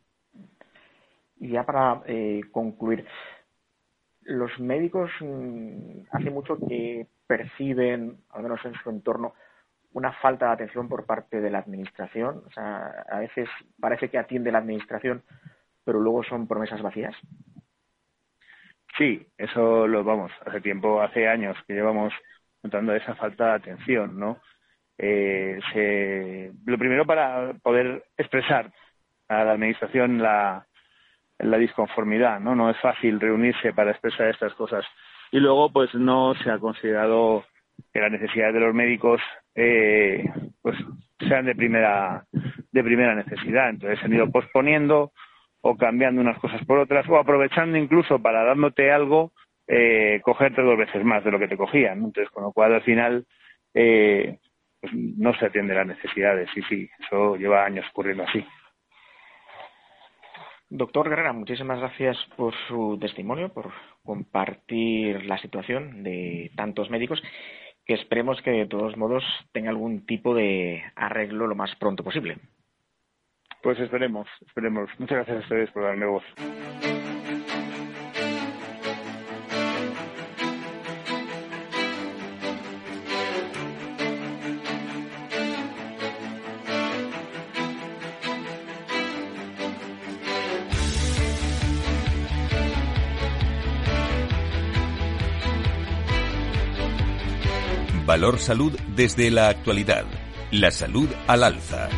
Y 1.39 1.49
ya 1.49 1.65
para 1.65 2.01
eh, 2.05 2.41
concluir, 2.51 3.05
los 4.21 4.59
médicos 4.59 5.11
mm, 5.19 6.01
hace 6.11 6.29
mucho 6.29 6.57
que 6.57 7.07
perciben, 7.27 8.17
al 8.29 8.43
menos 8.43 8.63
en 8.65 8.73
su 8.75 8.89
entorno, 8.89 9.33
una 9.93 10.13
falta 10.13 10.47
de 10.47 10.53
atención 10.53 10.87
por 10.87 11.05
parte 11.05 11.41
de 11.41 11.49
la 11.49 11.59
administración. 11.59 12.43
O 12.45 12.51
sea, 12.51 13.05
a 13.09 13.19
veces 13.19 13.49
parece 13.79 14.09
que 14.09 14.17
atiende 14.17 14.51
la 14.51 14.59
administración, 14.59 15.23
pero 15.83 15.99
luego 15.99 16.23
son 16.23 16.47
promesas 16.47 16.81
vacías. 16.81 17.15
Sí, 18.97 19.25
eso 19.37 19.87
lo 19.87 20.03
vamos. 20.03 20.31
Hace 20.45 20.61
tiempo, 20.61 21.01
hace 21.01 21.27
años 21.27 21.57
que 21.67 21.73
llevamos 21.73 22.13
notando 22.63 22.93
esa 22.93 23.15
falta 23.15 23.45
de 23.47 23.53
atención, 23.53 24.19
¿no? 24.19 24.39
Eh, 24.97 25.59
se, 25.73 26.51
lo 26.65 26.77
primero 26.77 27.05
para 27.05 27.53
poder 27.63 28.03
expresar 28.17 28.71
a 29.29 29.43
la 29.43 29.53
administración 29.53 30.21
la, 30.21 30.65
disconformidad, 31.39 32.39
¿no? 32.39 32.55
No 32.55 32.69
es 32.69 32.77
fácil 32.79 33.19
reunirse 33.19 33.73
para 33.73 33.91
expresar 33.91 34.27
estas 34.27 34.53
cosas. 34.55 34.85
Y 35.31 35.39
luego, 35.39 35.71
pues 35.71 35.93
no 35.93 36.33
se 36.35 36.51
ha 36.51 36.57
considerado 36.59 37.45
que 37.93 38.01
las 38.01 38.11
necesidades 38.11 38.55
de 38.55 38.59
los 38.59 38.73
médicos 38.73 39.21
eh, 39.55 40.25
pues 40.61 40.75
sean 41.19 41.45
de 41.45 41.55
primera 41.55 42.25
de 42.71 42.83
primera 42.83 43.15
necesidad. 43.15 43.69
Entonces 43.69 43.99
se 43.99 44.05
han 44.05 44.13
ido 44.13 44.29
posponiendo 44.29 45.11
o 45.61 45.77
cambiando 45.77 46.21
unas 46.21 46.39
cosas 46.39 46.63
por 46.65 46.79
otras 46.79 47.07
o 47.09 47.17
aprovechando 47.17 47.77
incluso 47.77 48.19
para 48.21 48.43
dándote 48.43 48.91
algo 48.91 49.31
eh, 49.71 50.19
cogerte 50.23 50.63
dos 50.63 50.77
veces 50.77 51.05
más 51.05 51.23
de 51.23 51.31
lo 51.31 51.39
que 51.39 51.47
te 51.47 51.55
cogían. 51.55 51.99
Entonces, 51.99 52.29
con 52.31 52.43
lo 52.43 52.51
cual 52.51 52.73
al 52.73 52.81
final 52.81 53.25
eh, 53.73 54.39
pues 54.81 54.91
no 54.93 55.33
se 55.35 55.45
atiende 55.45 55.75
las 55.75 55.87
necesidades. 55.87 56.49
Sí, 56.53 56.61
sí, 56.67 56.89
eso 56.99 57.35
lleva 57.35 57.63
años 57.63 57.85
ocurriendo 57.91 58.23
así. 58.23 58.43
Doctor 60.71 61.09
Guerrera, 61.09 61.33
muchísimas 61.33 61.79
gracias 61.79 62.17
por 62.35 62.53
su 62.67 62.97
testimonio, 62.99 63.49
por 63.49 63.71
compartir 64.03 65.25
la 65.25 65.37
situación 65.39 66.03
de 66.03 66.51
tantos 66.55 66.89
médicos, 66.91 67.21
que 67.85 67.95
esperemos 67.95 68.39
que 68.43 68.51
de 68.51 68.67
todos 68.67 68.95
modos 68.95 69.23
tenga 69.51 69.69
algún 69.69 70.05
tipo 70.05 70.35
de 70.35 70.83
arreglo 70.95 71.47
lo 71.47 71.55
más 71.55 71.75
pronto 71.75 72.03
posible. 72.03 72.37
Pues 73.63 73.79
esperemos, 73.79 74.27
esperemos. 74.45 74.89
Muchas 74.99 75.17
gracias 75.17 75.37
a 75.37 75.41
ustedes 75.41 75.71
por 75.71 75.83
darme 75.83 76.05
voz. 76.05 76.23
Valor 98.09 98.39
Salud 98.39 98.75
desde 98.95 99.29
la 99.29 99.49
actualidad. 99.49 100.03
La 100.49 100.71
salud 100.71 101.07
al 101.27 101.43
alza. 101.43 101.89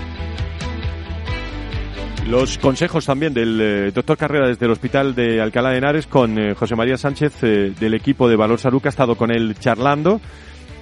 Los 2.27 2.57
consejos 2.57 3.05
también 3.05 3.33
del 3.33 3.61
eh, 3.61 3.91
doctor 3.93 4.17
Carrera 4.17 4.49
desde 4.49 4.65
el 4.65 4.73
Hospital 4.73 5.15
de 5.15 5.39
Alcalá 5.39 5.69
de 5.69 5.77
Henares 5.77 6.07
con 6.07 6.37
eh, 6.37 6.53
José 6.53 6.75
María 6.75 6.97
Sánchez 6.97 7.41
eh, 7.43 7.73
del 7.79 7.93
equipo 7.93 8.27
de 8.27 8.35
Valor 8.35 8.59
Salud 8.59 8.81
que 8.81 8.89
ha 8.89 8.95
estado 8.95 9.15
con 9.15 9.31
él 9.31 9.55
charlando 9.57 10.19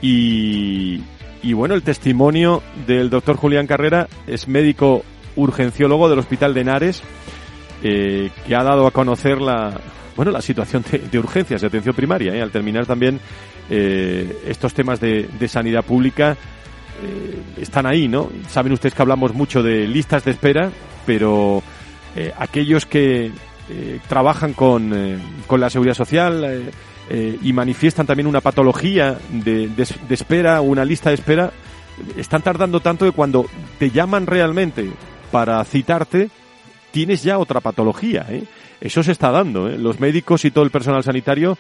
y, 0.02 1.04
y 1.44 1.54
bueno, 1.54 1.76
el 1.76 1.84
testimonio 1.84 2.64
del 2.88 3.12
doctor 3.12 3.36
Julián 3.36 3.68
Carrera 3.68 4.08
es 4.26 4.48
médico 4.48 5.04
urgenciólogo 5.36 6.10
del 6.10 6.18
Hospital 6.18 6.56
de 6.56 6.62
Henares 6.62 7.04
que 7.84 8.56
ha 8.56 8.64
dado 8.64 8.88
a 8.88 8.92
conocer 8.92 9.40
la, 9.40 9.80
bueno, 10.20 10.34
la 10.34 10.42
situación 10.42 10.84
de, 11.10 11.18
urgencias 11.18 11.62
de 11.62 11.68
atención 11.68 11.96
primaria, 11.96 12.44
al 12.44 12.52
terminar 12.52 12.86
también 12.86 13.22
eh, 13.70 14.42
estos 14.48 14.74
temas 14.74 15.00
de, 15.00 15.48
sanidad 15.48 15.84
pública 15.84 16.38
eh, 17.04 17.62
están 17.62 17.86
ahí, 17.86 18.08
¿no? 18.08 18.30
Saben 18.50 18.74
ustedes 18.74 18.94
que 18.94 19.02
hablamos 19.02 19.34
mucho 19.34 19.64
de 19.64 19.88
listas 19.88 20.24
de 20.26 20.32
espera, 20.32 20.72
pero 21.06 21.62
eh, 22.16 22.34
aquellos 22.38 22.86
que 22.86 23.32
trabajan 24.08 24.54
con, 24.54 24.92
con, 25.46 25.60
la 25.60 25.70
seguridad 25.70 25.94
social 25.94 26.72
y 27.12 27.54
manifiestan 27.54 28.08
también 28.08 28.26
una 28.26 28.42
patología 28.42 29.16
de, 29.30 29.68
de, 29.68 29.88
de 30.08 30.16
espera, 30.16 30.60
una 30.62 30.84
lista 30.84 31.10
de 31.10 31.16
espera, 31.16 31.52
están 32.18 32.42
tardando 32.42 32.80
tanto 32.80 33.06
que 33.06 33.12
cuando 33.12 33.46
te 33.78 33.92
llaman 33.92 34.26
realmente 34.26 34.90
para 35.32 35.64
citarte, 35.66 36.30
tienes 36.92 37.24
ya 37.24 37.38
otra 37.38 37.62
patología. 37.62 38.26
¿eh? 38.30 38.44
Eso 38.82 39.04
se 39.04 39.12
está 39.12 39.32
dando. 39.32 39.70
¿eh? 39.70 39.78
Los 39.78 40.00
médicos 40.00 40.46
y 40.46 40.52
todo 40.52 40.64
el 40.64 40.72
personal 40.72 41.04
sanitario 41.04 41.58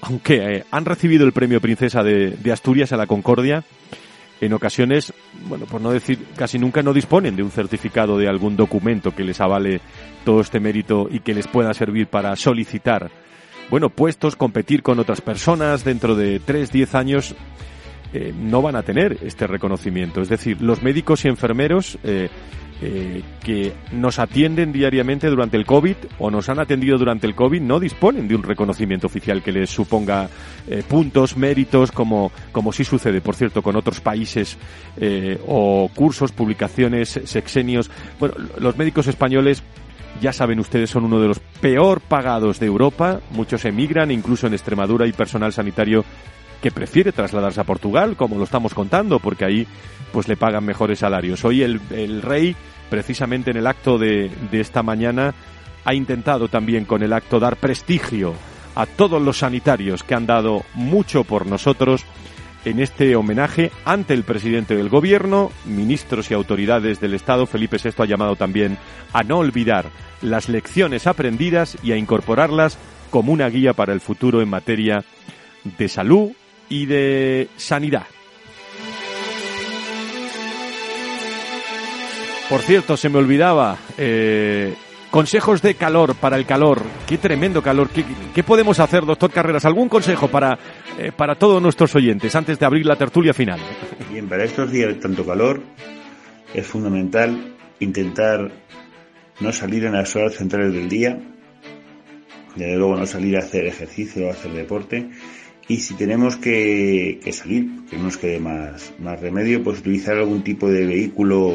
aunque 0.00 0.36
eh, 0.36 0.64
han 0.70 0.84
recibido 0.84 1.26
el 1.26 1.32
premio 1.32 1.60
Princesa 1.60 2.02
de, 2.02 2.36
Asturias 2.52 2.92
a 2.92 2.96
la 2.96 3.06
Concordia, 3.06 3.64
en 4.40 4.52
ocasiones, 4.52 5.12
bueno, 5.48 5.66
por 5.66 5.80
no 5.80 5.90
decir 5.90 6.24
casi 6.36 6.58
nunca, 6.58 6.82
no 6.82 6.92
disponen 6.92 7.34
de 7.34 7.42
un 7.42 7.50
certificado 7.50 8.16
de 8.18 8.28
algún 8.28 8.56
documento 8.56 9.14
que 9.14 9.24
les 9.24 9.40
avale 9.40 9.80
todo 10.24 10.40
este 10.40 10.60
mérito 10.60 11.08
y 11.10 11.20
que 11.20 11.34
les 11.34 11.48
pueda 11.48 11.74
servir 11.74 12.06
para 12.06 12.36
solicitar, 12.36 13.10
bueno, 13.68 13.90
puestos, 13.90 14.36
competir 14.36 14.82
con 14.82 15.00
otras 15.00 15.20
personas 15.20 15.84
dentro 15.84 16.14
de 16.14 16.40
tres, 16.40 16.70
diez 16.70 16.94
años. 16.94 17.34
Eh, 18.14 18.32
no 18.34 18.62
van 18.62 18.74
a 18.74 18.82
tener 18.82 19.18
este 19.22 19.46
reconocimiento. 19.46 20.22
Es 20.22 20.30
decir, 20.30 20.62
los 20.62 20.82
médicos 20.82 21.26
y 21.26 21.28
enfermeros 21.28 21.98
eh, 22.04 22.30
eh, 22.80 23.22
que 23.42 23.72
nos 23.90 24.20
atienden 24.20 24.72
diariamente 24.72 25.28
durante 25.28 25.56
el 25.56 25.66
COVID 25.66 25.96
o 26.20 26.30
nos 26.30 26.48
han 26.48 26.60
atendido 26.60 26.96
durante 26.96 27.26
el 27.26 27.34
COVID 27.34 27.60
no 27.60 27.80
disponen 27.80 28.28
de 28.28 28.36
un 28.36 28.44
reconocimiento 28.44 29.08
oficial 29.08 29.42
que 29.42 29.50
les 29.50 29.68
suponga 29.68 30.28
eh, 30.68 30.84
puntos, 30.86 31.36
méritos, 31.36 31.90
como, 31.90 32.30
como 32.52 32.72
sí 32.72 32.84
sucede, 32.84 33.20
por 33.20 33.34
cierto, 33.34 33.62
con 33.62 33.74
otros 33.74 34.00
países 34.00 34.56
eh, 34.96 35.40
o 35.48 35.90
cursos, 35.94 36.30
publicaciones, 36.30 37.20
sexenios. 37.24 37.90
Bueno, 38.20 38.34
los 38.58 38.76
médicos 38.76 39.08
españoles 39.08 39.62
ya 40.20 40.32
saben 40.32 40.58
ustedes, 40.58 40.90
son 40.90 41.04
uno 41.04 41.20
de 41.20 41.28
los 41.28 41.38
peor 41.60 42.00
pagados 42.00 42.58
de 42.60 42.66
Europa. 42.66 43.20
Muchos 43.30 43.64
emigran, 43.64 44.10
incluso 44.10 44.46
en 44.46 44.54
Extremadura 44.54 45.04
hay 45.04 45.12
personal 45.12 45.52
sanitario 45.52 46.04
que 46.60 46.70
prefiere 46.70 47.12
trasladarse 47.12 47.60
a 47.60 47.64
Portugal, 47.64 48.16
como 48.16 48.36
lo 48.36 48.44
estamos 48.44 48.74
contando, 48.74 49.18
porque 49.18 49.44
ahí 49.44 49.66
pues 50.12 50.28
le 50.28 50.36
pagan 50.36 50.64
mejores 50.64 51.00
salarios. 51.00 51.44
Hoy 51.44 51.62
el, 51.62 52.22
rey, 52.22 52.56
precisamente 52.90 53.50
en 53.50 53.58
el 53.58 53.66
acto 53.66 53.98
de, 53.98 54.30
de 54.50 54.60
esta 54.60 54.82
mañana, 54.82 55.34
ha 55.84 55.94
intentado 55.94 56.48
también 56.48 56.84
con 56.84 57.02
el 57.02 57.12
acto 57.12 57.38
dar 57.38 57.56
prestigio 57.56 58.34
a 58.74 58.86
todos 58.86 59.20
los 59.20 59.38
sanitarios 59.38 60.02
que 60.02 60.14
han 60.14 60.26
dado 60.26 60.64
mucho 60.74 61.24
por 61.24 61.46
nosotros 61.46 62.04
en 62.64 62.80
este 62.80 63.16
homenaje 63.16 63.70
ante 63.84 64.14
el 64.14 64.24
presidente 64.24 64.76
del 64.76 64.88
gobierno, 64.88 65.50
ministros 65.64 66.30
y 66.30 66.34
autoridades 66.34 67.00
del 67.00 67.14
Estado. 67.14 67.46
Felipe 67.46 67.78
VI 67.82 67.90
ha 67.98 68.04
llamado 68.04 68.36
también 68.36 68.78
a 69.12 69.22
no 69.22 69.38
olvidar 69.38 69.86
las 70.22 70.48
lecciones 70.48 71.06
aprendidas 71.06 71.76
y 71.82 71.92
a 71.92 71.96
incorporarlas 71.96 72.78
como 73.10 73.32
una 73.32 73.48
guía 73.48 73.72
para 73.72 73.92
el 73.92 74.00
futuro 74.00 74.42
en 74.42 74.50
materia 74.50 75.04
de 75.78 75.88
salud 75.88 76.32
y 76.68 76.86
de 76.86 77.48
sanidad. 77.56 78.06
Por 82.48 82.62
cierto, 82.62 82.96
se 82.96 83.10
me 83.10 83.18
olvidaba, 83.18 83.76
eh, 83.98 84.74
consejos 85.10 85.60
de 85.60 85.74
calor 85.74 86.14
para 86.14 86.36
el 86.36 86.46
calor. 86.46 86.80
Qué 87.06 87.18
tremendo 87.18 87.62
calor. 87.62 87.90
¿Qué, 87.90 88.04
qué 88.34 88.42
podemos 88.42 88.80
hacer, 88.80 89.04
doctor 89.04 89.30
Carreras? 89.30 89.66
¿Algún 89.66 89.88
consejo 89.90 90.28
para, 90.28 90.58
eh, 90.98 91.12
para 91.14 91.34
todos 91.34 91.60
nuestros 91.60 91.94
oyentes 91.94 92.34
antes 92.34 92.58
de 92.58 92.64
abrir 92.64 92.86
la 92.86 92.96
tertulia 92.96 93.34
final? 93.34 93.60
Bien, 94.10 94.26
para 94.28 94.44
estos 94.44 94.72
días 94.72 94.88
de 94.88 94.94
tanto 94.94 95.26
calor 95.26 95.60
es 96.54 96.66
fundamental 96.66 97.54
intentar 97.80 98.50
no 99.40 99.52
salir 99.52 99.84
en 99.84 99.92
las 99.92 100.16
horas 100.16 100.34
centrales 100.34 100.72
del 100.72 100.88
día, 100.88 101.18
desde 102.56 102.76
luego 102.76 102.96
no 102.96 103.06
salir 103.06 103.36
a 103.36 103.40
hacer 103.40 103.66
ejercicio 103.66 104.26
o 104.26 104.30
hacer 104.30 104.52
deporte, 104.52 105.10
y 105.68 105.76
si 105.76 105.94
tenemos 105.94 106.36
que, 106.36 107.20
salir, 107.30 107.84
que 107.90 107.98
no 107.98 108.04
nos 108.04 108.16
quede 108.16 108.40
más, 108.40 108.90
remedio, 109.20 109.62
pues 109.62 109.80
utilizar 109.80 110.16
algún 110.16 110.42
tipo 110.42 110.68
de 110.70 110.86
vehículo 110.86 111.54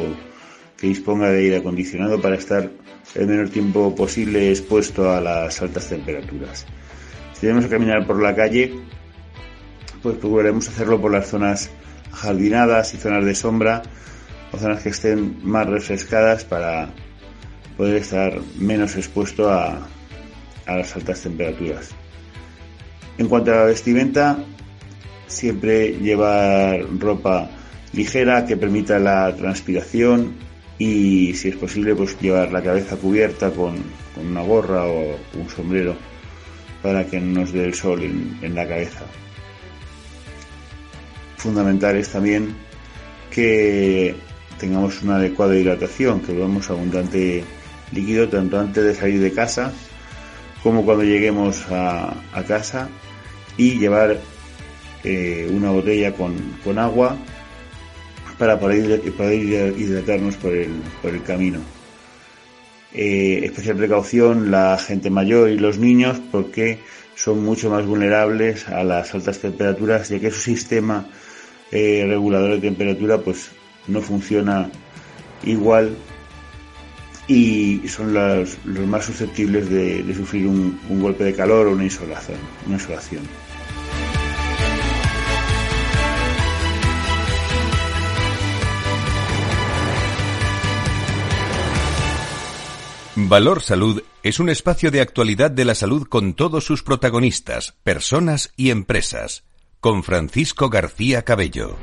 que 0.76 0.86
disponga 0.86 1.30
de 1.30 1.40
aire 1.40 1.56
acondicionado 1.56 2.20
para 2.22 2.36
estar 2.36 2.70
el 3.16 3.26
menor 3.26 3.48
tiempo 3.48 3.92
posible 3.94 4.50
expuesto 4.50 5.10
a 5.10 5.20
las 5.20 5.60
altas 5.60 5.88
temperaturas. 5.88 6.64
Si 7.32 7.40
tenemos 7.40 7.64
que 7.64 7.70
caminar 7.70 8.06
por 8.06 8.22
la 8.22 8.36
calle, 8.36 8.72
pues 10.00 10.16
procuraremos 10.18 10.68
hacerlo 10.68 11.00
por 11.00 11.10
las 11.10 11.26
zonas 11.26 11.70
jardinadas 12.12 12.94
y 12.94 12.98
zonas 12.98 13.24
de 13.24 13.34
sombra 13.34 13.82
o 14.52 14.58
zonas 14.58 14.80
que 14.80 14.90
estén 14.90 15.38
más 15.42 15.66
refrescadas 15.66 16.44
para 16.44 16.88
poder 17.76 17.96
estar 17.96 18.38
menos 18.56 18.94
expuesto 18.94 19.50
a 19.50 19.88
las 20.66 20.94
altas 20.94 21.20
temperaturas. 21.20 21.92
En 23.18 23.28
cuanto 23.28 23.52
a 23.52 23.56
la 23.56 23.64
vestimenta, 23.64 24.38
siempre 25.26 25.92
llevar 25.92 26.84
ropa 26.98 27.48
ligera 27.92 28.44
que 28.44 28.56
permita 28.56 28.98
la 28.98 29.34
transpiración 29.36 30.34
y 30.78 31.34
si 31.34 31.50
es 31.50 31.56
posible 31.56 31.94
pues 31.94 32.20
llevar 32.20 32.50
la 32.52 32.62
cabeza 32.62 32.96
cubierta 32.96 33.50
con, 33.50 33.76
con 34.14 34.26
una 34.26 34.42
gorra 34.42 34.86
o 34.86 35.16
un 35.34 35.48
sombrero 35.48 35.94
para 36.82 37.06
que 37.06 37.20
no 37.20 37.40
nos 37.40 37.52
dé 37.52 37.64
el 37.64 37.74
sol 37.74 38.02
en, 38.02 38.38
en 38.42 38.54
la 38.54 38.66
cabeza. 38.66 39.04
Fundamental 41.36 41.96
es 41.96 42.10
también 42.10 42.56
que 43.30 44.14
tengamos 44.58 45.02
una 45.02 45.16
adecuada 45.16 45.56
hidratación, 45.56 46.20
que 46.20 46.32
bebamos 46.32 46.68
abundante 46.70 47.44
líquido 47.92 48.28
tanto 48.28 48.58
antes 48.58 48.84
de 48.84 48.94
salir 48.94 49.20
de 49.20 49.32
casa 49.32 49.72
como 50.64 50.84
cuando 50.84 51.04
lleguemos 51.04 51.62
a, 51.70 52.16
casa 52.48 52.88
y 53.58 53.78
llevar 53.78 54.18
eh, 55.04 55.48
una 55.52 55.70
botella 55.70 56.12
con, 56.14 56.34
con 56.64 56.78
agua 56.78 57.16
para 58.38 58.58
poder, 58.58 59.00
poder 59.12 59.78
hidratarnos 59.78 60.36
por 60.36 60.54
el, 60.54 60.72
por 61.02 61.14
el 61.14 61.22
camino. 61.22 61.60
Eh, 62.94 63.42
especial 63.44 63.76
precaución 63.76 64.50
la 64.50 64.78
gente 64.78 65.10
mayor 65.10 65.50
y 65.50 65.58
los 65.58 65.78
niños 65.78 66.20
porque 66.32 66.78
son 67.14 67.44
mucho 67.44 67.68
más 67.68 67.84
vulnerables 67.84 68.68
a 68.68 68.84
las 68.84 69.14
altas 69.14 69.40
temperaturas 69.40 70.08
ya 70.08 70.18
que 70.18 70.30
su 70.30 70.40
sistema 70.40 71.08
eh, 71.72 72.04
regulador 72.06 72.52
de 72.52 72.60
temperatura 72.60 73.18
pues 73.18 73.50
no 73.88 74.00
funciona 74.00 74.70
igual 75.42 75.96
y 77.26 77.86
son 77.88 78.12
los, 78.12 78.58
más 78.64 79.04
susceptibles 79.06 79.70
de, 79.70 80.14
sufrir 80.14 80.46
un, 80.46 80.78
un, 80.88 81.00
golpe 81.00 81.24
de 81.24 81.34
calor 81.34 81.66
o 81.66 81.72
una 81.72 81.84
insolación. 81.84 82.38
Una 82.66 82.74
insolación. 82.74 83.22
Valor 93.16 93.62
Salud 93.62 94.02
es 94.24 94.40
un 94.40 94.48
espacio 94.48 94.90
de 94.90 95.00
actualidad 95.00 95.50
de 95.50 95.64
la 95.64 95.76
salud 95.76 96.08
con 96.08 96.34
todos 96.34 96.64
sus 96.64 96.82
protagonistas, 96.82 97.74
personas 97.84 98.52
y 98.56 98.70
empresas. 98.70 99.44
Con 99.78 100.02
Francisco 100.02 100.68
García 100.68 101.22
Cabello. 101.22 101.76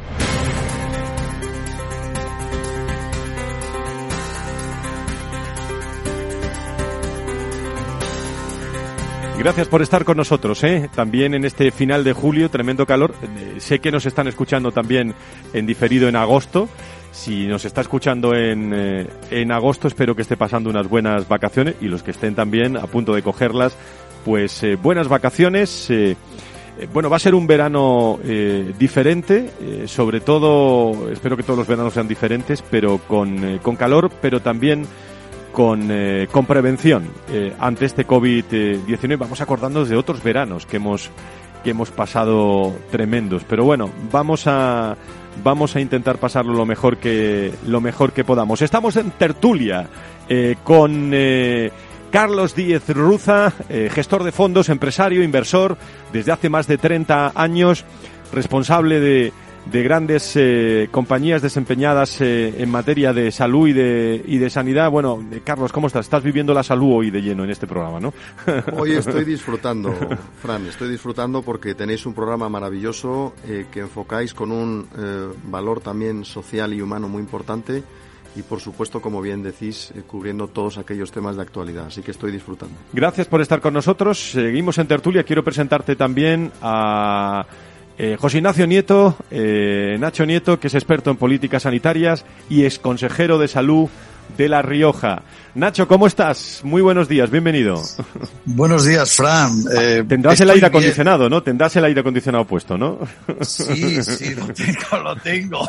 Gracias 9.42 9.70
por 9.70 9.82
estar 9.82 10.06
con 10.06 10.18
nosotros, 10.18 10.64
¿eh? 10.64 10.88
también 10.94 11.34
en 11.34 11.46
este 11.46 11.72
final 11.72 12.04
de 12.04 12.14
julio, 12.14 12.52
tremendo 12.52 12.86
calor. 12.86 13.16
Eh, 13.24 13.60
sé 13.60 13.80
que 13.80 13.90
nos 13.90 14.06
están 14.06 14.28
escuchando 14.28 14.72
también 14.72 15.16
en 15.52 15.66
diferido 15.66 16.08
en 16.08 16.16
agosto. 16.16 16.70
Si 17.12 17.48
nos 17.48 17.66
está 17.66 17.82
escuchando 17.82 18.36
en, 18.36 18.72
eh, 18.72 19.08
en 19.32 19.52
agosto, 19.52 19.88
espero 19.88 20.16
que 20.16 20.22
esté 20.22 20.38
pasando 20.38 20.70
unas 20.70 20.88
buenas 20.88 21.28
vacaciones 21.28 21.74
y 21.82 21.88
los 21.88 22.04
que 22.04 22.12
estén 22.12 22.36
también 22.36 22.78
a 22.78 22.86
punto 22.86 23.16
de 23.16 23.24
cogerlas, 23.24 23.76
pues 24.24 24.62
eh, 24.62 24.76
buenas 24.76 25.08
vacaciones. 25.08 25.92
Bueno, 26.94 27.10
va 27.10 27.16
a 27.16 27.20
ser 27.20 27.34
un 27.34 27.48
verano 27.48 28.20
diferente, 28.78 29.50
sobre 29.88 30.20
todo, 30.20 31.12
espero 31.12 31.36
que 31.36 31.44
todos 31.44 31.60
los 31.60 31.68
veranos 31.68 31.94
sean 31.94 32.08
diferentes, 32.08 32.64
pero 32.72 33.00
con, 33.00 33.60
con 33.60 33.76
calor, 33.76 34.10
pero 34.22 34.40
también 34.40 34.86
con, 35.52 35.88
eh, 35.90 36.28
con 36.32 36.46
prevención 36.46 37.08
eh, 37.30 37.54
ante 37.60 37.86
este 37.86 38.08
COVID-19. 38.08 39.18
Vamos 39.18 39.42
acordándonos 39.42 39.90
de 39.90 39.96
otros 39.96 40.24
veranos 40.24 40.66
que 40.66 40.78
hemos, 40.78 41.10
que 41.64 41.72
hemos 41.72 41.92
pasado 41.92 42.74
tremendos. 42.92 43.44
Pero 43.48 43.64
bueno, 43.64 43.90
vamos 44.12 44.48
a, 44.48 44.96
vamos 45.44 45.76
a 45.76 45.82
intentar 45.82 46.18
pasarlo 46.18 46.54
lo 46.54 46.66
mejor 46.66 46.98
que, 46.98 47.54
lo 47.66 47.82
mejor 47.82 48.14
que 48.14 48.24
podamos. 48.24 48.62
Estamos 48.62 48.96
en 48.96 49.12
tertulia 49.12 49.88
eh, 50.30 50.56
con 50.64 51.12
eh, 51.14 51.72
Carlos 52.12 52.56
Díez 52.56 52.88
Ruza, 52.90 53.54
eh, 53.70 53.90
gestor 53.92 54.24
de 54.24 54.32
fondos, 54.32 54.70
empresario, 54.70 55.24
inversor, 55.24 55.78
desde 56.12 56.32
hace 56.32 56.50
más 56.50 56.68
de 56.68 56.78
30 56.78 57.32
años, 57.36 57.86
responsable 58.34 59.00
de, 59.00 59.34
de 59.66 59.84
grandes 59.84 60.34
eh, 60.36 60.88
compañías 60.92 61.42
desempeñadas 61.42 62.20
eh, 62.22 62.56
en 62.58 62.70
materia 62.70 63.14
de 63.14 63.32
salud 63.32 63.68
y 63.68 63.74
de, 63.74 64.24
y 64.26 64.38
de 64.38 64.50
sanidad. 64.50 64.90
Bueno, 64.90 65.24
eh, 65.32 65.42
Carlos, 65.44 65.72
¿cómo 65.72 65.88
estás? 65.88 66.06
Estás 66.06 66.24
viviendo 66.24 66.54
la 66.54 66.64
salud 66.64 66.94
hoy 66.94 67.12
de 67.12 67.22
lleno 67.22 67.44
en 67.44 67.52
este 67.52 67.68
programa, 67.68 68.00
¿no? 68.00 68.14
Hoy 68.78 68.92
estoy 68.94 69.24
disfrutando, 69.24 69.94
Fran, 70.42 70.66
estoy 70.66 70.90
disfrutando 70.90 71.42
porque 71.42 71.76
tenéis 71.76 72.06
un 72.06 72.14
programa 72.14 72.50
maravilloso 72.50 73.34
eh, 73.48 73.66
que 73.72 73.82
enfocáis 73.82 74.34
con 74.34 74.52
un 74.52 74.88
eh, 74.98 75.28
valor 75.46 75.82
también 75.82 76.26
social 76.26 76.74
y 76.74 76.82
humano 76.82 77.08
muy 77.08 77.22
importante 77.22 77.84
y 78.36 78.44
por 78.44 78.60
supuesto, 78.60 79.02
como 79.02 79.22
bien 79.22 79.44
decís, 79.44 79.92
eh, 79.96 80.04
cubriendo 80.08 80.48
todos 80.48 80.78
aquellos 80.78 81.12
temas 81.12 81.36
de 81.36 81.42
actualidad. 81.42 81.88
Así 81.88 82.02
que 82.02 82.12
estoy 82.12 82.32
disfrutando. 82.32 82.76
Gracias 82.94 83.28
por 83.28 83.42
estar 83.42 83.60
con 83.60 83.74
nosotros. 83.74 84.32
Seguimos 84.32 84.78
en 84.78 84.88
tertulia. 84.88 85.24
Quiero 85.24 85.44
presentarte 85.44 85.96
también 85.96 86.52
a 86.62 87.46
eh, 88.04 88.18
José 88.20 88.38
Ignacio 88.38 88.66
Nieto, 88.66 89.16
eh, 89.30 89.96
Nacho 90.00 90.26
Nieto, 90.26 90.60
que 90.60 90.68
es 90.68 90.74
experto 90.74 91.12
en 91.12 91.18
políticas 91.18 91.62
sanitarias 91.62 92.26
y 92.50 92.66
ex 92.66 92.80
consejero 92.80 93.38
de 93.38 93.48
salud 93.48 93.90
de 94.40 94.50
La 94.50 94.64
Rioja. 94.64 95.22
Nacho, 95.54 95.88
¿cómo 95.88 96.08
estás? 96.08 96.62
Muy 96.64 96.82
buenos 96.82 97.08
días, 97.08 97.30
bienvenido. 97.30 97.80
Buenos 98.46 98.86
días, 98.86 99.16
Fran. 99.16 99.52
Eh, 99.78 100.04
Tendrás 100.08 100.40
el 100.42 100.50
aire 100.50 100.66
acondicionado, 100.66 101.20
bien. 101.20 101.30
¿no? 101.30 101.44
Tendrás 101.44 101.76
el 101.76 101.86
aire 101.86 102.00
acondicionado 102.00 102.46
puesto, 102.46 102.76
¿no? 102.76 102.98
Sí, 103.42 104.02
sí, 104.02 104.34
lo 104.34 104.48
tengo, 104.54 105.04
lo 105.04 105.16
tengo. 105.18 105.68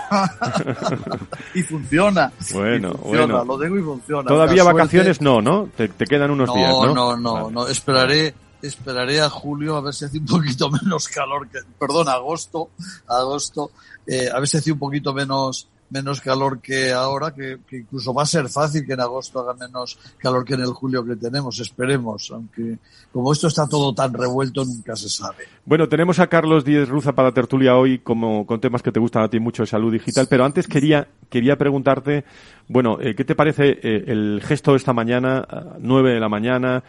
y 1.55 1.63
funciona. 1.65 2.33
Bueno, 2.55 2.93
y 2.95 2.99
funciona, 2.99 3.35
bueno. 3.35 3.45
Lo 3.45 3.59
tengo 3.59 3.79
y 3.79 3.83
funciona. 3.83 4.27
Todavía 4.27 4.65
vacaciones 4.65 5.21
no, 5.21 5.43
¿no? 5.43 5.69
Te, 5.77 5.89
te, 5.89 6.07
quedan 6.07 6.31
unos 6.31 6.49
no, 6.49 6.55
días, 6.55 6.71
¿no? 6.71 6.95
No, 6.95 7.17
no, 7.19 7.35
vale. 7.35 7.53
no. 7.53 7.69
Esperaré, 7.69 8.35
esperaré 8.63 9.21
a 9.21 9.29
julio 9.29 9.77
a 9.77 9.81
ver 9.81 9.95
si 9.95 10.05
hace 10.05 10.19
un 10.19 10.27
poquito 10.27 10.71
menos 10.71 11.09
calor 11.09 11.49
que, 11.49 11.59
perdón, 11.79 12.09
agosto, 12.09 12.71
agosto, 13.07 13.71
eh, 14.07 14.29
a 14.33 14.39
ver 14.39 14.49
si 14.49 14.57
hace 14.57 14.73
un 14.73 14.79
poquito 14.79 15.13
menos 15.13 15.69
menos 15.93 16.23
calor 16.23 16.61
que 16.61 16.91
ahora, 16.91 17.35
que, 17.35 17.59
incluso 17.71 18.15
va 18.15 18.23
a 18.23 18.27
ser 18.27 18.49
fácil 18.49 18.87
que 18.87 18.95
en 18.95 19.01
agosto 19.01 19.41
haga 19.41 19.55
menos 19.55 19.99
calor 20.17 20.45
que 20.45 20.55
en 20.55 20.63
el 20.63 20.73
julio 20.73 21.05
que 21.05 21.17
tenemos, 21.17 21.61
esperemos, 21.61 22.31
aunque 22.33 22.79
como 23.13 23.31
esto 23.31 23.49
está 23.49 23.69
todo 23.69 23.95
tan 23.95 24.15
revuelto 24.15 24.65
nunca 24.65 24.97
se 24.97 25.11
sabe. 25.11 25.45
Bueno, 25.67 25.89
tenemos 25.89 26.19
a 26.19 26.29
Carlos 26.29 26.65
Díez 26.65 26.89
Ruza 26.89 27.13
para 27.13 27.33
tertulia 27.33 27.77
hoy 27.77 27.99
como 27.99 28.47
con 28.47 28.61
temas 28.61 28.83
que 28.83 28.91
te 28.91 29.01
gustan 29.01 29.23
a 29.23 29.29
ti 29.29 29.39
mucho 29.39 29.65
de 29.65 29.67
salud 29.67 29.93
digital, 29.93 30.27
pero 30.31 30.47
antes 30.47 30.67
quería 30.67 31.09
quería 31.29 31.57
preguntarte, 31.57 32.25
bueno, 32.69 32.99
eh, 33.01 33.15
¿qué 33.15 33.25
te 33.25 33.35
parece 33.35 33.79
eh, 33.83 34.05
el 34.07 34.43
gesto 34.45 34.73
de 34.73 34.77
esta 34.79 34.93
mañana, 34.93 35.47
9 35.79 36.15
de 36.15 36.21
la 36.21 36.29
mañana? 36.29 36.85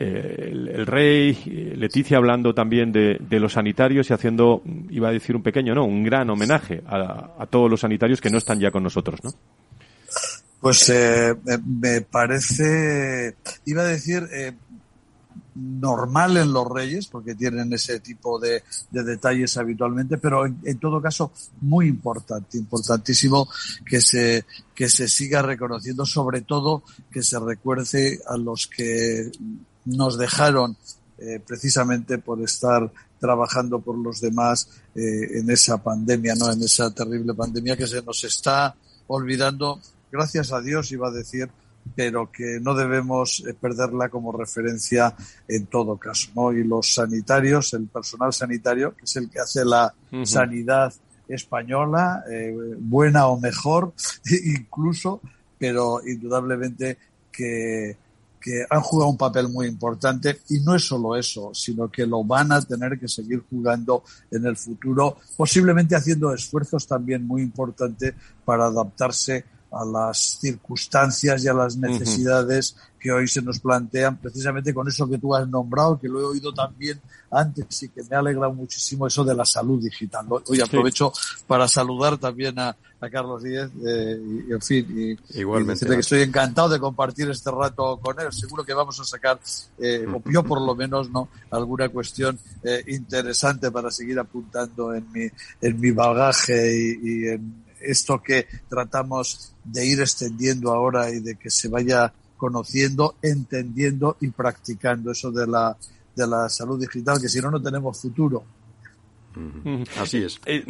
Eh, 0.00 0.50
el, 0.52 0.86
rey, 0.86 1.74
Leticia 1.76 2.18
hablando 2.18 2.54
también 2.54 2.92
de, 2.92 3.18
los 3.30 3.54
sanitarios 3.54 4.08
y 4.08 4.12
haciendo, 4.12 4.62
iba 4.90 5.08
a 5.08 5.12
decir 5.12 5.34
un 5.34 5.42
pequeño, 5.42 5.74
no, 5.74 5.84
un 5.84 6.04
gran 6.04 6.30
homenaje 6.30 6.84
a, 6.86 7.44
todos 7.50 7.68
los 7.68 7.80
sanitarios 7.80 8.20
que 8.20 8.30
no 8.30 8.38
están 8.38 8.60
ya 8.60 8.70
con 8.70 8.84
nosotros, 8.84 9.18
¿no? 9.24 9.34
Pues 10.60 10.88
eh, 10.90 11.34
me 11.66 12.02
parece, 12.02 13.34
iba 13.64 13.82
a 13.82 13.86
decir, 13.86 14.22
eh, 14.32 14.52
normal 15.56 16.36
en 16.36 16.52
los 16.52 16.68
reyes, 16.70 17.08
porque 17.08 17.34
tienen 17.34 17.72
ese 17.72 17.98
tipo 17.98 18.38
de, 18.38 18.62
detalles 18.92 19.56
habitualmente, 19.56 20.18
pero 20.18 20.46
en, 20.46 20.60
en, 20.62 20.78
todo 20.78 21.02
caso 21.02 21.32
muy 21.62 21.88
importante, 21.88 22.56
importantísimo 22.56 23.48
que 23.84 24.00
se, 24.00 24.44
que 24.76 24.88
se 24.88 25.08
siga 25.08 25.42
reconociendo, 25.42 26.06
sobre 26.06 26.42
todo 26.42 26.84
que 27.10 27.22
se 27.22 27.40
recuerde 27.40 28.20
a 28.28 28.36
los 28.36 28.68
que 28.68 29.32
nos 29.88 30.18
dejaron 30.18 30.76
eh, 31.18 31.40
precisamente 31.44 32.18
por 32.18 32.40
estar 32.42 32.90
trabajando 33.18 33.80
por 33.80 33.98
los 33.98 34.20
demás 34.20 34.68
eh, 34.94 35.38
en 35.38 35.50
esa 35.50 35.82
pandemia, 35.82 36.34
¿no? 36.36 36.52
En 36.52 36.62
esa 36.62 36.94
terrible 36.94 37.34
pandemia 37.34 37.76
que 37.76 37.88
se 37.88 38.02
nos 38.02 38.22
está 38.22 38.76
olvidando, 39.08 39.80
gracias 40.12 40.52
a 40.52 40.60
Dios 40.60 40.92
iba 40.92 41.08
a 41.08 41.10
decir, 41.10 41.50
pero 41.96 42.30
que 42.30 42.60
no 42.60 42.74
debemos 42.74 43.42
eh, 43.46 43.54
perderla 43.54 44.10
como 44.10 44.30
referencia 44.30 45.14
en 45.48 45.66
todo 45.66 45.96
caso, 45.96 46.30
¿no? 46.36 46.52
Y 46.52 46.62
los 46.62 46.94
sanitarios, 46.94 47.72
el 47.74 47.88
personal 47.88 48.32
sanitario, 48.32 48.94
que 48.94 49.04
es 49.04 49.16
el 49.16 49.28
que 49.28 49.40
hace 49.40 49.64
la 49.64 49.92
sanidad 50.24 50.94
española, 51.26 52.24
buena 52.78 53.26
o 53.26 53.38
mejor, 53.38 53.92
incluso, 54.44 55.20
pero 55.58 56.00
indudablemente 56.06 56.96
que 57.32 57.96
que 58.40 58.64
han 58.68 58.80
jugado 58.80 59.10
un 59.10 59.16
papel 59.16 59.48
muy 59.48 59.66
importante 59.66 60.40
y 60.48 60.60
no 60.60 60.74
es 60.74 60.84
solo 60.84 61.16
eso, 61.16 61.50
sino 61.54 61.90
que 61.90 62.06
lo 62.06 62.24
van 62.24 62.52
a 62.52 62.62
tener 62.62 62.98
que 62.98 63.08
seguir 63.08 63.44
jugando 63.48 64.04
en 64.30 64.46
el 64.46 64.56
futuro, 64.56 65.18
posiblemente 65.36 65.96
haciendo 65.96 66.32
esfuerzos 66.32 66.86
también 66.86 67.26
muy 67.26 67.42
importantes 67.42 68.14
para 68.44 68.66
adaptarse 68.66 69.44
a 69.70 69.84
las 69.84 70.38
circunstancias 70.40 71.44
y 71.44 71.48
a 71.48 71.54
las 71.54 71.76
necesidades 71.76 72.76
que 72.98 73.12
hoy 73.12 73.28
se 73.28 73.42
nos 73.42 73.60
plantean, 73.60 74.16
precisamente 74.16 74.74
con 74.74 74.88
eso 74.88 75.08
que 75.08 75.18
tú 75.18 75.34
has 75.34 75.48
nombrado, 75.48 75.98
que 75.98 76.08
lo 76.08 76.20
he 76.20 76.24
oído 76.24 76.52
también 76.52 77.00
antes 77.30 77.82
y 77.82 77.88
que 77.90 78.02
me 78.02 78.16
ha 78.16 78.18
alegrado 78.18 78.52
muchísimo 78.52 79.06
eso 79.06 79.24
de 79.24 79.34
la 79.34 79.44
salud 79.44 79.80
digital. 79.82 80.26
Hoy 80.46 80.60
aprovecho 80.60 81.12
para 81.46 81.68
saludar 81.68 82.18
también 82.18 82.58
a, 82.58 82.76
Carlos 83.12 83.44
Díez 83.44 83.70
eh, 83.86 84.20
y, 84.48 84.52
en 84.52 84.60
fin, 84.60 85.16
y, 85.32 85.38
Igualmente, 85.38 85.74
decirle 85.74 85.94
que 85.94 86.00
estoy 86.00 86.22
encantado 86.22 86.68
de 86.68 86.80
compartir 86.80 87.30
este 87.30 87.48
rato 87.48 88.00
con 88.02 88.18
él. 88.18 88.32
Seguro 88.32 88.64
que 88.64 88.74
vamos 88.74 88.98
a 88.98 89.04
sacar, 89.04 89.38
eh, 89.78 90.04
o 90.12 90.20
yo 90.28 90.42
por 90.42 90.60
lo 90.60 90.74
menos, 90.74 91.08
no 91.08 91.28
alguna 91.52 91.88
cuestión 91.90 92.36
eh, 92.64 92.82
interesante 92.88 93.70
para 93.70 93.92
seguir 93.92 94.18
apuntando 94.18 94.92
en 94.94 95.12
mi, 95.12 95.28
en 95.60 95.80
mi 95.80 95.92
bagaje 95.92 96.74
y, 96.76 96.98
y 97.02 97.28
en 97.28 97.67
esto 97.80 98.22
que 98.22 98.46
tratamos 98.68 99.54
de 99.64 99.86
ir 99.86 100.00
extendiendo 100.00 100.72
ahora 100.72 101.10
y 101.10 101.20
de 101.20 101.36
que 101.36 101.50
se 101.50 101.68
vaya 101.68 102.12
conociendo, 102.36 103.16
entendiendo 103.22 104.16
y 104.20 104.28
practicando 104.28 105.10
eso 105.10 105.30
de 105.30 105.46
la, 105.46 105.76
de 106.14 106.26
la 106.26 106.48
salud 106.48 106.80
digital, 106.80 107.20
que 107.20 107.28
si 107.28 107.40
no, 107.40 107.50
no 107.50 107.60
tenemos 107.60 108.00
futuro. 108.00 108.44
Así 109.98 110.18
es. 110.18 110.40
Eh, 110.46 110.64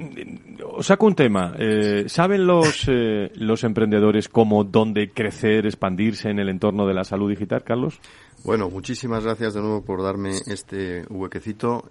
os 0.65 0.87
saco 0.87 1.07
un 1.07 1.15
tema. 1.15 1.55
Eh, 1.59 2.05
¿Saben 2.09 2.47
los, 2.47 2.87
eh, 2.89 3.31
los 3.35 3.65
emprendedores 3.65 4.29
cómo, 4.29 4.65
dónde 4.65 5.11
crecer, 5.11 5.67
expandirse 5.67 6.29
en 6.29 6.39
el 6.39 6.49
entorno 6.49 6.87
de 6.87 6.95
la 6.95 7.05
salud 7.05 7.31
digital, 7.31 7.65
Carlos? 7.65 8.01
Bueno, 8.45 8.69
muchísimas 8.69 9.25
gracias 9.25 9.55
de 9.55 9.61
nuevo 9.61 9.83
por 9.83 10.03
darme 10.03 10.33
este 10.47 11.05
huequecito. 11.09 11.91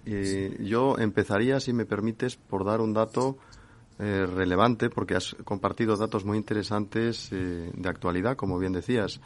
yo 0.59 0.97
empezaría, 0.97 1.59
si 1.59 1.73
me 1.73 1.85
permites, 1.85 2.35
por 2.35 2.63
dar 2.63 2.81
un 2.81 2.93
dato 2.93 3.37
relevante, 3.99 4.89
porque 4.89 5.15
has 5.15 5.35
compartido 5.43 5.95
datos 5.95 6.23
muy 6.23 6.37
interesantes 6.37 7.29
de 7.31 7.89
actualidad, 7.89 8.35
como 8.35 8.59
bien 8.59 8.73
decías. 8.73 9.19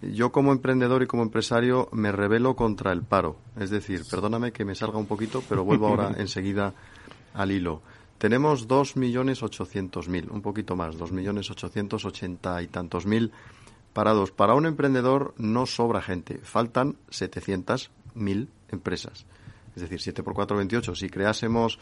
Yo 0.00 0.30
como 0.30 0.52
emprendedor 0.52 1.02
y 1.02 1.06
como 1.06 1.24
empresario 1.24 1.88
me 1.92 2.12
rebelo 2.12 2.54
contra 2.54 2.92
el 2.92 3.02
paro. 3.02 3.36
Es 3.58 3.70
decir, 3.70 4.02
perdóname 4.08 4.52
que 4.52 4.64
me 4.64 4.76
salga 4.76 4.98
un 4.98 5.06
poquito, 5.06 5.42
pero 5.48 5.64
vuelvo 5.64 5.88
ahora 5.88 6.14
enseguida 6.18 6.72
al 7.34 7.50
hilo. 7.50 7.82
Tenemos 8.18 8.68
dos 8.68 8.96
millones 8.96 9.42
ochocientos 9.42 10.08
mil, 10.08 10.30
un 10.30 10.42
poquito 10.42 10.76
más, 10.76 10.96
dos 10.96 11.12
millones 11.12 11.50
ochocientos 11.50 12.04
ochenta 12.04 12.62
y 12.62 12.68
tantos 12.68 13.06
mil 13.06 13.32
parados. 13.92 14.30
Para 14.30 14.54
un 14.54 14.66
emprendedor 14.66 15.34
no 15.36 15.66
sobra 15.66 16.00
gente, 16.00 16.38
faltan 16.38 16.96
setecientas 17.10 17.90
mil 18.14 18.50
empresas. 18.68 19.26
Es 19.74 19.82
decir, 19.82 20.00
7 20.00 20.22
por 20.24 20.34
4, 20.34 20.56
28. 20.56 20.94
Si 20.96 21.08
creásemos 21.08 21.78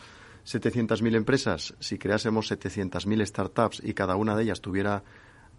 mil 1.03 1.15
empresas, 1.17 1.75
si 1.81 1.99
creásemos 1.99 2.53
mil 3.07 3.27
startups 3.27 3.83
y 3.85 3.95
cada 3.95 4.17
una 4.17 4.37
de 4.37 4.45
ellas 4.45 4.61
tuviera 4.61 5.03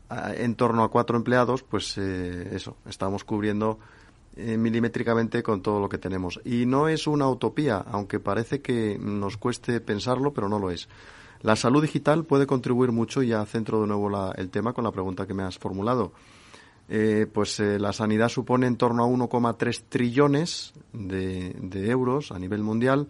en 0.09 0.55
torno 0.55 0.83
a 0.83 0.89
cuatro 0.89 1.17
empleados, 1.17 1.63
pues 1.63 1.97
eh, 1.97 2.55
eso, 2.55 2.77
estamos 2.87 3.23
cubriendo 3.23 3.79
eh, 4.35 4.57
milimétricamente 4.57 5.43
con 5.43 5.61
todo 5.61 5.79
lo 5.79 5.89
que 5.89 5.97
tenemos. 5.97 6.39
Y 6.45 6.65
no 6.65 6.87
es 6.87 7.07
una 7.07 7.27
utopía, 7.27 7.77
aunque 7.77 8.19
parece 8.19 8.61
que 8.61 8.97
nos 8.99 9.37
cueste 9.37 9.81
pensarlo, 9.81 10.33
pero 10.33 10.47
no 10.47 10.59
lo 10.59 10.71
es. 10.71 10.87
La 11.41 11.55
salud 11.55 11.81
digital 11.81 12.23
puede 12.23 12.47
contribuir 12.47 12.91
mucho, 12.91 13.21
y 13.21 13.27
ya 13.27 13.45
centro 13.45 13.81
de 13.81 13.87
nuevo 13.87 14.33
el 14.33 14.49
tema 14.49 14.73
con 14.73 14.85
la 14.85 14.91
pregunta 14.91 15.27
que 15.27 15.33
me 15.33 15.43
has 15.43 15.57
formulado. 15.57 16.13
Eh, 16.89 17.27
pues 17.31 17.59
la 17.59 17.91
sanidad 17.91 18.29
supone 18.29 18.65
en 18.65 18.77
torno 18.77 19.03
a 19.03 19.07
1,3 19.07 19.83
trillones 19.89 20.73
de, 20.93 21.53
de 21.59 21.89
euros 21.89 22.31
a 22.31 22.39
nivel 22.39 22.63
mundial 22.63 23.09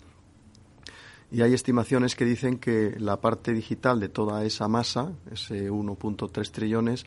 y 1.32 1.42
hay 1.42 1.54
estimaciones 1.54 2.16
que 2.16 2.26
dicen 2.26 2.58
que 2.58 2.96
la 3.00 3.20
parte 3.20 3.54
digital 3.54 4.00
de 4.00 4.10
toda 4.10 4.46
esa 4.46 4.68
masa, 4.68 5.12
ese 5.32 5.70
1.3 5.70 6.52
trillones, 6.52 7.06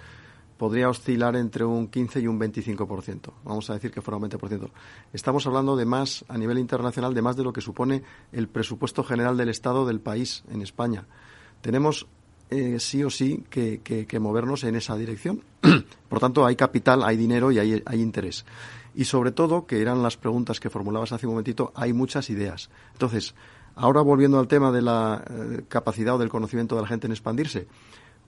podría 0.59 0.91
oscilar 0.91 1.37
entre 1.37 1.65
un 1.65 1.89
15 1.89 2.21
y 2.21 2.27
un 2.27 2.39
25%. 2.39 3.33
Vamos 3.45 3.71
a 3.71 3.75
decir 3.75 3.91
que 3.91 4.03
fuera 4.03 4.19
un 4.19 4.29
20%. 4.29 4.69
Estamos 5.15 5.47
hablando 5.47 5.75
de 5.75 5.87
más, 5.87 6.23
a 6.29 6.37
nivel 6.37 6.59
internacional, 6.59 7.15
de 7.15 7.23
más 7.23 7.35
de 7.37 7.45
lo 7.45 7.55
que 7.55 7.63
supone 7.63 8.03
el 8.31 8.47
presupuesto 8.47 9.03
general 9.03 9.39
del 9.39 9.49
Estado 9.49 9.87
del 9.87 10.01
país 10.01 10.45
en 10.51 10.61
España. 10.61 11.07
Tenemos 11.63 12.07
eh, 12.51 12.79
sí 12.79 13.03
o 13.03 13.09
sí 13.09 13.43
que, 13.49 14.19
movernos 14.21 14.65
en 14.65 14.77
esa 14.77 14.99
dirección. 14.99 15.43
Por 16.11 16.21
tanto, 16.21 16.45
hay 16.45 16.57
capital, 16.57 17.05
hay 17.05 17.17
dinero 17.17 17.51
y 17.53 17.59
hay, 17.59 17.83
hay 17.87 18.01
interés. 18.03 18.45
Y 18.95 19.05
sobre 19.05 19.33
todo, 19.33 19.67
que 19.67 19.81
eran 19.81 20.03
las 20.03 20.19
preguntas 20.19 20.61
que 20.61 20.69
formulabas 20.69 21.13
hace 21.13 21.27
un 21.27 21.33
momentito, 21.33 21.73
hay 21.75 21.95
muchas 21.95 22.29
ideas. 22.29 22.69
Entonces, 22.93 23.35
Ahora 23.81 24.03
volviendo 24.03 24.39
al 24.39 24.47
tema 24.47 24.71
de 24.71 24.83
la 24.83 25.25
eh, 25.27 25.63
capacidad 25.67 26.17
o 26.17 26.19
del 26.19 26.29
conocimiento 26.29 26.77
de 26.77 26.83
la 26.83 26.87
gente 26.87 27.07
en 27.07 27.13
expandirse, 27.13 27.67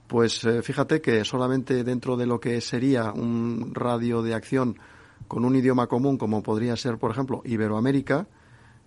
pues 0.07 0.43
eh, 0.45 0.63
fíjate 0.63 0.99
que 0.99 1.23
solamente 1.25 1.83
dentro 1.83 2.17
de 2.17 2.25
lo 2.25 2.39
que 2.39 2.59
sería 2.59 3.11
un 3.11 3.69
radio 3.71 4.23
de 4.23 4.33
acción 4.33 4.79
con 5.27 5.45
un 5.45 5.55
idioma 5.55 5.85
común, 5.85 6.17
como 6.17 6.41
podría 6.41 6.75
ser, 6.75 6.97
por 6.97 7.11
ejemplo, 7.11 7.43
Iberoamérica, 7.45 8.25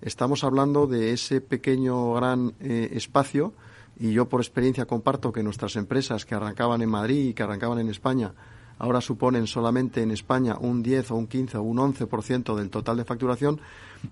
estamos 0.00 0.42
hablando 0.42 0.88
de 0.88 1.12
ese 1.12 1.40
pequeño 1.40 2.14
gran 2.14 2.54
eh, 2.58 2.88
espacio. 2.94 3.54
Y 4.00 4.12
yo 4.12 4.28
por 4.28 4.40
experiencia 4.40 4.86
comparto 4.86 5.32
que 5.32 5.44
nuestras 5.44 5.76
empresas 5.76 6.26
que 6.26 6.34
arrancaban 6.34 6.82
en 6.82 6.90
Madrid 6.90 7.28
y 7.28 7.34
que 7.34 7.44
arrancaban 7.44 7.78
en 7.78 7.90
España 7.90 8.34
ahora 8.78 9.00
suponen 9.00 9.46
solamente 9.46 10.02
en 10.02 10.10
España 10.10 10.56
un 10.60 10.82
10 10.82 11.12
o 11.12 11.14
un 11.14 11.26
15 11.26 11.58
o 11.58 11.62
un 11.62 11.78
11% 11.78 12.56
del 12.56 12.70
total 12.70 12.96
de 12.96 13.04
facturación, 13.04 13.60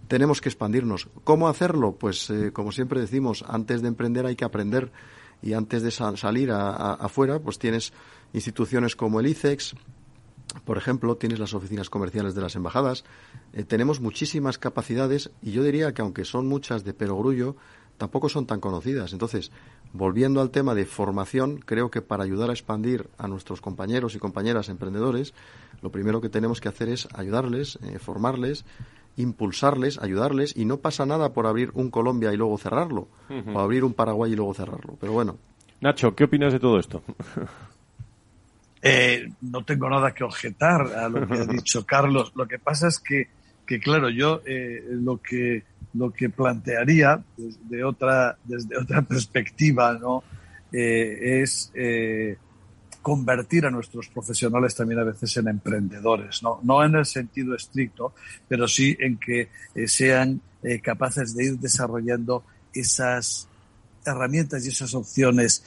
tenemos 0.08 0.40
que 0.40 0.48
expandirnos. 0.48 1.08
¿Cómo 1.24 1.48
hacerlo? 1.48 1.96
Pues, 1.96 2.30
eh, 2.30 2.52
como 2.52 2.72
siempre 2.72 3.00
decimos, 3.00 3.44
antes 3.48 3.82
de 3.82 3.88
emprender 3.88 4.26
hay 4.26 4.36
que 4.36 4.44
aprender 4.44 4.92
y 5.42 5.52
antes 5.52 5.82
de 5.82 5.90
salir 5.90 6.50
afuera, 6.52 7.38
pues 7.38 7.58
tienes 7.58 7.92
instituciones 8.32 8.96
como 8.96 9.20
el 9.20 9.26
ICEX, 9.26 9.74
por 10.64 10.78
ejemplo, 10.78 11.16
tienes 11.16 11.38
las 11.38 11.54
oficinas 11.54 11.90
comerciales 11.90 12.34
de 12.34 12.40
las 12.40 12.56
embajadas. 12.56 13.04
Eh, 13.52 13.64
tenemos 13.64 14.00
muchísimas 14.00 14.58
capacidades 14.58 15.30
y 15.42 15.52
yo 15.52 15.62
diría 15.62 15.92
que 15.92 16.02
aunque 16.02 16.24
son 16.24 16.46
muchas 16.46 16.84
de 16.84 16.94
perogrullo, 16.94 17.56
tampoco 17.98 18.28
son 18.28 18.46
tan 18.46 18.60
conocidas. 18.60 19.12
Entonces, 19.12 19.50
volviendo 19.92 20.40
al 20.40 20.50
tema 20.50 20.74
de 20.74 20.86
formación, 20.86 21.58
creo 21.58 21.90
que 21.90 22.02
para 22.02 22.24
ayudar 22.24 22.50
a 22.50 22.52
expandir 22.52 23.08
a 23.18 23.28
nuestros 23.28 23.60
compañeros 23.60 24.14
y 24.14 24.18
compañeras 24.18 24.68
emprendedores, 24.68 25.34
lo 25.82 25.90
primero 25.90 26.20
que 26.20 26.28
tenemos 26.28 26.60
que 26.60 26.68
hacer 26.68 26.88
es 26.88 27.08
ayudarles, 27.14 27.78
eh, 27.82 27.98
formarles, 27.98 28.64
impulsarles, 29.16 29.98
ayudarles, 29.98 30.56
y 30.56 30.64
no 30.64 30.78
pasa 30.78 31.06
nada 31.06 31.32
por 31.32 31.46
abrir 31.46 31.70
un 31.74 31.90
Colombia 31.90 32.32
y 32.32 32.36
luego 32.36 32.58
cerrarlo, 32.58 33.08
o 33.52 33.60
abrir 33.60 33.84
un 33.84 33.94
Paraguay 33.94 34.32
y 34.32 34.36
luego 34.36 34.54
cerrarlo. 34.54 34.96
Pero 35.00 35.12
bueno, 35.12 35.36
Nacho, 35.80 36.14
¿qué 36.14 36.24
opinas 36.24 36.52
de 36.52 36.60
todo 36.60 36.78
esto? 36.78 37.02
Eh, 38.86 39.30
no 39.40 39.64
tengo 39.64 39.88
nada 39.88 40.12
que 40.12 40.24
objetar 40.24 40.82
a 40.94 41.08
lo 41.08 41.26
que 41.26 41.32
ha 41.32 41.46
dicho 41.46 41.86
Carlos. 41.86 42.32
Lo 42.34 42.46
que 42.46 42.58
pasa 42.58 42.88
es 42.88 42.98
que, 42.98 43.28
que 43.66 43.80
claro, 43.80 44.10
yo 44.10 44.42
eh, 44.44 44.84
lo 44.90 45.22
que 45.22 45.64
lo 45.94 46.12
que 46.12 46.28
plantearía 46.28 47.18
desde 47.34 47.82
otra 47.82 48.36
desde 48.44 48.76
otra 48.76 49.00
perspectiva, 49.08 49.94
¿no? 49.94 50.22
Eh, 50.70 51.40
es 51.40 51.72
convertir 53.04 53.66
a 53.66 53.70
nuestros 53.70 54.08
profesionales 54.08 54.74
también 54.74 55.00
a 55.00 55.04
veces 55.04 55.36
en 55.36 55.48
emprendedores, 55.48 56.42
no, 56.42 56.58
no 56.62 56.82
en 56.82 56.94
el 56.96 57.04
sentido 57.04 57.54
estricto, 57.54 58.14
pero 58.48 58.66
sí 58.66 58.96
en 58.98 59.18
que 59.18 59.50
sean 59.86 60.40
capaces 60.82 61.36
de 61.36 61.44
ir 61.44 61.58
desarrollando 61.58 62.44
esas 62.72 63.46
herramientas 64.06 64.64
y 64.64 64.70
esas 64.70 64.94
opciones 64.94 65.62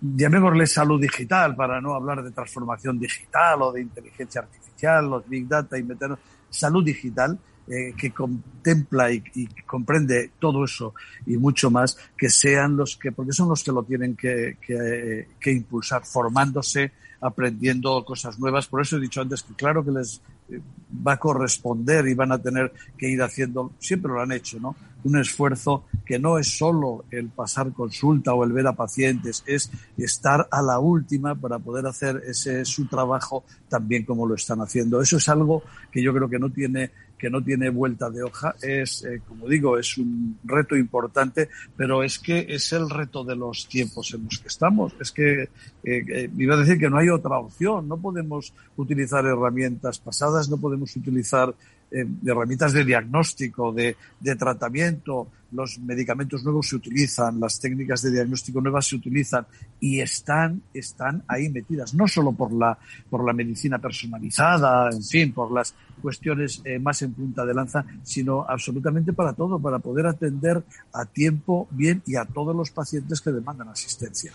llamémosle 0.00 0.66
salud 0.66 1.00
digital, 1.00 1.56
para 1.56 1.80
no 1.80 1.94
hablar 1.94 2.22
de 2.22 2.30
transformación 2.30 2.98
digital 2.98 3.62
o 3.62 3.72
de 3.72 3.82
inteligencia 3.82 4.42
artificial, 4.42 5.08
los 5.08 5.28
big 5.28 5.48
data, 5.48 5.78
y 5.78 5.82
meter 5.82 6.16
salud 6.50 6.84
digital, 6.84 7.38
eh, 7.70 7.92
que 7.98 8.12
contempla 8.12 9.12
y, 9.12 9.22
comprende 9.66 10.30
todo 10.38 10.64
eso 10.64 10.94
y 11.26 11.36
mucho 11.36 11.70
más, 11.70 11.98
que 12.16 12.30
sean 12.30 12.78
los 12.78 12.96
que, 12.96 13.12
porque 13.12 13.32
son 13.32 13.50
los 13.50 13.62
que 13.62 13.72
lo 13.72 13.82
tienen 13.82 14.16
que, 14.16 14.56
que, 14.58 15.52
impulsar, 15.52 16.06
formándose, 16.06 16.92
aprendiendo 17.20 18.02
cosas 18.06 18.38
nuevas. 18.38 18.66
Por 18.68 18.80
eso 18.80 18.96
he 18.96 19.00
dicho 19.00 19.20
antes 19.20 19.42
que 19.42 19.52
claro 19.52 19.84
que 19.84 19.90
les 19.90 20.22
eh, 20.48 20.62
va 21.06 21.12
a 21.12 21.18
corresponder 21.18 22.06
y 22.08 22.14
van 22.14 22.32
a 22.32 22.38
tener 22.38 22.72
que 22.96 23.10
ir 23.10 23.20
haciendo, 23.20 23.72
siempre 23.78 24.12
lo 24.12 24.22
han 24.22 24.32
hecho, 24.32 24.58
¿no? 24.58 24.74
Un 25.04 25.18
esfuerzo 25.18 25.84
que 26.06 26.18
no 26.18 26.38
es 26.38 26.56
solo 26.56 27.04
el 27.10 27.28
pasar 27.28 27.72
consulta 27.74 28.32
o 28.32 28.44
el 28.44 28.52
ver 28.52 28.66
a 28.66 28.72
pacientes, 28.72 29.44
es 29.46 29.70
estar 29.98 30.48
a 30.50 30.62
la 30.62 30.78
última 30.78 31.34
para 31.34 31.58
poder 31.58 31.86
hacer 31.86 32.22
ese 32.26 32.64
su 32.64 32.86
trabajo 32.86 33.44
también 33.68 34.06
como 34.06 34.26
lo 34.26 34.34
están 34.36 34.60
haciendo. 34.62 35.02
Eso 35.02 35.18
es 35.18 35.28
algo 35.28 35.62
que 35.92 36.02
yo 36.02 36.14
creo 36.14 36.30
que 36.30 36.38
no 36.38 36.48
tiene 36.48 36.90
que 37.18 37.28
no 37.28 37.42
tiene 37.42 37.68
vuelta 37.70 38.08
de 38.08 38.22
hoja. 38.22 38.54
Es, 38.62 39.04
eh, 39.04 39.20
como 39.26 39.48
digo, 39.48 39.78
es 39.78 39.98
un 39.98 40.38
reto 40.44 40.76
importante, 40.76 41.48
pero 41.76 42.02
es 42.02 42.18
que 42.18 42.46
es 42.48 42.72
el 42.72 42.88
reto 42.88 43.24
de 43.24 43.36
los 43.36 43.68
tiempos 43.68 44.14
en 44.14 44.24
los 44.24 44.38
que 44.38 44.48
estamos. 44.48 44.94
Es 45.00 45.10
que 45.10 45.42
eh, 45.42 45.48
eh, 45.84 46.30
iba 46.38 46.54
a 46.54 46.58
decir 46.58 46.78
que 46.78 46.88
no 46.88 46.98
hay 46.98 47.08
otra 47.08 47.38
opción. 47.38 47.88
No 47.88 47.98
podemos 47.98 48.52
utilizar 48.76 49.26
herramientas 49.26 49.98
pasadas, 49.98 50.48
no 50.48 50.56
podemos 50.56 50.94
utilizar 50.96 51.54
eh, 51.90 52.06
herramientas 52.26 52.72
de 52.72 52.84
diagnóstico, 52.84 53.72
de, 53.72 53.96
de, 54.20 54.36
tratamiento, 54.36 55.28
los 55.52 55.78
medicamentos 55.78 56.44
nuevos 56.44 56.68
se 56.68 56.76
utilizan, 56.76 57.40
las 57.40 57.58
técnicas 57.58 58.02
de 58.02 58.10
diagnóstico 58.10 58.60
nuevas 58.60 58.86
se 58.86 58.96
utilizan 58.96 59.46
y 59.80 60.00
están, 60.00 60.62
están 60.74 61.22
ahí 61.26 61.48
metidas, 61.48 61.94
no 61.94 62.06
solo 62.06 62.32
por 62.32 62.52
la, 62.52 62.78
por 63.08 63.24
la 63.24 63.32
medicina 63.32 63.78
personalizada, 63.78 64.90
en 64.90 65.02
fin, 65.02 65.32
por 65.32 65.50
las 65.50 65.74
cuestiones 66.02 66.60
eh, 66.64 66.78
más 66.78 67.00
en 67.02 67.14
punta 67.14 67.46
de 67.46 67.54
lanza, 67.54 67.84
sino 68.02 68.44
absolutamente 68.46 69.12
para 69.12 69.32
todo, 69.32 69.58
para 69.58 69.78
poder 69.78 70.06
atender 70.06 70.62
a 70.92 71.04
tiempo, 71.06 71.68
bien 71.70 72.02
y 72.06 72.16
a 72.16 72.24
todos 72.24 72.54
los 72.54 72.70
pacientes 72.70 73.20
que 73.20 73.32
demandan 73.32 73.68
asistencia. 73.68 74.32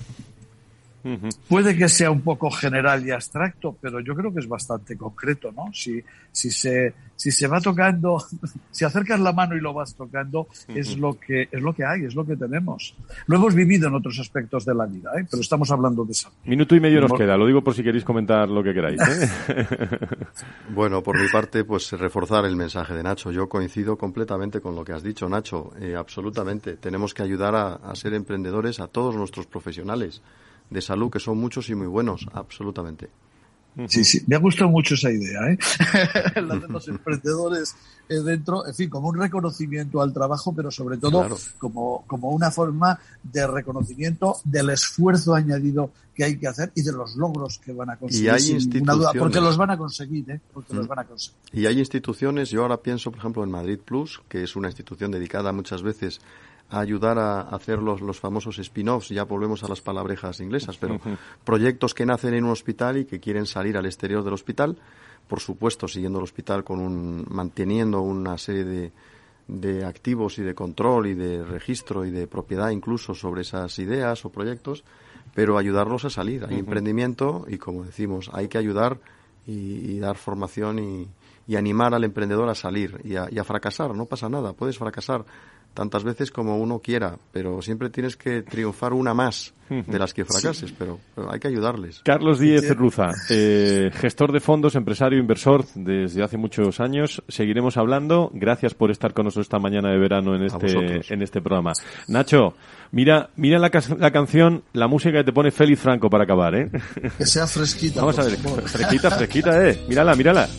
Puede 1.49 1.75
que 1.75 1.89
sea 1.89 2.09
un 2.11 2.21
poco 2.21 2.49
general 2.49 3.05
y 3.05 3.11
abstracto, 3.11 3.75
pero 3.81 3.99
yo 3.99 4.15
creo 4.15 4.33
que 4.33 4.39
es 4.39 4.47
bastante 4.47 4.95
concreto, 4.95 5.51
¿no? 5.51 5.69
Si, 5.73 6.01
si, 6.31 6.49
se, 6.49 6.93
si 7.15 7.29
se 7.29 7.47
va 7.47 7.59
tocando, 7.59 8.23
si 8.71 8.85
acercas 8.85 9.19
la 9.19 9.33
mano 9.33 9.55
y 9.55 9.59
lo 9.59 9.73
vas 9.73 9.95
tocando, 9.95 10.47
es, 10.69 10.97
lo 10.97 11.19
que, 11.19 11.49
es 11.51 11.61
lo 11.61 11.73
que 11.73 11.83
hay, 11.83 12.05
es 12.05 12.15
lo 12.15 12.25
que 12.25 12.37
tenemos. 12.37 12.95
Lo 13.27 13.35
hemos 13.35 13.53
vivido 13.53 13.89
en 13.89 13.95
otros 13.95 14.17
aspectos 14.19 14.65
de 14.65 14.75
la 14.75 14.85
vida, 14.85 15.11
¿eh? 15.19 15.25
pero 15.29 15.41
estamos 15.41 15.69
hablando 15.71 16.05
de 16.05 16.13
eso. 16.13 16.31
Minuto 16.45 16.73
y 16.75 16.79
medio 16.79 17.01
nos 17.01 17.13
queda, 17.13 17.35
lo 17.35 17.45
digo 17.45 17.61
por 17.61 17.73
si 17.73 17.83
queréis 17.83 18.05
comentar 18.05 18.47
lo 18.47 18.63
que 18.63 18.73
queráis. 18.73 19.01
¿eh? 19.01 19.29
bueno, 20.69 21.03
por 21.03 21.21
mi 21.21 21.27
parte, 21.27 21.65
pues 21.65 21.91
reforzar 21.91 22.45
el 22.45 22.55
mensaje 22.55 22.93
de 22.93 23.03
Nacho. 23.03 23.29
Yo 23.31 23.49
coincido 23.49 23.97
completamente 23.97 24.61
con 24.61 24.75
lo 24.75 24.85
que 24.85 24.93
has 24.93 25.03
dicho, 25.03 25.27
Nacho, 25.27 25.73
eh, 25.81 25.95
absolutamente. 25.97 26.77
Tenemos 26.77 27.13
que 27.13 27.23
ayudar 27.23 27.55
a, 27.55 27.73
a 27.73 27.93
ser 27.95 28.13
emprendedores 28.13 28.79
a 28.79 28.87
todos 28.87 29.15
nuestros 29.15 29.47
profesionales 29.47 30.21
de 30.69 30.81
salud, 30.81 31.11
que 31.11 31.19
son 31.19 31.37
muchos 31.37 31.69
y 31.69 31.75
muy 31.75 31.87
buenos, 31.87 32.27
absolutamente. 32.33 33.09
Sí, 33.87 34.03
sí, 34.03 34.21
me 34.27 34.35
ha 34.35 34.39
gustado 34.39 34.69
mucho 34.69 34.93
esa 34.93 35.09
idea, 35.09 35.49
¿eh? 35.49 35.57
la 36.41 36.57
de 36.57 36.67
los 36.67 36.87
emprendedores 36.89 37.75
eh, 38.07 38.19
dentro, 38.19 38.67
en 38.67 38.75
fin, 38.75 38.89
como 38.89 39.09
un 39.09 39.17
reconocimiento 39.17 40.01
al 40.01 40.13
trabajo, 40.13 40.53
pero 40.53 40.69
sobre 40.69 40.97
todo 40.97 41.27
como, 41.57 42.03
como 42.05 42.29
una 42.29 42.51
forma 42.51 42.99
de 43.23 43.47
reconocimiento 43.47 44.37
del 44.43 44.69
esfuerzo 44.69 45.33
añadido 45.33 45.89
que 46.13 46.23
hay 46.23 46.37
que 46.37 46.47
hacer 46.47 46.71
y 46.75 46.83
de 46.83 46.91
los 46.91 47.15
logros 47.15 47.57
que 47.57 47.73
van 47.73 47.89
a 47.89 47.97
conseguir. 47.97 48.27
Y 48.27 48.29
hay 48.29 48.51
instituciones. 48.51 49.17
porque 49.17 49.41
los 49.41 49.57
van 49.57 49.71
a 49.71 49.77
conseguir, 49.77 50.29
¿eh? 50.29 50.41
Porque 50.53 50.75
los 50.75 50.85
mm. 50.85 50.89
van 50.89 50.99
a 50.99 51.03
conseguir. 51.05 51.39
Y 51.51 51.65
hay 51.65 51.79
instituciones, 51.79 52.51
yo 52.51 52.61
ahora 52.61 52.77
pienso, 52.77 53.09
por 53.09 53.19
ejemplo, 53.19 53.43
en 53.43 53.49
Madrid 53.49 53.79
Plus, 53.83 54.21
que 54.29 54.43
es 54.43 54.55
una 54.55 54.67
institución 54.67 55.09
dedicada 55.09 55.51
muchas 55.51 55.81
veces 55.81 56.21
ayudar 56.79 57.19
a 57.19 57.41
hacer 57.41 57.79
los, 57.79 58.01
los 58.01 58.19
famosos 58.19 58.59
spin-offs, 58.59 59.09
ya 59.09 59.23
volvemos 59.23 59.63
a 59.63 59.67
las 59.67 59.81
palabrejas 59.81 60.39
inglesas, 60.39 60.77
pero 60.77 60.99
proyectos 61.43 61.93
que 61.93 62.05
nacen 62.05 62.33
en 62.33 62.45
un 62.45 62.51
hospital 62.51 62.97
y 62.97 63.05
que 63.05 63.19
quieren 63.19 63.45
salir 63.45 63.77
al 63.77 63.85
exterior 63.85 64.23
del 64.23 64.33
hospital, 64.33 64.77
por 65.27 65.39
supuesto 65.39 65.87
siguiendo 65.87 66.19
el 66.19 66.23
hospital 66.23 66.63
con 66.63 66.79
un, 66.79 67.25
manteniendo 67.29 68.01
una 68.01 68.37
serie 68.37 68.63
de, 68.63 68.91
de 69.47 69.85
activos 69.85 70.37
y 70.39 70.43
de 70.43 70.55
control 70.55 71.07
y 71.07 71.13
de 71.13 71.43
registro 71.43 72.05
y 72.05 72.11
de 72.11 72.27
propiedad 72.27 72.69
incluso 72.69 73.13
sobre 73.13 73.41
esas 73.41 73.77
ideas 73.79 74.25
o 74.25 74.29
proyectos, 74.29 74.83
pero 75.33 75.57
ayudarlos 75.57 76.05
a 76.05 76.09
salir. 76.09 76.45
Hay 76.45 76.59
emprendimiento 76.59 77.45
y 77.47 77.57
como 77.57 77.83
decimos, 77.83 78.29
hay 78.33 78.47
que 78.47 78.57
ayudar 78.57 78.99
y, 79.45 79.99
dar 79.99 80.15
formación 80.15 80.79
y, 80.79 81.07
y, 81.47 81.55
animar 81.55 81.93
al 81.93 82.03
emprendedor 82.03 82.49
a 82.49 82.55
salir 82.55 82.99
y 83.03 83.15
a, 83.15 83.27
y 83.29 83.39
a, 83.39 83.43
fracasar. 83.43 83.93
No 83.93 84.05
pasa 84.05 84.29
nada, 84.29 84.53
puedes 84.53 84.77
fracasar, 84.77 85.25
tantas 85.73 86.03
veces 86.03 86.31
como 86.31 86.57
uno 86.57 86.79
quiera, 86.79 87.17
pero 87.31 87.61
siempre 87.61 87.89
tienes 87.89 88.15
que 88.15 88.41
triunfar 88.43 88.93
una 88.93 89.13
más 89.13 89.53
de 89.69 89.97
las 89.99 90.13
que 90.13 90.23
fracases, 90.29 90.71
pero, 90.77 90.99
hay 91.29 91.39
que 91.39 91.47
ayudarles. 91.47 92.01
Carlos 92.03 92.39
Díez 92.39 92.69
Ruza, 92.75 93.09
eh, 93.29 93.89
gestor 93.93 94.31
de 94.31 94.39
fondos, 94.39 94.75
empresario, 94.75 95.19
inversor 95.19 95.65
desde 95.75 96.23
hace 96.23 96.37
muchos 96.37 96.79
años. 96.79 97.23
Seguiremos 97.27 97.77
hablando. 97.77 98.29
Gracias 98.33 98.73
por 98.73 98.91
estar 98.91 99.13
con 99.13 99.25
nosotros 99.25 99.47
esta 99.47 99.59
mañana 99.59 99.89
de 99.89 99.97
verano 99.97 100.35
en 100.35 100.43
este, 100.43 101.13
en 101.13 101.21
este 101.21 101.41
programa. 101.41 101.73
Nacho, 102.07 102.55
mira, 102.91 103.29
mira 103.35 103.57
la, 103.59 103.71
la, 103.97 104.11
canción, 104.11 104.63
la 104.73 104.87
música 104.87 105.19
que 105.19 105.23
te 105.23 105.33
pone 105.33 105.51
Félix 105.51 105.81
Franco 105.81 106.09
para 106.09 106.23
acabar, 106.25 106.55
¿eh? 106.55 106.69
Que 107.17 107.25
sea 107.25 107.47
fresquita. 107.47 108.01
Vamos 108.01 108.19
a 108.19 108.23
ver, 108.23 108.37
fresquita, 108.37 109.09
fresquita, 109.11 109.67
¿eh? 109.67 109.79
Mírala, 109.87 110.15
mírala. 110.15 110.47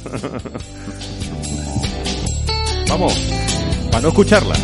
Vamos, 2.88 3.14
para 3.90 4.02
no 4.02 4.08
escucharla. 4.08 4.54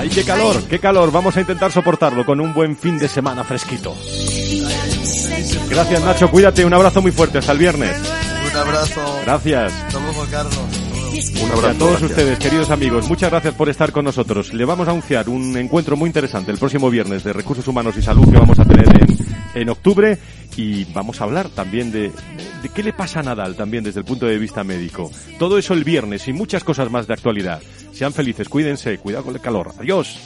¡Ay, 0.00 0.08
qué 0.08 0.24
calor! 0.24 0.62
¡Qué 0.62 0.78
calor! 0.78 1.12
Vamos 1.12 1.36
a 1.36 1.40
intentar 1.40 1.70
soportarlo 1.70 2.24
con 2.24 2.40
un 2.40 2.54
buen 2.54 2.74
fin 2.74 2.96
de 2.96 3.06
semana 3.06 3.44
fresquito. 3.44 3.94
Gracias, 5.68 6.02
Nacho. 6.02 6.30
Cuídate. 6.30 6.64
Un 6.64 6.72
abrazo 6.72 7.02
muy 7.02 7.12
fuerte. 7.12 7.36
Hasta 7.36 7.52
el 7.52 7.58
viernes. 7.58 8.00
Un 8.50 8.56
abrazo. 8.56 9.20
Gracias. 9.26 9.74
Carlos. 10.30 10.58
Un 11.42 11.50
abrazo 11.50 11.68
a 11.68 11.74
todos 11.74 12.02
ustedes, 12.02 12.38
queridos 12.38 12.70
amigos. 12.70 13.10
Muchas 13.10 13.28
gracias 13.28 13.52
por 13.52 13.68
estar 13.68 13.92
con 13.92 14.06
nosotros. 14.06 14.54
Le 14.54 14.64
vamos 14.64 14.88
a 14.88 14.92
anunciar 14.92 15.28
un 15.28 15.54
encuentro 15.58 15.98
muy 15.98 16.06
interesante 16.06 16.50
el 16.50 16.56
próximo 16.56 16.88
viernes 16.88 17.22
de 17.22 17.34
Recursos 17.34 17.68
Humanos 17.68 17.94
y 17.98 18.00
Salud 18.00 18.24
que 18.32 18.38
vamos 18.38 18.58
a 18.58 18.64
tener 18.64 18.88
en, 19.02 19.16
en 19.54 19.68
octubre 19.68 20.18
y 20.56 20.84
vamos 20.94 21.20
a 21.20 21.24
hablar 21.24 21.50
también 21.50 21.92
de, 21.92 22.10
de, 22.62 22.68
qué 22.74 22.82
le 22.82 22.94
pasa 22.94 23.20
a 23.20 23.22
Nadal 23.22 23.54
también 23.54 23.84
desde 23.84 24.00
el 24.00 24.06
punto 24.06 24.24
de 24.24 24.38
vista 24.38 24.64
médico. 24.64 25.10
Todo 25.38 25.58
eso 25.58 25.74
el 25.74 25.84
viernes 25.84 26.26
y 26.26 26.32
muchas 26.32 26.64
cosas 26.64 26.90
más 26.90 27.06
de 27.06 27.14
actualidad. 27.14 27.60
Sean 27.92 28.12
felices, 28.12 28.48
cuídense, 28.48 28.98
cuidado 28.98 29.24
con 29.24 29.34
el 29.34 29.40
calor. 29.40 29.72
Adiós. 29.78 30.18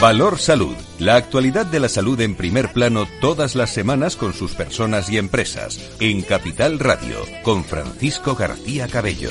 Valor 0.00 0.38
Salud. 0.38 0.76
La 0.98 1.16
actualidad 1.16 1.64
de 1.64 1.80
la 1.80 1.88
salud 1.88 2.20
en 2.20 2.36
primer 2.36 2.72
plano 2.72 3.06
todas 3.20 3.54
las 3.54 3.70
semanas 3.70 4.14
con 4.16 4.34
sus 4.34 4.54
personas 4.54 5.10
y 5.10 5.16
empresas. 5.16 5.80
En 6.00 6.22
Capital 6.22 6.78
Radio, 6.78 7.16
con 7.42 7.64
Francisco 7.64 8.34
García 8.34 8.88
Cabello. 8.88 9.30